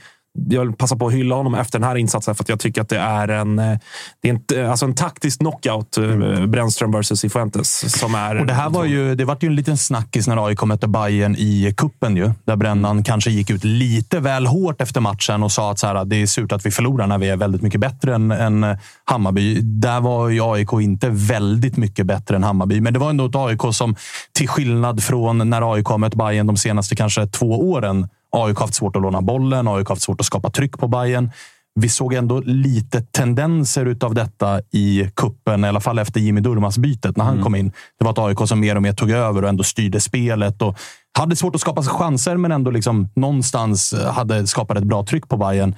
[0.49, 2.81] Jag vill passa på att hylla honom efter den här insatsen för att jag tycker
[2.81, 3.77] att det är en, eh,
[4.21, 5.97] det är en, eh, alltså en taktisk knockout.
[5.97, 7.99] eh, Brännström versus Cifuentes.
[7.99, 10.63] Som är Och det här var ju, det var ju en liten snackis när AIK
[10.63, 15.43] mötte Bayern i kuppen ju, Där Brännan kanske gick ut lite väl hårt efter matchen
[15.43, 17.61] och sa att så här, det är surt att vi förlorar när vi är väldigt
[17.61, 19.59] mycket bättre än, än Hammarby.
[19.61, 22.81] Där var ju AIK inte väldigt mycket bättre än Hammarby.
[22.81, 23.95] Men det var ändå ett AIK som,
[24.33, 28.65] till skillnad från när AIK har mött Bayern de senaste kanske två åren, AIK har
[28.65, 31.31] haft svårt att låna bollen, AIK har haft svårt att skapa tryck på Bayern.
[31.75, 37.17] Vi såg ändå lite tendenser utav detta i kuppen, i alla fall efter Jimmy Durmaz-bytet
[37.17, 37.71] när han kom in.
[37.99, 40.77] Det var ett AIK som mer och mer tog över och ändå styrde spelet och
[41.17, 45.37] hade svårt att skapa chanser, men ändå liksom någonstans hade skapat ett bra tryck på
[45.37, 45.75] Bayern.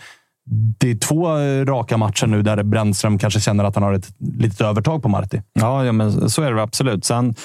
[0.78, 4.14] Det är två eh, raka matcher nu där Brännström kanske känner att han har ett
[4.20, 5.42] litet övertag på Marti.
[5.54, 7.06] Ja, ja men så är det absolut.
[7.06, 7.36] Sen,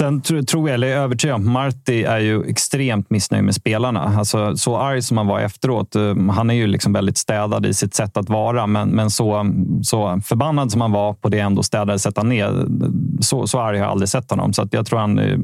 [0.00, 4.14] sen tror jag, eller är övertygad om, Marti är ju extremt missnöjd med spelarna.
[4.18, 5.96] Alltså, så arg som han var efteråt.
[5.96, 9.52] Eh, han är ju liksom väldigt städad i sitt sätt att vara, men, men så,
[9.82, 12.66] så förbannad som han var på det ändå städade sätt han är,
[13.20, 14.52] Så, så arg har jag aldrig sett honom.
[14.52, 15.38] Så att jag tror han, eh,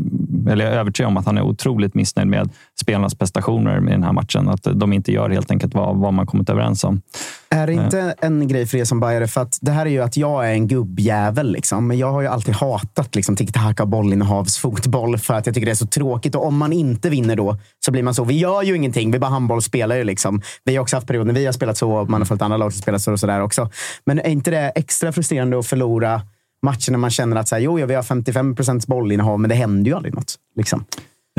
[0.48, 4.02] eller jag är övertygad om att han är otroligt missnöjd med spelarnas prestationer i den
[4.02, 4.48] här matchen.
[4.48, 7.02] Att de inte gör helt enkelt vad, vad man kommit överens om.
[7.50, 9.28] Är det inte en grej för er som bajare?
[9.28, 11.52] För att det här är ju att jag är en gubbjävel.
[11.52, 11.86] Liksom.
[11.86, 15.74] Men jag har ju alltid hatat liksom, tiki-taka bollinnehavsfotboll för att jag tycker det är
[15.74, 16.34] så tråkigt.
[16.34, 18.24] Och om man inte vinner då så blir man så.
[18.24, 19.10] Vi gör ju ingenting.
[19.10, 20.04] Vi bara handbollsspelar ju.
[20.04, 20.42] Liksom.
[20.64, 22.72] Vi har också haft perioder när vi har spelat så man har följt andra lag
[22.72, 23.70] som spelat så och sådär också.
[24.04, 26.20] Men är inte det extra frustrerande att förlora
[26.66, 29.48] matcher när man känner att så här, jo, ja, vi har 55 procents bollinnehav, men
[29.48, 30.34] det händer ju aldrig något.
[30.56, 30.84] Liksom.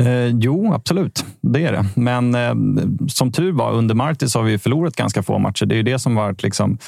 [0.02, 1.24] Eh, jo, absolut.
[1.40, 1.84] Det är det.
[1.94, 2.54] Men eh,
[3.08, 5.66] som tur var, under Martis har vi förlorat ganska få matcher.
[5.66, 6.78] Det är ju det som varit liksom,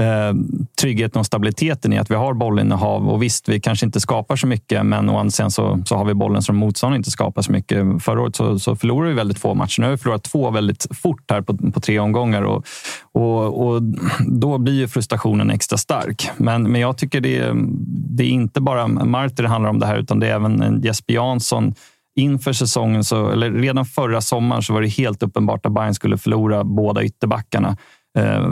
[0.00, 0.34] eh,
[0.80, 3.08] tryggheten och stabiliteten i att vi har bollinnehav.
[3.08, 6.04] Och visst, vi kanske inte skapar så mycket, men å andra sidan så, så har
[6.04, 8.02] vi bollen som motståndaren inte skapar så mycket.
[8.02, 9.80] Förra året så, så förlorade vi väldigt få matcher.
[9.80, 12.42] Nu har vi förlorat två väldigt fort här på, på tre omgångar.
[12.42, 12.66] Och,
[13.12, 13.82] och, och
[14.26, 16.30] då blir ju frustrationen extra stark.
[16.36, 17.54] Men, men jag tycker det är,
[18.16, 21.14] det är inte bara Marti det handlar om det här, utan det är även Jesper
[21.14, 21.74] Jansson
[22.16, 26.18] inför säsongen, så, eller redan förra sommaren, så var det helt uppenbart att Bayern skulle
[26.18, 27.76] förlora båda ytterbackarna.
[28.18, 28.46] Eh,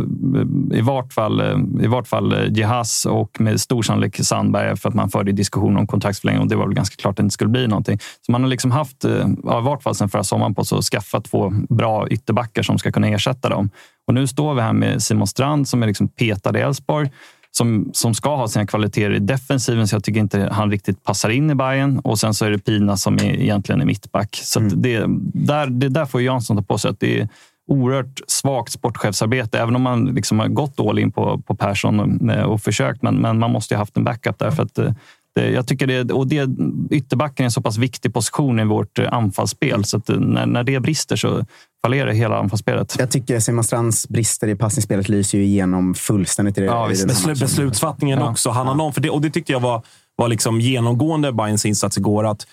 [0.79, 4.89] I vart fall, eh, i vart fall eh, Jehas och med stor sannolikhet Sandberg för
[4.89, 7.33] att man förde diskussion om kontraktsförlängning och det var väl ganska klart att det inte
[7.33, 7.99] skulle bli någonting.
[8.27, 9.05] Så man har liksom haft,
[9.45, 12.79] ja, i vart fall sedan förra sommaren, på sig att skaffa två bra ytterbackar som
[12.79, 13.71] ska kunna ersätta dem.
[14.07, 17.11] Och nu står vi här med Simon Strand som är liksom petad i Elfsborg
[17.51, 21.29] som, som ska ha sina kvaliteter i defensiven, så jag tycker inte han riktigt passar
[21.29, 21.99] in i Bayern.
[21.99, 24.41] Och sen så är det Pina som är, egentligen är mittback.
[24.43, 24.83] Så Mm.
[24.83, 25.05] det,
[25.35, 26.91] där, det där får Jansson ta på sig.
[26.91, 27.29] Att det är
[27.69, 32.01] oerhört svagt sportchefsarbete, även om man liksom har gått all in på, på Persson
[32.31, 33.03] och, och försökt.
[33.03, 34.51] Men, men man måste ju ha haft en backup där.
[34.51, 34.93] För att, eh,
[35.35, 36.49] det, jag tycker det, och det,
[36.91, 40.47] ytterbacken är en så pass viktig position i vårt eh, anfallsspel, så att eh, när,
[40.47, 41.45] när det brister så
[41.83, 42.97] fallerar hela anfallsspelet.
[42.99, 46.95] Jag tycker Simon Strands brister i passningsspelet lyser ju igenom fullständigt i, det, Ja, i
[46.95, 47.39] den här Beslu- matchen.
[47.41, 48.31] beslutsfattningen Ja.
[48.31, 48.51] också.
[48.51, 49.83] Han har någon för det, och det tyckte jag var,
[50.17, 52.27] var liksom genomgående Bayerns insats igår.
[52.27, 52.47] Att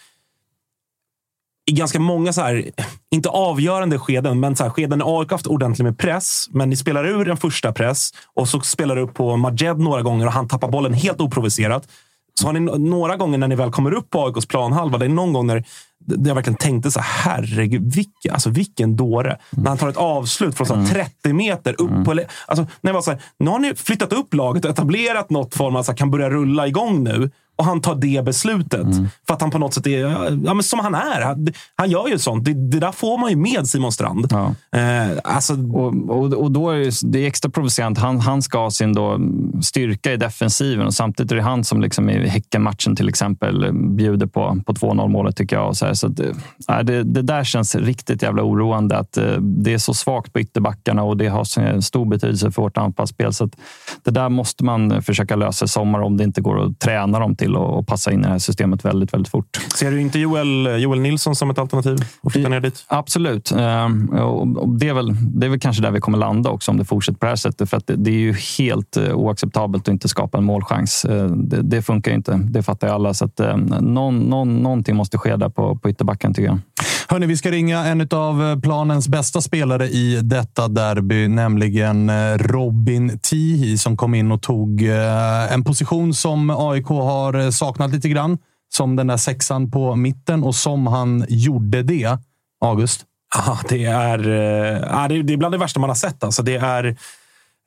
[1.65, 2.69] i ganska många, så här,
[3.11, 6.75] inte avgörande skeden, men så här, skeden när AIK haft ordentligt med press, men ni
[6.75, 10.31] spelar ur en första press och så spelar du upp på Majed några gånger och
[10.31, 11.87] han tappar bollen helt oprovocerat.
[12.39, 12.59] Så har ni
[12.89, 15.63] några gånger när ni väl kommer upp på AIKs planhalva, det är någon gång när
[16.25, 19.37] jag verkligen tänkte så här, herregud, vilken, alltså vilken dåre.
[19.49, 22.13] När han tar ett avslut från så här 30 meter upp på...
[22.13, 25.29] le- Alltså, när jag var så här, nu har ni flyttat upp laget och etablerat
[25.29, 27.31] något form av så här, kan börja rulla igång nu.
[27.55, 28.87] Och han tar det beslutet.
[29.27, 29.99] För att han på något sätt är
[30.45, 31.21] ja, men som han är.
[31.21, 32.45] Han, han gör ju sånt.
[32.45, 34.33] Det, det där får man ju med Simon Strand.
[34.33, 38.01] Eh, alltså, Och, och, och då är det, det är extra provocerande.
[38.01, 39.19] Han, han ska ha sin då
[39.63, 44.27] styrka i defensiven och samtidigt är det han som liksom i Häckenmatchen till exempel bjuder
[44.27, 45.67] på, på 2-0 målet tycker jag.
[45.67, 49.73] Och så så att, äh, det, det där känns riktigt jävla oroande att eh, det
[49.73, 53.33] är så svagt på ytterbackarna och det har stor betydelse för vårt anfallsspel.
[53.33, 53.49] Så
[54.03, 57.35] det där måste man försöka lösa i sommar om det inte går att träna dem
[57.35, 59.47] till och, och passa in i det här systemet väldigt, väldigt fort.
[59.75, 62.83] ser du inte Joel, Joel Nilsson som ett alternativ att flytta ner dit?
[62.87, 63.51] Absolut.
[63.51, 66.77] Ehm, och- Det är, väl, det är väl kanske där vi kommer landa också om
[66.77, 67.69] det fortsätter på det här sättet.
[67.69, 71.05] För att det, det är ju helt eh, oacceptabelt att inte skapa en målchans.
[71.05, 72.39] Eh, Det, det funkar ju inte.
[72.43, 73.13] Det fattar ju alla.
[73.13, 76.59] Så att, eh, någon, någon, någonting måste ske där på, på ytterbacken tycker jag.
[77.07, 83.19] Hörni, vi ska ringa en av planens bästa spelare i detta derby, nämligen eh, Robin
[83.21, 88.09] Tihi som kom in och tog eh, en position som AIK har har saknat lite
[88.09, 88.37] grann.
[88.69, 92.17] Som den där sexan på mitten och som han gjorde det.
[92.65, 93.05] August?
[93.35, 96.23] Ja, det är, äh, det det är bland det värsta man har sett.
[96.23, 96.97] Alltså, det är,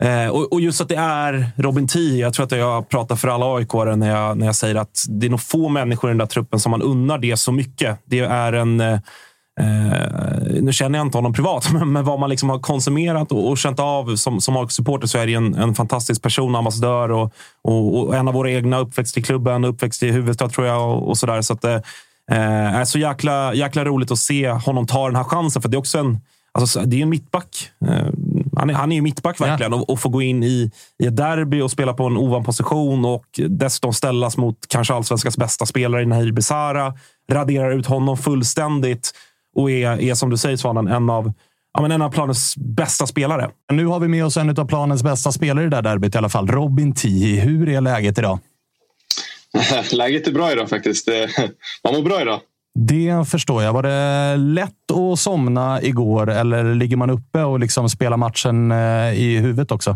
[0.02, 2.20] eh, och, och just att det är Robin Tii.
[2.20, 5.26] Jag tror att jag pratar för alla aik när jag, när jag säger att det
[5.26, 7.98] är nog få människor i den där truppen som man unnar det så mycket.
[8.04, 8.80] Det är en...
[8.80, 8.98] eh,
[9.58, 13.48] Eh, nu känner jag inte honom privat, men, men vad man liksom har konsumerat och,
[13.48, 17.32] och känt av som, som AIK-supporter så är det en, en fantastisk person, ambassadör och,
[17.62, 18.78] och, och en av våra egna.
[18.78, 21.42] Uppväxt i klubben, uppväxt i huvudstad tror jag och, och sådär.
[21.42, 21.80] Så att, eh,
[22.30, 25.62] är så jäkla, jäkla roligt att se honom ta den här chansen.
[25.62, 26.20] För det är också en,
[26.52, 27.70] alltså, det är en mittback.
[27.86, 28.06] Eh,
[28.56, 30.70] han, är, han är ju mittback verkligen och, och få gå in i,
[31.02, 35.36] i ett derby och spela på en ovan position och dessutom ställas mot kanske allsvenskans
[35.36, 36.94] bästa spelare i Nahir Besara.
[37.32, 39.12] Raderar ut honom fullständigt
[39.56, 41.32] och är, är som du säger Svanen, en av,
[41.72, 43.50] ja, men en av planens bästa spelare.
[43.72, 46.18] Nu har vi med oss en av planens bästa spelare i det där derbyt i
[46.18, 46.46] alla fall.
[46.46, 47.40] Robin Tihi.
[47.40, 48.38] Hur är läget idag?
[49.92, 51.08] Läget är bra idag faktiskt.
[51.84, 52.40] Man mår bra idag.
[52.74, 53.72] Det förstår jag.
[53.72, 59.20] Var det lätt att somna igår eller ligger man uppe och liksom spelar matchen eh,
[59.20, 59.90] i huvudet också?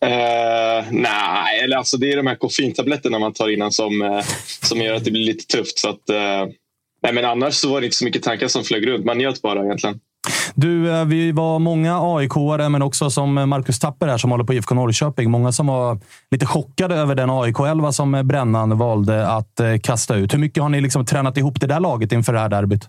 [0.00, 4.24] Eh, nej, eller alltså det är de här koffeintabletterna man tar innan som, eh,
[4.62, 5.78] som gör att det blir lite tufft.
[5.78, 6.46] Så att, eh,
[7.06, 9.04] nej, men annars så var det inte så mycket tankar som flög runt.
[9.04, 10.00] Man njöt bara egentligen.
[10.54, 12.32] Du, eh, vi var många aik
[12.70, 15.30] men också som Marcus Tapper här som håller på IFK Norrköping.
[15.30, 15.98] Många som var
[16.30, 20.34] lite chockade över den AIK-11 som Brännan valde att eh, kasta ut.
[20.34, 22.88] Hur mycket har ni liksom tränat ihop det där laget inför det här derbyt?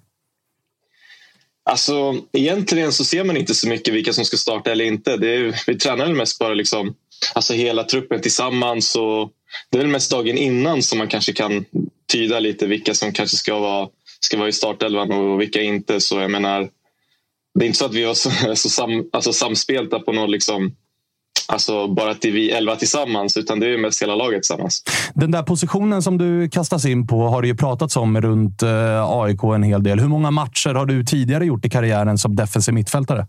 [1.69, 5.17] Alltså, egentligen så ser man inte så mycket vilka som ska starta eller inte.
[5.17, 6.93] Det är, vi tränar mest bara liksom,
[7.33, 8.95] alltså hela truppen tillsammans.
[8.95, 9.31] Och
[9.69, 11.65] det är väl mest dagen innan som man kanske kan
[12.11, 13.87] tyda lite vilka som kanske ska vara,
[14.19, 16.01] ska vara i startelvan och vilka inte.
[16.01, 16.69] Så jag menar,
[17.59, 20.75] det är inte så att vi var så, så sam, alltså samspelta på något liksom,
[21.47, 24.83] alltså bara att vi elva tillsammans, utan det är mest hela laget tillsammans.
[25.13, 29.03] Den där positionen som du kastas in på har det ju pratats om runt eh,
[29.09, 29.99] AIK en hel del.
[29.99, 33.27] Hur många matcher har du tidigare gjort i karriären som defensiv mittfältare?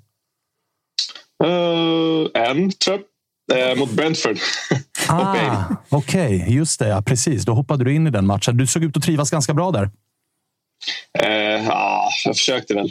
[1.45, 3.05] Uh, en, tror jag.
[3.53, 4.37] Eh, mot Brentford.
[5.11, 6.89] Ah, Okej, just det.
[6.89, 7.45] Ja, precis.
[7.45, 8.57] Då hoppade du in i den matchen.
[8.57, 9.91] Du såg ut att trivas ganska bra där.
[11.23, 12.91] Eh, ja, jag försökte väl.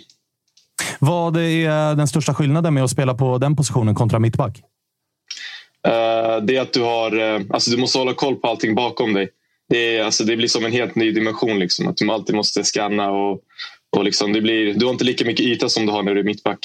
[1.00, 4.62] Vad är den största skillnaden med att spela på den positionen kontra mittback?
[5.88, 9.14] Eh, det är att du har, eh, alltså du måste hålla koll på allting bakom
[9.14, 9.30] dig.
[9.70, 11.60] Det, är, alltså det blir som en helt ny dimension.
[11.60, 13.42] Liksom, att du alltid måste scanna och,
[13.98, 16.20] och liksom det blir, du har inte lika mycket yta som du har när du
[16.20, 16.60] är mittback.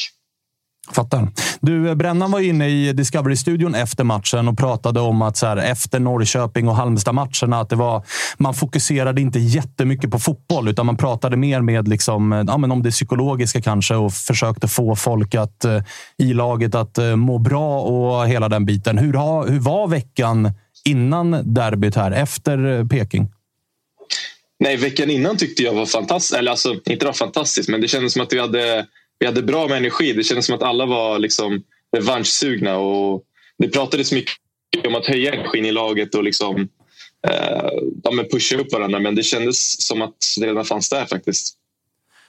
[0.91, 1.29] Fattar.
[1.61, 5.57] Du, eh, Brännan var inne i Discovery-studion efter matchen och pratade om att så här,
[5.57, 8.05] efter Norrköping och Halmstad-matcherna att det var,
[8.39, 12.73] man fokuserade inte jättemycket på fotboll, utan man pratade mer med liksom, eh, ja, men
[12.73, 15.83] om det psykologiska kanske och försökte få folk att, eh,
[16.19, 18.99] i laget att må bra och hela den biten.
[18.99, 20.51] Hur, ha, hur var veckan
[20.85, 23.29] innan derbyt här, efter Peking?
[24.61, 26.39] Nej, veckan innan tyckte jag var fantastisk.
[26.39, 28.87] Eller alltså, inte var fantastisk, men det kändes som att vi hade
[29.23, 30.13] vi hade bra med energi.
[30.13, 31.63] Det kändes som att alla var liksom
[31.97, 32.77] revanschsugna.
[32.77, 33.23] Och
[33.59, 34.37] det pratades mycket
[34.87, 36.69] om att höja energin i laget och liksom,
[37.29, 37.69] eh,
[38.03, 39.01] ja, pusha upp varandra.
[39.01, 41.55] Men det kändes som att det redan fanns där faktiskt.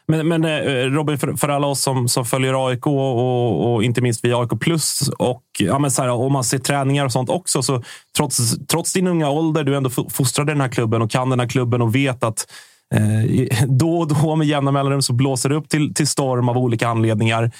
[0.07, 4.01] Men, men eh, Robin, för, för, alla oss som, som följer AIK och, och inte
[4.01, 7.29] minst via AIK Plus och ja, men så här, om man ser träningar och sånt
[7.29, 7.63] också.
[7.63, 7.83] Så
[8.17, 11.49] trots, trots din unga ålder, du ändå fostrade den här klubben och kan den här
[11.49, 12.47] klubben och vet att
[12.95, 16.57] Eh, då och då med jämna mellanrum så blåser det upp till, till storm av
[16.57, 17.51] olika anledningar.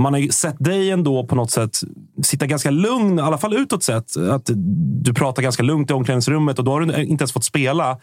[0.00, 1.80] Man har ju sett dig ändå på något sätt
[2.22, 4.16] sitta ganska lugn, i alla fall utåt sett.
[4.16, 4.50] Att
[5.02, 7.98] du pratar ganska lugnt i omklädningsrummet och då har du inte ens fått spela.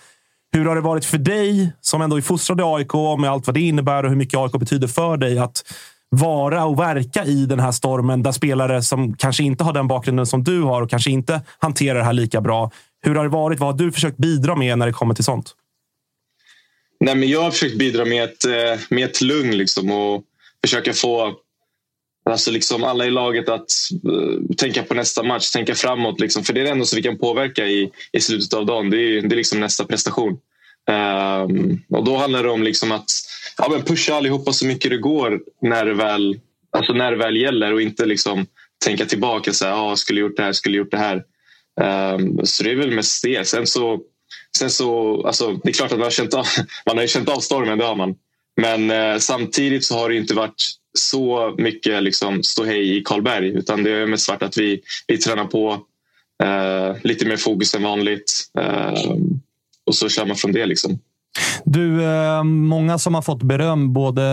[0.54, 3.54] Hur har det varit för dig, som ändå är fostrad i AIK, med allt vad
[3.54, 5.64] det innebär och hur mycket AIK betyder för dig, att
[6.10, 10.26] vara och verka i den här stormen där spelare som kanske inte har den bakgrunden
[10.26, 12.72] som du har och kanske inte hanterar det här lika bra.
[13.02, 13.60] Hur har det varit?
[13.60, 15.56] Vad har du försökt bidra med när det kommer till sånt?
[17.02, 20.24] Nej, men jag har försökt bidra med ett, eh, med ett lugn liksom, och
[20.62, 21.36] försöka få
[22.30, 23.72] alltså liksom alla i laget att
[24.08, 26.20] uh, tänka på nästa match, tänka framåt.
[26.20, 26.44] Liksom.
[26.44, 28.90] För det är det enda som vi kan påverka i, i slutet av dagen.
[28.90, 30.40] Det är, det är liksom nästa prestation.
[30.92, 33.10] Um, och Då handlar det om liksom att
[33.58, 36.40] ja, men pusha allihopa så mycket det går när det väl,
[36.72, 38.46] alltså när det väl gäller och inte liksom
[38.86, 39.54] tänka tillbaka.
[39.54, 41.24] Så här, ah, skulle gjort det här, skulle gjort det här.
[42.14, 43.48] Um, så det är väl mest det.
[43.48, 44.02] Sen så
[44.58, 46.46] Sen så, alltså, det är klart att man har känt av,
[46.86, 48.16] man har känt av stormen, det har man.
[48.62, 50.64] Men eh, samtidigt så har det inte varit
[50.98, 55.46] så mycket liksom, ståhej i Karlberg utan det är mest varit att vi, vi tränar
[55.46, 55.72] på
[56.44, 59.16] eh, lite mer fokus än vanligt eh,
[59.86, 60.66] och så kör man från det.
[60.66, 61.00] Liksom.
[61.66, 64.24] Du, eh, många som har fått beröm, både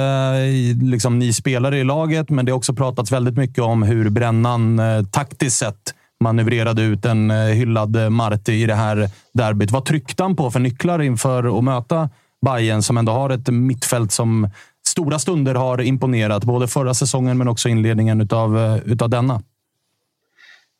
[0.83, 4.79] liksom, ni spelare i laget, men det har också pratats väldigt mycket om hur Brännan
[4.79, 9.71] eh, taktiskt sett manövrerade ut en eh, hyllad eh, Marti i det här derbyt.
[9.71, 12.11] Vad tryckte han på för nycklar inför att möta
[12.47, 14.51] Bayern som ändå har ett mittfält som
[14.87, 16.45] stora stunder har imponerat.
[16.45, 19.43] Både förra säsongen men också inledningen utav, eh, utav denna.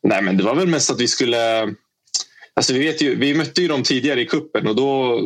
[0.03, 1.73] Nej, men det var väl mest att vi skulle...
[2.53, 5.21] Alltså vi, vet ju, vi mötte ju dem tidigare i kuppen och då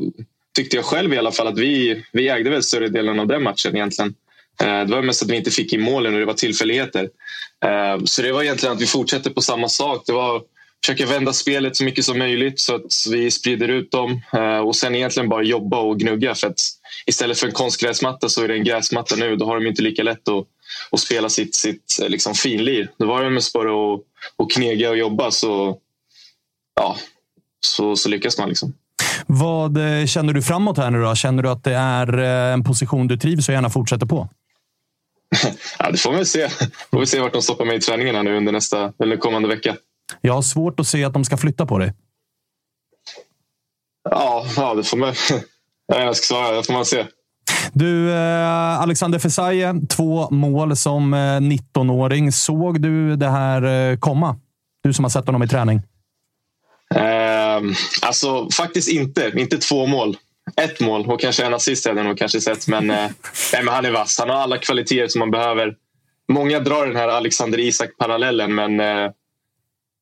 [0.55, 3.43] tyckte jag själv i alla fall att vi, vi ägde väl större delen av den
[3.43, 4.13] matchen egentligen.
[4.61, 7.09] Eh, det var mest att vi inte fick in målen och det var tillfälligheter.
[7.65, 10.03] Eh, så det var egentligen att vi fortsätter på samma sak.
[10.05, 10.43] Det var att
[10.85, 14.75] försöka vända spelet så mycket som möjligt så att vi sprider ut dem eh, och
[14.75, 16.35] sen egentligen bara jobba och gnugga.
[16.35, 16.59] För att
[17.05, 19.35] istället för en konstgräsmatta så är det en gräsmatta nu.
[19.35, 20.45] Då har de inte lika lätt att,
[20.91, 22.91] att spela sitt, sitt liksom finlir.
[22.97, 23.99] Då var det mest bara att,
[24.37, 25.77] att knega och jobba så,
[26.75, 26.97] ja,
[27.65, 28.49] så, så lyckas man.
[28.49, 28.73] Liksom.
[29.27, 29.77] Vad
[30.07, 31.15] känner du framåt här nu då?
[31.15, 32.17] Känner du att det är
[32.53, 34.29] en position du trivs och gärna fortsätter på?
[35.79, 36.49] ja, det får vi se.
[36.91, 39.75] Får vi se vart de stoppar mig i träningarna nu under nästa eller kommande vecka.
[40.21, 41.93] Jag har svårt att se att de ska flytta på dig.
[44.09, 45.13] Ja, ja det får man.
[45.87, 46.55] Jag ska svara.
[46.55, 47.05] Det får man se.
[47.73, 52.25] Du, eh, Alexander Fesaje, två mål som 19-åring.
[52.25, 54.39] Eh, Såg du det här eh, komma?
[54.83, 55.81] Du som har sett honom i träning.
[56.95, 57.61] Eh,
[58.01, 59.31] alltså, faktiskt inte.
[59.35, 60.17] Inte två mål
[60.55, 62.67] ett mål och kanske en assist hade jag nog kanske sett.
[62.67, 63.09] Men, eh,
[63.53, 64.19] nej, men han är vass.
[64.19, 65.75] Han har alla kvaliteter som man behöver.
[66.31, 69.11] Många drar den här Alexander Isak-parallellen, men, eh,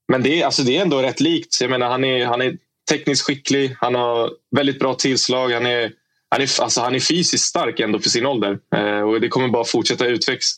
[0.07, 1.61] men det, är, alltså, det är ändå rätt likt.
[1.61, 2.57] Jag menar, han, är, han är
[2.89, 5.51] tekniskt skicklig, han har väldigt bra tillslag.
[5.51, 5.91] Han är,
[6.30, 8.59] han är, alltså, han är fysiskt stark ändå för sin ålder.
[8.76, 10.05] Eh, och det kommer bara fortsätta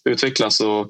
[0.06, 0.62] utvecklas.
[0.62, 0.88] och,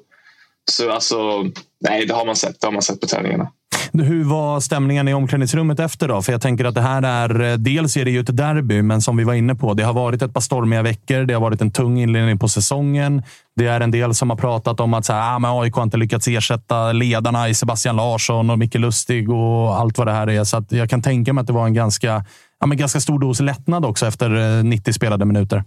[0.70, 1.42] så, alltså,
[1.80, 2.60] nej, det har man sett.
[2.60, 3.50] Det har man sett på träningarna.
[3.92, 6.22] Hur var stämningen i omklädningsrummet efter då?
[6.22, 9.02] För jag tänker att det här är, eh, dels är det ju ett derby, men
[9.02, 11.24] som vi var inne på, det har varit ett par stormiga veckor.
[11.24, 13.22] Det har varit en tung inledning på säsongen.
[13.56, 15.82] Det är en del som har pratat om att så här, ah, men AIK har
[15.82, 20.30] inte lyckats ersätta ledarna i Sebastian Larsson och Micke Lustig och allt vad det här
[20.30, 20.44] är.
[20.44, 22.24] Så jag kan tänka mig att det var en ganska,
[22.60, 25.64] ja, men ganska stor dos lättnad också efter eh, 90 spelade minuter.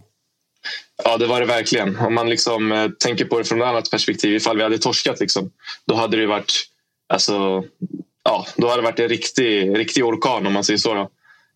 [1.03, 1.97] Ja, det var det verkligen.
[1.99, 5.19] Om man liksom, eh, tänker på det från ett annat perspektiv, ifall vi hade torskat,
[5.19, 5.51] liksom,
[5.85, 6.53] då hade det varit
[7.13, 7.63] alltså,
[8.23, 10.93] ja, då hade det varit en riktig, riktig orkan om man säger så.
[10.93, 11.09] Då.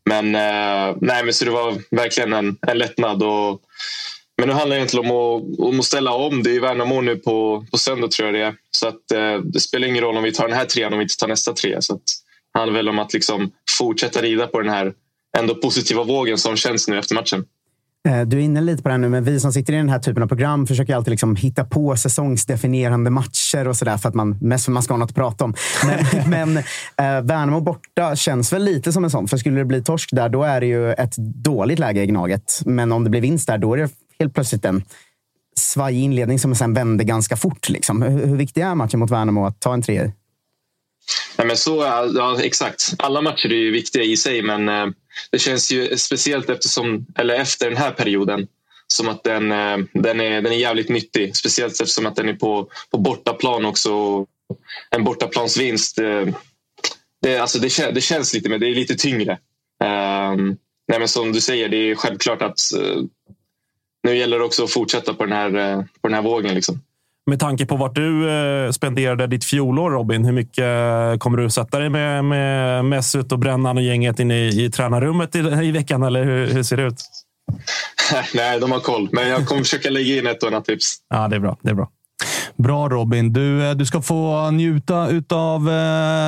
[0.06, 3.24] Men, eh, nej, men så det var verkligen en, en lättnad.
[3.24, 3.62] Och,
[4.38, 6.44] men nu handlar det egentligen om att, om att ställa om.
[6.44, 8.56] Det är Värnamo nu på, på söndag tror jag det är.
[8.72, 11.04] Så att, eh, det spelar ingen roll om vi tar den här trean om vi
[11.04, 11.82] inte tar nästa trea.
[11.82, 12.02] Så att,
[12.54, 14.94] det handlar väl om att liksom fortsätta rida på den här
[15.38, 17.46] ändå positiva vågen som känns nu efter matchen.
[18.08, 19.90] Eh, Du är inne lite på det här nu, men vi som sitter i den
[19.90, 24.16] här typen av program försöker alltid liksom hitta på säsongsdefinierande matcher och sådär för att
[24.16, 25.54] man, mest för att man ska ha något att prata om.
[25.86, 29.28] Men, men eh, Värnamo borta känns väl lite som en sån.
[29.28, 32.62] För skulle det bli torsk där, då är det ju ett dåligt läge i Gnaget.
[32.66, 34.84] Men om det blir vinst där, då är det helt plötsligt en
[35.58, 37.70] svajig inledning som sen vänder ganska fort.
[37.70, 38.02] Liksom.
[38.02, 40.12] Hur, hur viktig är matchen mot Värnamo att ta en trea i?
[41.38, 41.76] Nej, men så,
[42.16, 42.94] ja, exakt.
[42.98, 44.86] Alla matcher är ju viktiga i sig, men eh,
[45.32, 48.48] det känns ju speciellt eftersom, eller efter den här perioden
[48.88, 51.36] som att den, eh, den, är, den är jävligt nyttig.
[51.36, 54.26] Speciellt eftersom att den är på, på bortaplan också.
[54.90, 56.26] En bortaplansvinst, eh,
[57.22, 59.38] det, alltså det, det känns lite, men det är lite tyngre.
[59.84, 60.58] Um,
[60.88, 63.04] nej, men som du säger, det är självklart att uh,
[64.04, 66.56] nu gäller det också att fortsätta på den här, uh, på den här vågen.
[66.56, 66.82] Liksom.
[67.26, 71.50] Med tanke på vart du eh, spenderade ditt fjolår, Robin, hur mycket eh, kommer du
[71.50, 75.72] sätta dig med, med Mesut och Brännan och gänget inne i, i tränarrummet i, i
[75.72, 76.04] veckan?
[76.04, 77.02] Eller hur, hur ser det ut?
[78.36, 79.10] Nej, de har koll.
[79.12, 80.96] Men jag kommer försöka lägga in ett och annat tips.
[81.10, 81.58] Ja, det är bra.
[81.62, 81.90] Det är bra.
[82.56, 83.34] Bra Robin.
[83.34, 84.96] Du, eh, du ska få njuta
[85.36, 85.66] av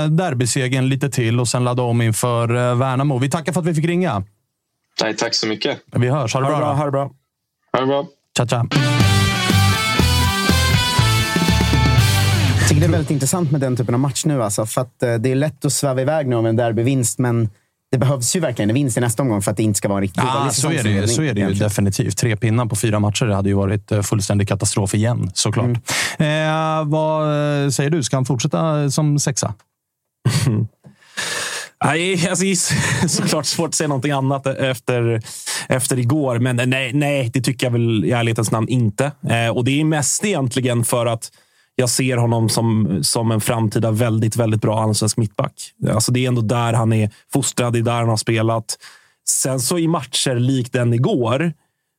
[0.10, 3.20] derbysegern lite till och sen ladda om inför Värnamo.
[3.20, 4.24] Vi tackar för att vi fick ringa.
[5.02, 5.80] Nej, tack så mycket.
[5.92, 6.34] Vi hörs.
[6.34, 6.60] Ha det, Ha bra.
[6.60, 6.74] bra.
[6.74, 7.12] Ha det bra.
[7.74, 8.06] Ha det bra.
[8.38, 8.66] Tja, tja.
[12.84, 14.44] Det är väldigt intressant med den typen av match nu.
[14.44, 17.50] Alltså, för att, eh, det är lätt att sväva iväg nu om en derbyvinst, men
[17.92, 19.98] det behövs ju verkligen en vinst i nästa omgång för att det inte ska vara
[19.98, 21.70] en riktigt Ja, dålig så är det ju, så är det ju egentligen.
[21.70, 22.18] definitivt.
[22.18, 25.68] Tre pinnar på fyra matcher hade ju varit eh, fullständig katastrof igen, såklart.
[26.18, 27.24] Eh, vad
[27.64, 28.04] eh, säger du?
[28.04, 29.54] Ska han fortsätta som sexa?
[31.86, 32.46] Nej, alltså,
[33.08, 35.22] såklart svårt att säga någonting annat efter,
[35.68, 36.40] efter igår.
[36.40, 39.12] Men nej, nej, det tycker jag väl i ärlighetens namn inte.
[39.30, 41.32] Eh, och det är mest egentligen för att
[41.76, 45.54] jag ser honom som, som en framtida väldigt, väldigt bra allsvensk mittback.
[45.90, 48.78] Alltså det är ändå där han är fostrad, det är där han har spelat.
[49.28, 51.54] Sen så i matcher likt den igår,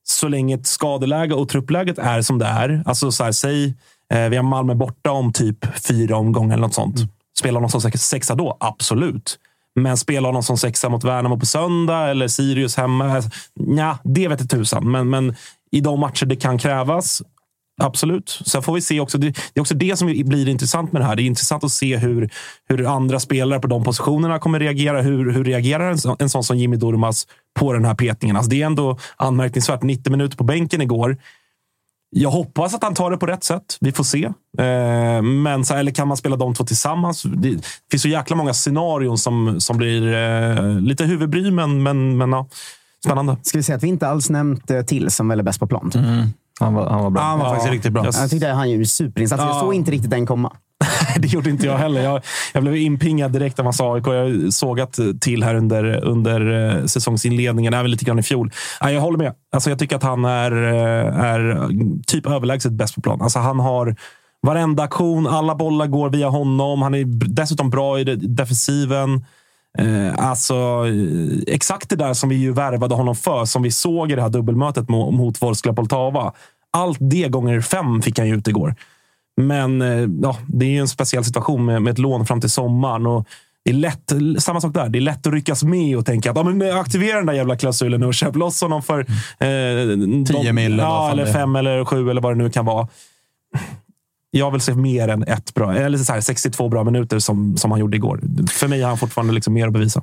[0.07, 2.83] så länge ett skadeläge och truppläget är som det är.
[2.87, 3.75] Alltså så här, säg,
[4.13, 6.97] eh, vi har Malmö borta om typ fyra omgångar eller något sånt.
[7.39, 8.57] Spelar honom som sex- sexa då?
[8.61, 9.39] Absolut.
[9.81, 13.23] Men spela honom som sexa mot Värnamo på söndag eller Sirius hemma?
[13.55, 14.91] Ja, det vet jag tusan.
[14.91, 15.37] Men, men
[15.71, 17.23] i de matcher det kan krävas,
[17.83, 18.41] absolut.
[18.47, 19.19] Sen får vi se också.
[19.19, 21.17] Det, det är också det som blir intressant med det här.
[21.17, 22.31] Det är intressant att se hur,
[22.69, 25.03] hur andra spelare på de positionerna kommer reagera.
[25.03, 27.27] Hur, hur reagerar en, sån- en sån som Jimmy Durmaz
[27.59, 28.37] på den här petningen?
[28.37, 29.83] Alltså det är ändå anmärkningsvärt.
[29.83, 31.17] 90 minuter på bänken igår.
[32.17, 33.77] Jag hoppas att han tar det på rätt sätt.
[33.81, 34.25] Vi får se.
[34.59, 37.23] Eh, men så, eller kan man spela de två tillsammans?
[37.23, 42.33] Det finns så jäkla många scenarion som, som blir eh, lite huvudbry, men, men, men
[42.33, 42.49] ja,
[43.05, 43.37] spännande.
[43.43, 45.67] Ska vi säga att vi inte alls nämnt eh, till som väl är bäst på
[45.67, 45.91] plan?
[45.91, 46.03] Typ.
[46.61, 47.23] Han var, han var bra.
[47.23, 48.05] Han var faktiskt riktigt bra.
[48.05, 49.43] Jag tyckte han gjorde superinsats.
[49.43, 49.61] Jag Ja.
[49.61, 50.53] såg inte riktigt den komma.
[51.19, 52.03] det gjorde inte jag heller.
[52.03, 52.23] Jag,
[52.55, 54.07] jag blev inpingad direkt när man sa AIK.
[54.07, 58.51] Jag såg att till här under, under eh, säsongsinledningen, även lite grann i fjol.
[58.83, 59.33] Nej, jag håller med.
[59.55, 61.57] Alltså, jag tycker att han är, eh, är
[62.07, 63.23] typ överlägset bäst på plan.
[63.23, 63.97] Alltså, han har
[64.43, 66.83] varenda aktion, alla bollar går via honom.
[66.83, 67.05] Han är
[67.35, 69.25] dessutom bra i defensiven.
[69.79, 70.85] Eh, alltså,
[71.47, 74.29] exakt det där som vi ju värvade honom för, som vi såg i det här
[74.29, 76.33] dubbelmötet mot, mot Vorskla Poltava.
[76.71, 78.75] Allt det gånger fem fick han ju ut igår.
[79.37, 82.51] Men eh, ja, det är ju en speciell situation med, med ett lån fram till
[82.51, 83.07] sommaren.
[83.07, 83.29] Och
[83.65, 84.89] det är lätt, samma sak där.
[84.89, 87.57] Det är lätt att ryckas med och tänka att ja, men aktivera den där jävla
[87.57, 91.33] klausulen och köp loss honom för eh, 10 mil Ja, eller det är.
[91.33, 92.89] fem eller sju eller vad det nu kan vara.
[94.37, 97.71] Jag vill se mer än ett bra, eller så här, 62 bra minuter som, som
[97.71, 98.21] han gjorde igår.
[98.51, 100.03] För mig har han fortfarande liksom mer att bevisa.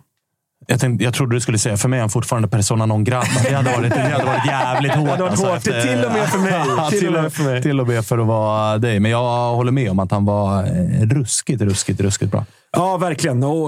[0.72, 3.28] Jag, tänkte, jag trodde du skulle säga, för mig är han fortfarande persona non grata.
[3.50, 5.06] Det hade varit, det hade varit jävligt hårt.
[5.06, 5.58] Det hade varit hårt.
[5.58, 6.54] efter- Till och med för mig.
[7.00, 7.62] Till och med för mig.
[7.62, 9.00] till och med för att vara dig.
[9.00, 12.46] Men jag håller med om att han var eh, ruskigt, ruskigt, ruskigt bra.
[12.78, 13.44] Ja, verkligen.
[13.44, 13.68] Och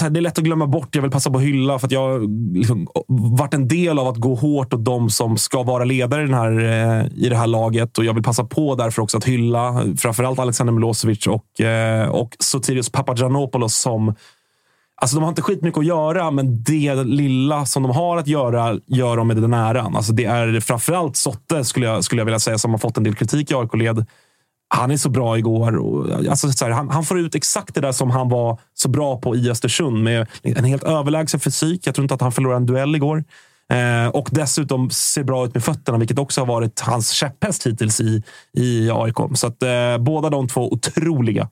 [0.00, 0.94] här, det är lätt att glömma bort.
[0.94, 2.86] Jag vill passa på att hylla för att jag liksom,
[3.38, 6.34] varit en del av att gå hårt åt de som ska vara ledare i, den
[6.34, 6.58] här,
[7.00, 7.98] eh, i det här laget.
[7.98, 12.36] Och Jag vill passa på därför också att hylla framförallt Alexander Milosevic och, eh, och
[12.38, 14.14] Sotirios Papagiannopoulos som
[15.00, 18.78] Alltså de har inte skitmycket att göra, men det lilla som de har att göra
[18.86, 19.96] gör de med den äran.
[19.96, 23.02] Alltså det är framförallt Sotte, skulle jag, skulle jag vilja säga, som har fått en
[23.02, 24.06] del kritik i AIK-led.
[24.68, 25.76] Han är så bra igår.
[25.76, 28.88] Och, alltså, så här, han, han får ut exakt det där som han var så
[28.88, 31.86] bra på i Östersund med en helt överlägsen fysik.
[31.86, 33.24] Jag tror inte att han förlorade en duell igår.
[33.72, 38.00] Eh, och dessutom ser bra ut med fötterna, vilket också har varit hans käpphäst hittills
[38.00, 38.22] i,
[38.56, 39.16] i AIK.
[39.34, 41.48] Så att, eh, båda de två otroliga.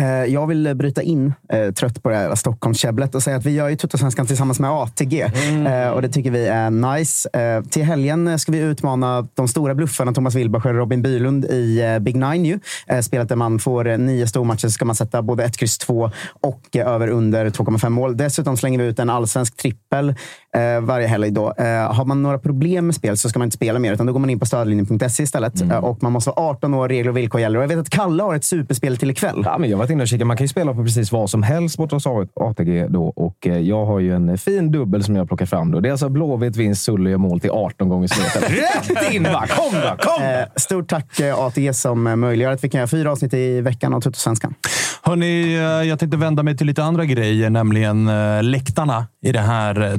[0.00, 3.50] Eh, Jag vill bryta in, eh, trött på det här Stockholmskäbblet, och säga att vi
[3.50, 5.20] gör ju Tuttosvenskan tillsammans med ATG.
[5.66, 7.28] Eh, Och det tycker vi är nice.
[7.70, 12.16] Till helgen ska vi utmana de stora bluffarna Thomas Wilbacher och Robin Bylund i Big
[12.16, 12.44] Nine.
[12.44, 12.58] Ju.
[13.02, 16.10] Spelet där man får nio stormatcher ska man sätta både 1, X, 2
[16.40, 18.16] och över under 2,5 mål.
[18.16, 20.14] Dessutom slänger vi ut en allsvensk trippel.
[20.56, 21.30] Eh, varje helg.
[21.30, 21.52] Då.
[21.58, 24.12] Eh, har man några problem med spel så ska man inte spela mer, utan då
[24.12, 25.60] går man in på stödlinjen.se istället.
[25.60, 25.76] Mm.
[25.76, 27.58] Eh, och man måste vara 18 år, regler och villkor gäller.
[27.58, 29.42] Och jag vet att Kalle har ett superspel till ikväll.
[29.44, 30.26] Ja, men jag har varit inne och kikat.
[30.26, 32.06] Man kan ju spela på precis vad som helst borta hos
[32.40, 32.86] ATG.
[32.88, 35.70] Då, och eh, jag har ju en fin dubbel som jag plockar fram.
[35.70, 35.80] Då.
[35.80, 38.50] Det är alltså Blåvitt vinst, Sully gör mål till 18 gånger snittet.
[38.90, 39.46] Rätt in va!
[39.48, 39.96] Kom då!
[39.98, 40.24] Kom!
[40.24, 43.60] Eh, stort tack eh, ATG som eh, möjliggör att vi kan göra fyra avsnitt i
[43.60, 44.54] veckan av Tuttosvenskan.
[45.02, 45.56] Hörni,
[45.88, 48.10] jag tänkte vända mig till lite andra grejer, nämligen
[48.50, 49.92] läktarna i det här eh,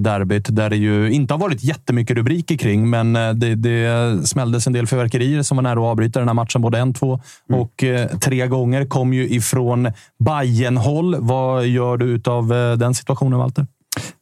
[0.44, 0.64] derbyt.
[0.64, 4.74] Där det ju inte har varit jättemycket rubriker kring, men eh, det, det smälldes en
[4.74, 6.62] del fyrverkerier som var nära att avbryta den här matchen.
[6.62, 7.20] Både en, två
[7.54, 8.86] och eh, tre gånger.
[8.86, 11.16] Kom ju ifrån Bayern-håll.
[11.20, 13.68] Vad gör du av eh, den situationen, Walter?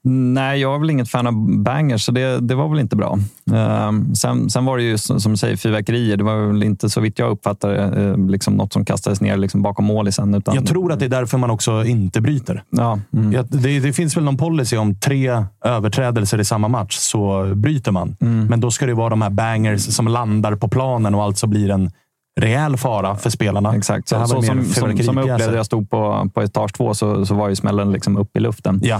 [0.03, 3.19] Nej, jag är väl inget fan av bangers, så det, det var väl inte bra.
[3.53, 6.17] Ehm, sen, sen var det ju som du säger fyrverkerier.
[6.17, 9.37] Det var väl inte så vitt jag uppfattar det, eh, liksom något som kastades ner
[9.37, 10.33] liksom bakom målisen.
[10.33, 12.63] Utan, Jag tror att det är därför man också inte bryter.
[12.69, 13.45] Ja, mm.
[13.49, 18.15] Det, det finns väl någon policy om tre överträdelser i samma match så bryter man.
[18.21, 18.45] Mm.
[18.45, 21.69] Men då ska det vara de här bangers som landar på planen och alltså blir
[21.69, 21.91] en
[22.41, 23.75] rejäl fara för spelarna.
[23.75, 24.09] Exakt.
[24.09, 27.35] Så, så, som, som, som jag upplevde jag stod på, på etage två så, så
[27.35, 28.79] var ju smällen liksom upp i luften.
[28.83, 28.95] Ja.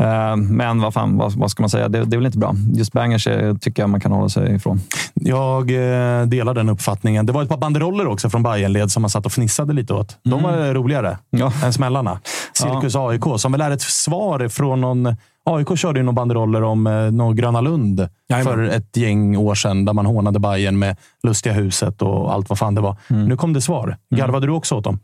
[0.00, 1.88] Eh, Men vad, fan, vad, vad ska man säga?
[1.88, 2.54] Det, det är väl inte bra.
[2.74, 4.80] Just bangers eh, tycker jag man kan hålla sig ifrån.
[5.14, 7.26] Jag eh, delar den uppfattningen.
[7.26, 10.16] Det var ett par banderoller också från Bayernled som man satt och fnissade lite åt.
[10.24, 11.52] De var roligare Ja.
[11.64, 12.20] än smällarna.
[12.52, 15.16] Cirkus AIK, som väl är ett svar från någon...
[15.50, 18.54] AIK körde ju några banderoller om eh, någon Gröna Lund Jajamän.
[18.54, 22.58] för ett gäng år sedan, där man hånade Bayern med Lustiga huset och allt vad
[22.58, 22.96] fan det var.
[23.08, 23.96] Nu kom det svar.
[24.16, 24.98] Garvade du också åt dem?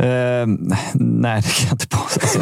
[0.00, 0.46] Eh,
[0.94, 2.20] nej, det kan jag inte påstå.
[2.22, 2.40] Alltså,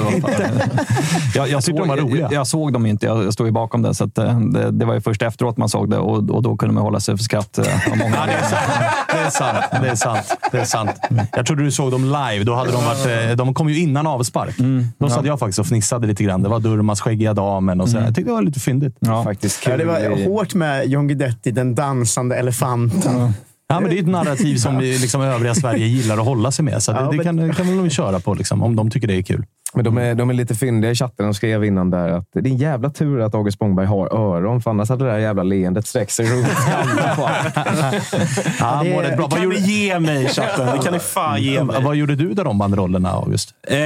[1.35, 3.07] jag, jag, såg, jag, jag såg dem inte.
[3.07, 3.95] Jag, jag stod ju bakom det.
[3.95, 6.57] Så att, eh, det, det var ju först efteråt man såg det och, och då
[6.57, 7.59] kunde man hålla sig för skratt.
[7.59, 8.63] eh, av många Ja, det är sant.
[9.13, 9.65] Det är sant.
[9.83, 10.39] Det är sant.
[10.53, 10.91] Det är sant.
[11.33, 12.45] Jag trodde du såg dem live.
[12.45, 14.57] Då hade de, varit, de kom ju innan avspark.
[14.99, 16.43] Då satt jag faktiskt och fnissade lite grann.
[16.43, 17.97] Det var Durmas skäggiga damen och så.
[17.97, 18.97] Jag tyckte det var lite fyndigt.
[19.01, 19.25] Ja.
[19.25, 19.79] Faktiskt Ja, kul.
[19.79, 23.33] det var hårt med John Guidetti, den dansande elefanten.
[23.71, 26.65] Ja, men det är ett narrativ som vi, liksom, övriga Sverige gillar att hålla sig
[26.65, 26.83] med.
[26.83, 29.15] Så det, Ja, det men- kan, kan nog köra på liksom, om de tycker det
[29.15, 29.45] är kul.
[29.75, 31.25] Men de är, de är lite fyndiga i chatten.
[31.27, 34.63] De skrev innan där att det är en jävla tur att August Spångberg har öron,
[34.63, 36.47] för annars hade det där jävla leendet sträckt sig runt.
[38.59, 39.27] Ja, det- målet bra.
[39.27, 40.67] Det Vad kan gjorde, ni ge mig chatten.
[40.67, 41.83] Det kan ni fan ge mig.
[41.83, 43.51] vad gjorde du där de banderollerna, August?
[43.69, 43.79] Eh,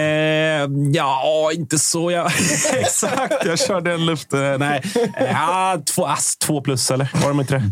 [0.93, 2.11] ja, inte så.
[2.11, 2.27] Jag,
[2.81, 4.33] exakt, jag körde en luft...
[4.33, 7.11] eh, Nej, Eh, ja, två, ass, två plus, eller?
[7.23, 7.63] Var de inte det?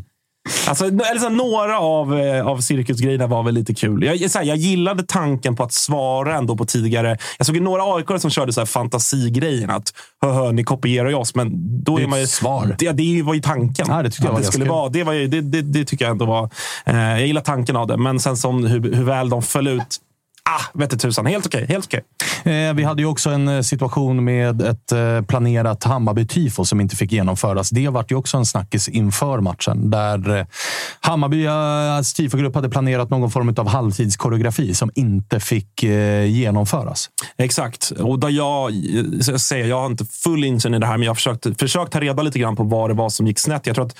[0.66, 4.02] Alltså, eller så, här, några av, eh, av cirkusgrejerna var väl lite kul.
[4.02, 7.18] Jag, så här, jag gillade tanken på att svara ändå på tidigare...
[7.38, 9.70] Jag såg några AIK som körde så här fantasigrejen.
[9.70, 9.92] Att
[10.22, 11.50] hö, ni kopierar ju oss, men
[11.84, 12.26] då Det är man ju...
[12.26, 12.76] svar.
[12.78, 13.86] Det, det var ju tanken.
[13.88, 14.88] Ja, det tyckte jag var det skulle vara.
[14.88, 16.50] Det, var ju, det, det, det tycker jag ändå var...
[16.84, 19.98] Eh, jag gillar tanken av det, men sen som hur, hur väl de föll ut.
[20.44, 21.26] Ah, vette tusan.
[21.26, 21.66] Helt okej.
[21.68, 22.00] helt okej.
[22.00, 26.80] Eh, Eh, vi hade ju också en eh, situation med ett eh, planerat Hammarby-tifo som
[26.80, 27.70] inte fick genomföras.
[27.70, 29.90] Det vart ju också en snackis inför matchen.
[29.90, 30.46] Där
[31.00, 37.10] Hammarbys tifogrupp hade planerat någon form av halvtidskoreografi som inte fick eh, genomföras.
[37.36, 37.90] Exakt.
[37.90, 38.70] Och där jag,
[39.28, 41.92] jag säger, jag har inte full insyn i det här, men jag har försökt, försökt
[41.92, 43.66] ta reda lite grann på vad det var som gick snett.
[43.66, 43.96] Jag tror att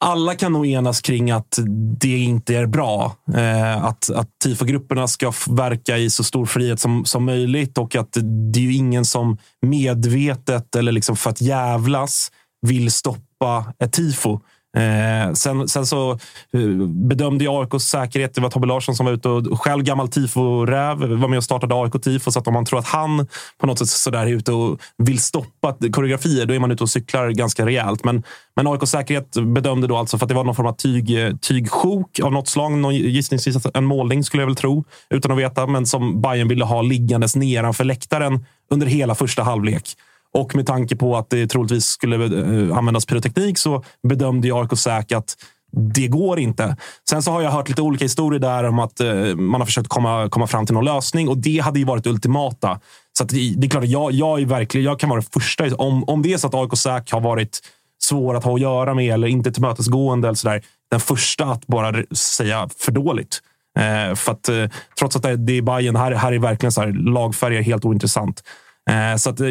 [0.00, 1.58] alla kan nog enas kring att
[2.00, 3.16] det inte är bra.
[3.34, 8.12] Eh, att att tifogrupperna ska verka i så stor frihet som, som möjligt och att
[8.52, 12.30] det är ju ingen som medvetet eller liksom för att jävlas
[12.66, 14.40] vill stoppa ett tifo.
[14.74, 16.10] Eh, sen, sen så
[16.52, 18.34] eh, bedömde jag AIKs säkerhet.
[18.34, 20.98] Det var Tobbe Larsson som var ute och själv gammal tifo-räv.
[20.98, 22.30] Var med och startade AIK tifo.
[22.30, 23.26] Så att om man tror att han
[23.58, 26.90] på något sätt sådär är ute och vill stoppa koreografier, då är man ute och
[26.90, 28.04] cyklar ganska rejält.
[28.04, 28.22] Men,
[28.56, 32.20] men AIKs säkerhet bedömde då alltså för att det var någon form av tyg, tygsjok
[32.20, 32.72] av något slag.
[32.72, 35.66] Någon, gissningsvis en målning skulle jag väl tro, utan att veta.
[35.66, 39.96] Men som Bayern ville ha liggandes nedanför läktaren under hela första halvlek.
[40.34, 44.78] Och med tanke på att det troligtvis skulle eh, användas pyroteknik så bedömde ju AIK
[44.78, 45.36] Säk att
[45.76, 46.76] det går inte.
[47.10, 49.88] Sen så har jag hört lite olika historier där om att eh, man har försökt
[49.88, 52.80] komma, komma fram till någon lösning och det hade ju varit ultimata.
[53.18, 55.76] Så att det, det är klart jag, jag, är verkligen, jag kan vara den första.
[55.76, 57.60] Om, om det är så att AIK Säk har varit
[58.02, 60.62] svår att ha att göra med eller inte tillmötesgående eller sådär.
[60.90, 63.40] Den första att bara säga för dåligt.
[63.78, 64.64] Eh, för att eh,
[64.98, 68.42] trots att det, är Bayern här, här är verkligen så här, lagfärger helt ointressant.
[68.90, 69.48] Eh, så att, eh,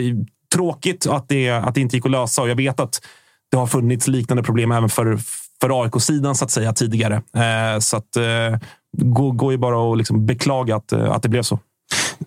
[0.54, 3.02] tråkigt att det, att det inte gick att lösa och jag vet att
[3.52, 5.20] det har funnits liknande problem även för,
[5.62, 7.16] för AIK-sidan så att säga tidigare.
[7.16, 8.60] Eh, så att eh,
[8.98, 11.60] går, går ju bara att liksom beklaga att, eh, att det blev så.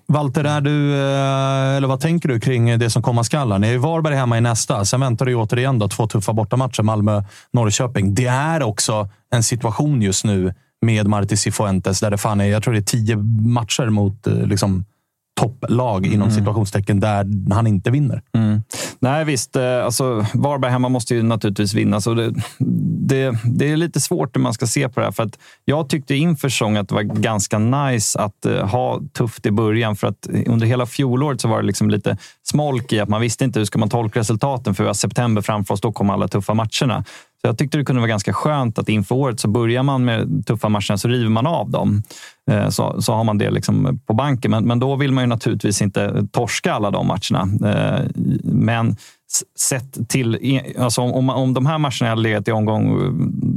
[0.08, 3.60] Walter, är du, eh, eller vad tänker du kring det som komma skall?
[3.60, 4.84] Ni är ju Varberg hemma i nästa.
[4.84, 6.82] Sen väntar det ju återigen då, två tuffa bortamatcher.
[6.82, 8.14] Malmö-Norrköping.
[8.14, 12.62] Det är också en situation just nu med Marti Cifuentes där det fan är, jag
[12.62, 14.84] tror det är tio matcher mot eh, liksom,
[15.40, 18.22] topplag inom situationstecken där han inte vinner.
[18.34, 18.62] Mm.
[18.98, 19.56] Nej, visst.
[19.56, 22.00] eh, Alltså, Varberg hemma måste ju naturligtvis vinna.
[22.00, 22.34] Så det,
[23.08, 25.12] det, det är lite svårt hur man ska se på det här.
[25.12, 29.46] För att jag tyckte inför säsongen att det var ganska nice att eh, ha tufft
[29.46, 29.96] i början.
[29.96, 33.44] För att under hela fjolåret så var det liksom lite smolk i att man visste
[33.44, 34.74] inte hur ska man tolka resultaten.
[34.74, 37.04] För vi har september framför oss, då kommer alla tuffa matcherna.
[37.40, 40.46] Så jag tyckte det kunde vara ganska skönt att inför året så börjar man med
[40.46, 42.02] tuffa matcherna så river man av dem.
[42.50, 44.50] Eh, så, så har man det liksom på banken.
[44.50, 47.70] Men, men då vill man ju naturligtvis inte torska alla de matcherna.
[47.72, 48.04] Eh,
[48.44, 48.96] men
[49.58, 50.60] sett till...
[50.78, 53.00] Alltså om, om- om de här matcherna hade legat i omgång...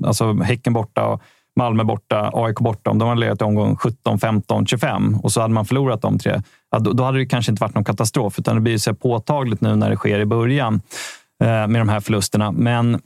[0.04, 1.22] Eh, alltså Häcken borta, och
[1.56, 2.90] Malmö borta, AIK borta.
[2.90, 6.20] Om de hade legat i omgång 17, 15, 25 och så hade man förlorat de
[6.20, 6.42] tre.
[6.80, 8.40] Då, hade det kanske inte varit någon katastrof.
[8.40, 10.82] Utan det blir ju så påtagligt nu när det sker i början
[11.40, 12.52] med de här förlusterna.
[12.52, 13.02] Men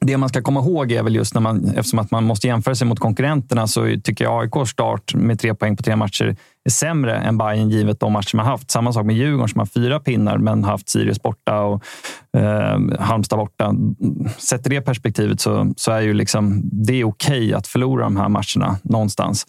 [0.00, 2.74] det man ska komma ihåg är väl just när man, eftersom att man måste jämföra
[2.74, 6.70] sig mot konkurrenterna, så tycker jag AIKs start med tre poäng på tre matcher är
[6.70, 8.70] sämre än Bayern givet de matcher man haft.
[8.70, 11.84] Samma sak med Djurgården som har fyra pinnar men haft Sirius borta och
[12.36, 13.74] eh, Halmstad borta.
[14.38, 18.16] Sett i det perspektivet så, så är ju liksom, det är okej att förlora de
[18.16, 19.46] här matcherna någonstans.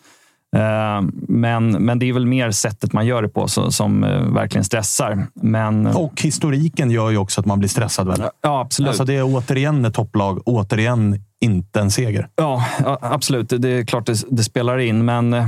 [0.56, 4.22] Eh, Men, men det är väl mer sättet man gör det på så, som eh,
[4.22, 5.28] verkligen stressar.
[5.34, 8.07] Men, Och historiken gör ju också att man blir stressad.
[8.07, 8.22] Väl?
[8.41, 8.88] Ja, absolut.
[8.90, 12.28] Alltså det är återigen ett topplag, återigen inte en seger.
[12.36, 12.65] Ja,
[13.02, 13.49] absolut.
[13.57, 15.06] Det är klart det, det spelar in.
[15.06, 15.44] Men eh,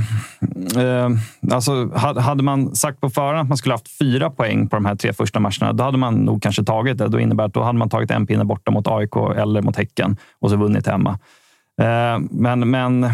[1.52, 4.84] alltså, ha- hade man sagt på förhand att man skulle haft fyra poäng på de
[4.84, 7.08] här tre första matcherna, då hade man nog kanske tagit det.
[7.08, 10.16] Då innebär att då hade man tagit en pinne borta mot AIK eller mot Häcken
[10.40, 11.18] och så vunnit hemma.
[11.82, 13.10] Eh, men, men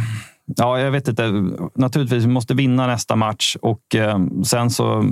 [0.46, 1.32] ja, jag vet inte.
[1.74, 5.04] Naturligtvis, vi måste vinna nästa match och eh, sen så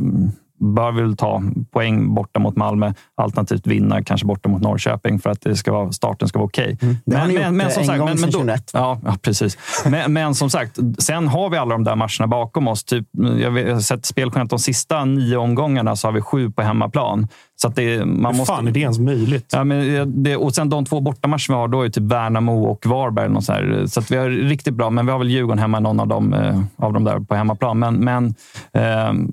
[0.65, 5.31] bör vi väl ta poäng borta mot Malmö, alternativt vinna kanske borta mot Norrköping för
[5.31, 6.78] att det ska vara, starten ska vara okej.
[7.05, 8.70] Det har ni gjort eh, en gång sedan 2021.
[8.73, 9.59] Ja, ja precis.
[9.86, 12.85] Men, men som sagt, sen har vi alla de där matcherna bakom oss.
[12.85, 17.28] Typ, jag har sett spelschemat de sista nio omgångarna så har vi sju på hemmaplan.
[17.57, 18.55] Så att det, man Hur måste...
[18.55, 19.51] fan är det ens möjligt?
[19.53, 22.86] Ja, men det, och sen de två bortamatcher vi har, då är typ Värnamo och
[22.86, 23.28] Varberg.
[23.28, 23.85] Något så här.
[23.86, 26.32] så att vi har riktigt bra, men vi har väl Djurgården hemma, någon av dem,
[26.32, 27.78] eh, av dem där på hemmaplan.
[27.78, 28.35] Men, men
[28.73, 29.31] ehm,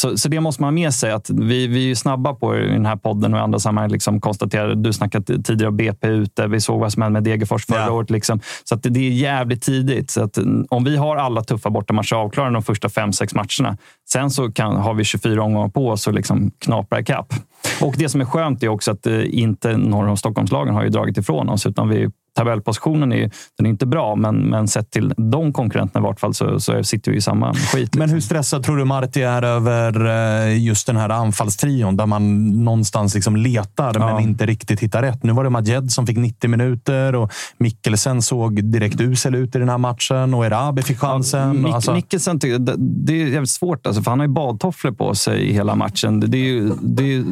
[0.00, 1.12] så, så det måste man ha med sig.
[1.12, 4.20] Att vi, vi är snabba på i den här podden och i andra sammanhang liksom
[4.20, 4.74] konstatera.
[4.74, 6.46] Du snackade tidigare om BP ute.
[6.46, 8.10] Vi såg vad som hände med Degerfors förra året.
[8.10, 8.40] Liksom.
[8.64, 10.10] Så att det, det är jävligt tidigt.
[10.10, 13.76] Så att, mm, om vi har alla tuffa bortamatcher avklarade de första fem, sex matcherna.
[14.12, 17.34] Sen så kan, har vi 24 omgångar på oss och liksom knapra ikapp.
[17.80, 20.88] Och det som är skönt är också att eh, inte norr om Stockholmslagen har ju
[20.88, 21.66] dragit ifrån oss.
[21.66, 26.06] Utan vi, tabellpositionen är, den är inte bra, men, men sett till de konkurrenterna i
[26.08, 27.94] vart fall så, så sitter vi i samma skit.
[27.94, 30.06] Men hur stressad tror du Marti är över
[30.46, 34.14] eh, just den här anfallstrion där man någonstans liksom letar Ja.
[34.14, 35.22] men inte riktigt hittar rätt?
[35.22, 39.58] Nu var det Majed som fick 90 minuter och Mikkelsen såg direkt usel ut i
[39.58, 41.56] den här matchen och Erabi fick chansen.
[41.66, 45.14] Mik- Alltså- Mikkelsen, det, det är jävligt svårt, alltså, för han har ju badtofflor på
[45.14, 46.20] sig i hela matchen.
[46.20, 47.24] Det, är ju det är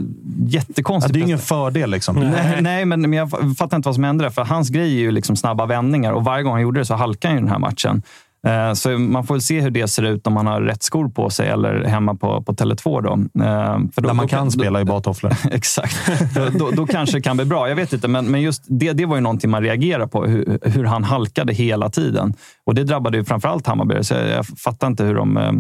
[0.47, 1.09] jättekonstigt.
[1.09, 1.91] Ja, det är ju ingen fördel.
[1.91, 2.17] Liksom.
[2.17, 4.31] Nej, nej men, men jag fattar inte vad som hände där.
[4.31, 6.95] För hans grej är ju liksom snabba vändningar och varje gång han gjorde det så
[6.95, 8.03] halkade han ju den här matchen.
[8.47, 11.09] Eh, Så man får väl se hur det ser ut om man har rätt skor
[11.09, 13.03] på sig eller hemma på, på Tele2.
[13.03, 13.13] Då.
[13.45, 15.33] Eh, För då, Där man då kan spela i badtofflor.
[15.53, 15.97] Exakt.
[16.35, 17.69] Då, då, då kanske det kan bli bra.
[17.69, 20.25] Jag vet inte, men, men just det, det var ju någonting man reagerade på.
[20.27, 22.35] Hur, hur han halkade hela tiden.
[22.67, 24.05] Och det drabbade ju framförallt Hammarby.
[24.05, 25.53] Så jag, jag fattar inte hur, de, eh,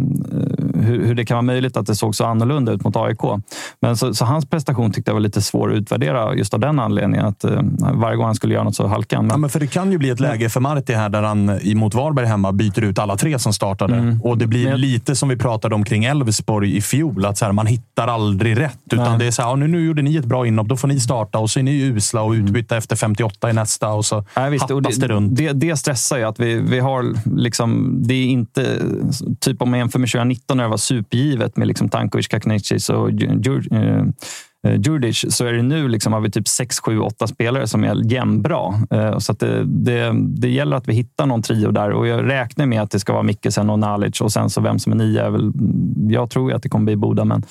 [0.82, 3.20] hur, hur det kan vara möjligt att det såg så annorlunda ut mot AIK.
[3.80, 6.78] Men så, så hans prestation tyckte jag var lite svår att utvärdera just av den
[6.78, 7.26] anledningen.
[7.26, 7.60] Att eh,
[7.94, 9.26] varje gång han skulle göra något så halkade han.
[9.26, 11.58] Ja, Men, men för det kan ju bli ett läge för Marti här där han
[11.74, 13.94] mot Varberg hemma byter ut alla tre som startade.
[13.96, 14.22] Mm.
[14.22, 17.24] Och det blir Men- lite som vi pratade om kring Elfsborg i fjol.
[17.26, 18.78] Att så här, man hittar aldrig rätt.
[18.92, 19.18] Utan Nej.
[19.18, 21.38] det är så här, nu, nu gjorde ni ett bra inhopp, då får ni starta.
[21.38, 23.88] Och så är ni usla och utbytta efter 58 i nästa.
[23.88, 24.24] Och så Mm.
[24.36, 25.36] Nej, visst, hattas det, det, runt.
[25.36, 26.24] det, det stressar ju.
[26.24, 27.04] Att vi, vi har
[27.36, 28.82] liksom, det är inte...
[29.40, 33.10] Typ om man jämför med 2019 när det var supergivet med liksom Tankovic, Kaknicic och
[33.10, 34.04] Djur- eh,
[34.66, 37.84] eh Djurdjic så är det nu liksom, har vi typ 6, 7, 8 spelare som
[37.84, 38.74] är jämnbra.
[38.90, 42.28] Eh, så att det, det, det gäller att vi hittar någon trio där och jag
[42.30, 44.96] räknar med att det ska vara Mikkelsen och Nalic och sen så vem som är
[44.96, 45.52] nia väl...
[46.08, 47.42] Jag tror ju att det kommer bli Boda, men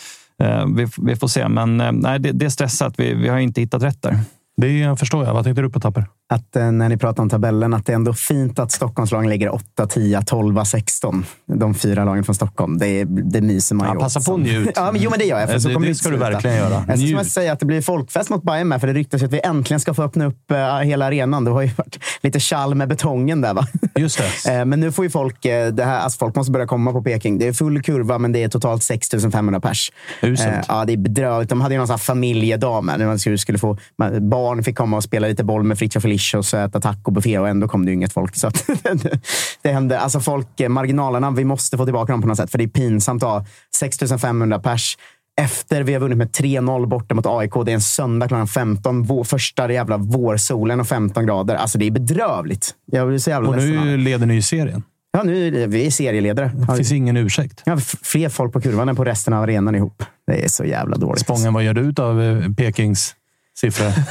[0.44, 1.48] eh, vi, vi får se.
[1.48, 2.94] Men nej, det, det är stressat.
[2.98, 4.20] Vi, vi har inte hittat rätt där.
[4.62, 5.34] Det förstår jag.
[5.34, 6.06] Vad tänkte du på Tapper?
[6.34, 9.54] Att eh, när ni pratar om tabellen, att det är ändå fint att Stockholmslagen ligger
[9.56, 11.26] 8, 10, 12, 16.
[11.46, 12.78] De fyra lagen från Stockholm.
[12.78, 14.70] Det, det myser man Ja, ju passa åt på och njut.
[14.76, 15.48] Ja, men, jo, men det gör jag.
[15.50, 16.84] För Eh, så det- kommer det inte ska du verkligen göra.
[16.88, 19.34] Jag ska säga att det blir folkfest mot Bayern med, för det ryktas ju att
[19.34, 21.44] vi äntligen ska få öppna upp eh, hela arenan.
[21.46, 23.54] Det har ju varit lite tjall med betongen där.
[23.54, 23.68] Va?
[23.96, 24.52] Just det.
[24.60, 27.40] Eh, Men nu får ju folk, det här, alltså folk måste börja komma på Peking.
[27.40, 29.92] Det är full kurva, men det är totalt 6 500 pers.
[30.22, 30.66] Uselt.
[30.68, 31.50] Ja, det är bedrövligt.
[31.50, 33.00] De hade ju någon sån här familjedag med.
[33.00, 36.54] när Man skulle, få, man- barn fick komma och spela lite boll med Fritiof Felicius
[36.54, 38.36] och äta tacobuffé och ändå kom det ju inget folk.
[38.36, 38.66] Så att
[39.62, 40.00] det hände.
[40.00, 42.52] Alltså folk, eh, marginalerna, vi måste få tillbaka dem på något sätt.
[42.52, 43.46] För det är pinsamt att ha
[43.76, 44.98] 6500 pers
[45.42, 47.52] efter vi har vunnit med 3-0 borta mot AIK.
[47.66, 49.04] Det är en söndag klockan 15.
[49.04, 51.56] Vår, första jävla vårsolen och 15 grader.
[51.56, 52.72] Alltså det är bedrövligt.
[52.92, 53.84] Jag blir så jävla Och ledsen det.
[53.84, 54.84] nu leder ni ju serien.
[55.12, 56.52] Ja, nu är det- vi serieledare.
[56.70, 57.64] Det finns ingen ursäkt.
[57.66, 60.04] F- fler folk på kurvan än på resten av arenan ihop.
[60.28, 61.22] Det är så jävla dåligt.
[61.22, 63.16] Spången, vad gör du av eh, Pekings
[63.60, 63.92] siffror?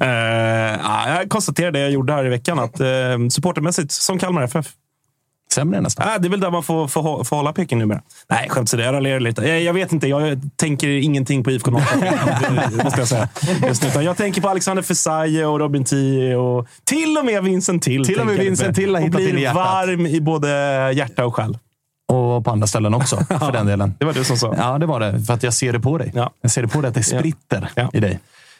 [0.00, 0.08] Eh,
[0.82, 2.58] ja, jag konstaterar det jag gjorde här i veckan.
[2.58, 2.86] Att eh,
[3.30, 4.66] supportermässigt, som Kalmar FF.
[5.52, 6.08] Sämre nästan.
[6.08, 8.02] Ah, det är väl där man får, får, får hålla Peking numera.
[8.30, 8.82] Nej, skämt åsido.
[8.82, 9.42] Jag raljerar lite.
[9.48, 10.08] Jag, jag vet inte.
[10.08, 12.76] Jag tänker ingenting på IFK Norrköping.
[12.84, 13.28] Måste jag säga.
[13.66, 13.88] Just nu.
[13.88, 18.04] Utan Jag tänker på Alexander Fesaje och Robin Tie och till och med Vincent Till.
[18.04, 18.76] Till och med Vincent.
[18.76, 19.56] Till har hittat in i hjärtat.
[19.56, 20.48] varm i både
[20.94, 21.58] hjärta och själ.
[22.08, 23.94] Och på andra ställen också, för den delen.
[23.98, 24.54] Det var du som sa.
[24.58, 25.20] Ja, det var det.
[25.24, 26.12] För att jag ser det på dig.
[26.14, 26.30] Ja.
[26.40, 27.90] Jag ser det på dig att det spritter Ja.
[27.92, 28.18] i dig.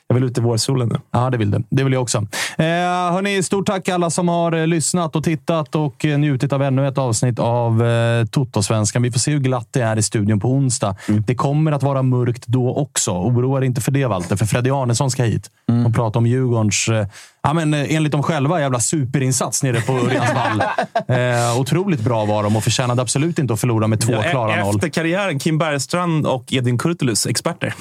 [0.08, 1.00] Jag vill ut i vårsolen nu.
[1.10, 1.62] Ja, det vill du.
[1.70, 2.18] Det vill jag också.
[2.58, 2.64] Eh,
[3.12, 6.88] hörni, stort tack alla som har eh, lyssnat och tittat och eh, njutit av ännu
[6.88, 9.02] ett avsnitt av eh, Toto-svenskan.
[9.02, 10.96] Vi får se hur glatt det är i studion på onsdag.
[11.26, 13.10] Det kommer att vara mörkt då också.
[13.10, 14.36] Oroa dig inte för det, Walter.
[14.36, 15.50] För Freddy Arnesson ska hit
[15.86, 17.06] och prata om Djurgårdens, eh,
[17.46, 20.62] ja, men, eh, enligt dem själva, jävla superinsats nere på Örjans vall.
[21.08, 24.56] Eh, otroligt bra var de och förtjänade absolut inte att förlora med två Ja, klara
[24.56, 24.74] e- noll.
[24.74, 27.74] Efter karriären, Kim Bergstrand och Edin Kurtulus, experter.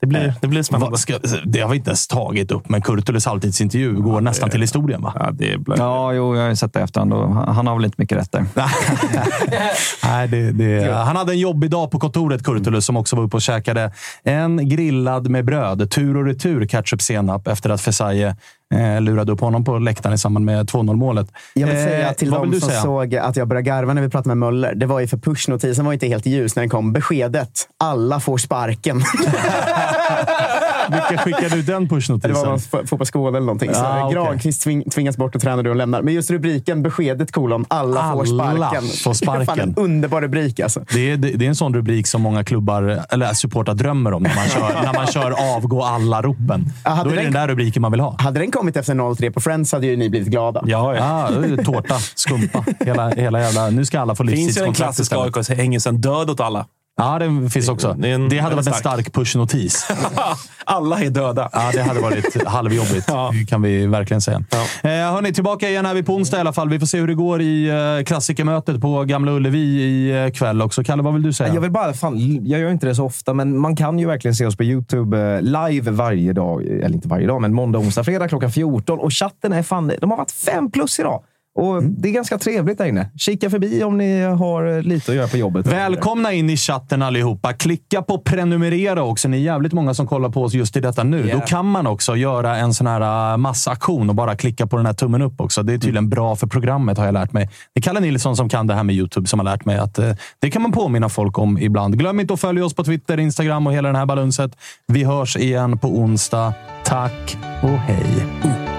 [0.00, 0.98] Det blir, det blir spännande.
[0.98, 5.02] Ska, det har vi inte ens tagit upp, men Kurtulus halvtidsintervju går nästan till historien,
[5.02, 5.12] va?
[5.14, 5.78] Ja, det blir...
[5.78, 8.32] Ja, jo, jag har ju sett det efterhand och han har väl inte mycket rätt
[8.32, 8.44] där.
[10.04, 13.36] Nej, det, det, han hade en jobbig dag på kontoret, Kurtulus, som också var uppe
[13.36, 13.92] och käkade
[14.24, 15.90] en grillad med bröd.
[15.90, 18.36] Tur och retur ketchup-senap efter att Fesaje
[18.74, 21.32] eh, lurade upp honom på läktaren i samband med 2-0 målet.
[21.54, 22.82] Jag vill Eh, säga till vill de som säga?
[22.82, 24.74] såg att jag började garva när vi pratade med Möller.
[24.74, 26.92] Det var ju för pushnotisen var inte helt ljus när den kom.
[26.92, 27.50] Beskedet.
[27.78, 29.02] Alla får sparken.
[30.90, 32.32] Vilka skickade ut den det var pushnotisen?
[32.48, 33.74] någon f- fotbollsskål eller någonting.
[33.74, 34.14] Så Ah, okej.
[34.14, 36.02] Granqvist tving, tvingas bort och tränar du och lämnar.
[36.02, 38.88] Men just rubriken, beskedet kolon, alla, får Alla sparken.
[39.04, 39.46] får sparken.
[39.46, 40.84] Det är fan en underbar rubrik alltså.
[40.94, 44.22] Det är, det, det är en sån rubrik som många klubbar, eller supportrar drömmer om
[44.22, 46.72] när man kör, när man kör avgå alla-ropen.
[46.84, 48.16] Hade Då är det den- den där rubriken man vill ha.
[48.18, 50.62] Hade den kommit efter 0-3 på Friends hade ju ni blivit glada.
[50.66, 51.28] Ja, ja.
[51.28, 52.64] Är tårta, skumpa.
[52.80, 53.70] Hela, hela jävla...
[53.70, 55.50] Nu ska alla få Det finns ju den livstidskontrakt klassiska istället.
[55.50, 56.66] AIK-hängelsen död åt alla.
[57.00, 57.96] Ja, det finns också.
[57.98, 59.00] Det en- Det hade varit en stark.
[59.00, 59.88] stark pushnotis.
[60.64, 61.48] alla är döda.
[61.52, 63.06] Ja, det hade varit halvjobbigt.
[63.06, 64.42] Det kan vi verkligen säga.
[64.82, 66.68] Eh, hörni, tillbaka igen här vid på onsdag i alla fall.
[66.68, 67.68] Vi får se hur det går i
[67.98, 70.84] eh, klassikermötet på Gamla Ullevi i eh, kväll också.
[70.84, 71.54] Kalle, vad vill du säga?
[71.54, 74.34] Jag vill bara, fan, jag gör inte det så ofta, men man kan ju verkligen
[74.34, 76.66] se oss på YouTube eh, live varje dag.
[76.66, 78.98] Eller inte varje dag, men måndag, onsdag, fredag klockan 14.
[78.98, 81.22] Och chatten är fan, de har varit fem plus idag.
[81.54, 83.10] Och Det är ganska trevligt där inne.
[83.16, 85.66] Kika förbi om ni har eh, lite att göra på jobbet.
[85.66, 87.52] Välkomna in i chatten allihopa.
[87.52, 89.28] Klicka på prenumerera också.
[89.28, 91.26] Ni är jävligt många som kollar på oss just i detta nu.
[91.26, 91.40] Yeah.
[91.40, 94.86] Då kan man också göra en sån här uh, massaktion och bara klicka på den
[94.86, 95.62] här tummen upp också.
[95.62, 97.50] Det är tydligen bra för programmet har jag lärt mig.
[97.74, 99.98] Det är Kalle Nilsson som kan det här med YouTube som har lärt mig att
[99.98, 101.98] uh, det kan man påminna folk om ibland.
[101.98, 104.56] Glöm inte att följa oss på Twitter, Instagram och hela den här balunset.
[104.86, 106.54] Vi hörs igen på onsdag.
[106.84, 108.24] Tack och hej.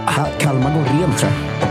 [0.07, 1.31] Ka- Kalmar går rent tror
[1.61, 1.70] jag.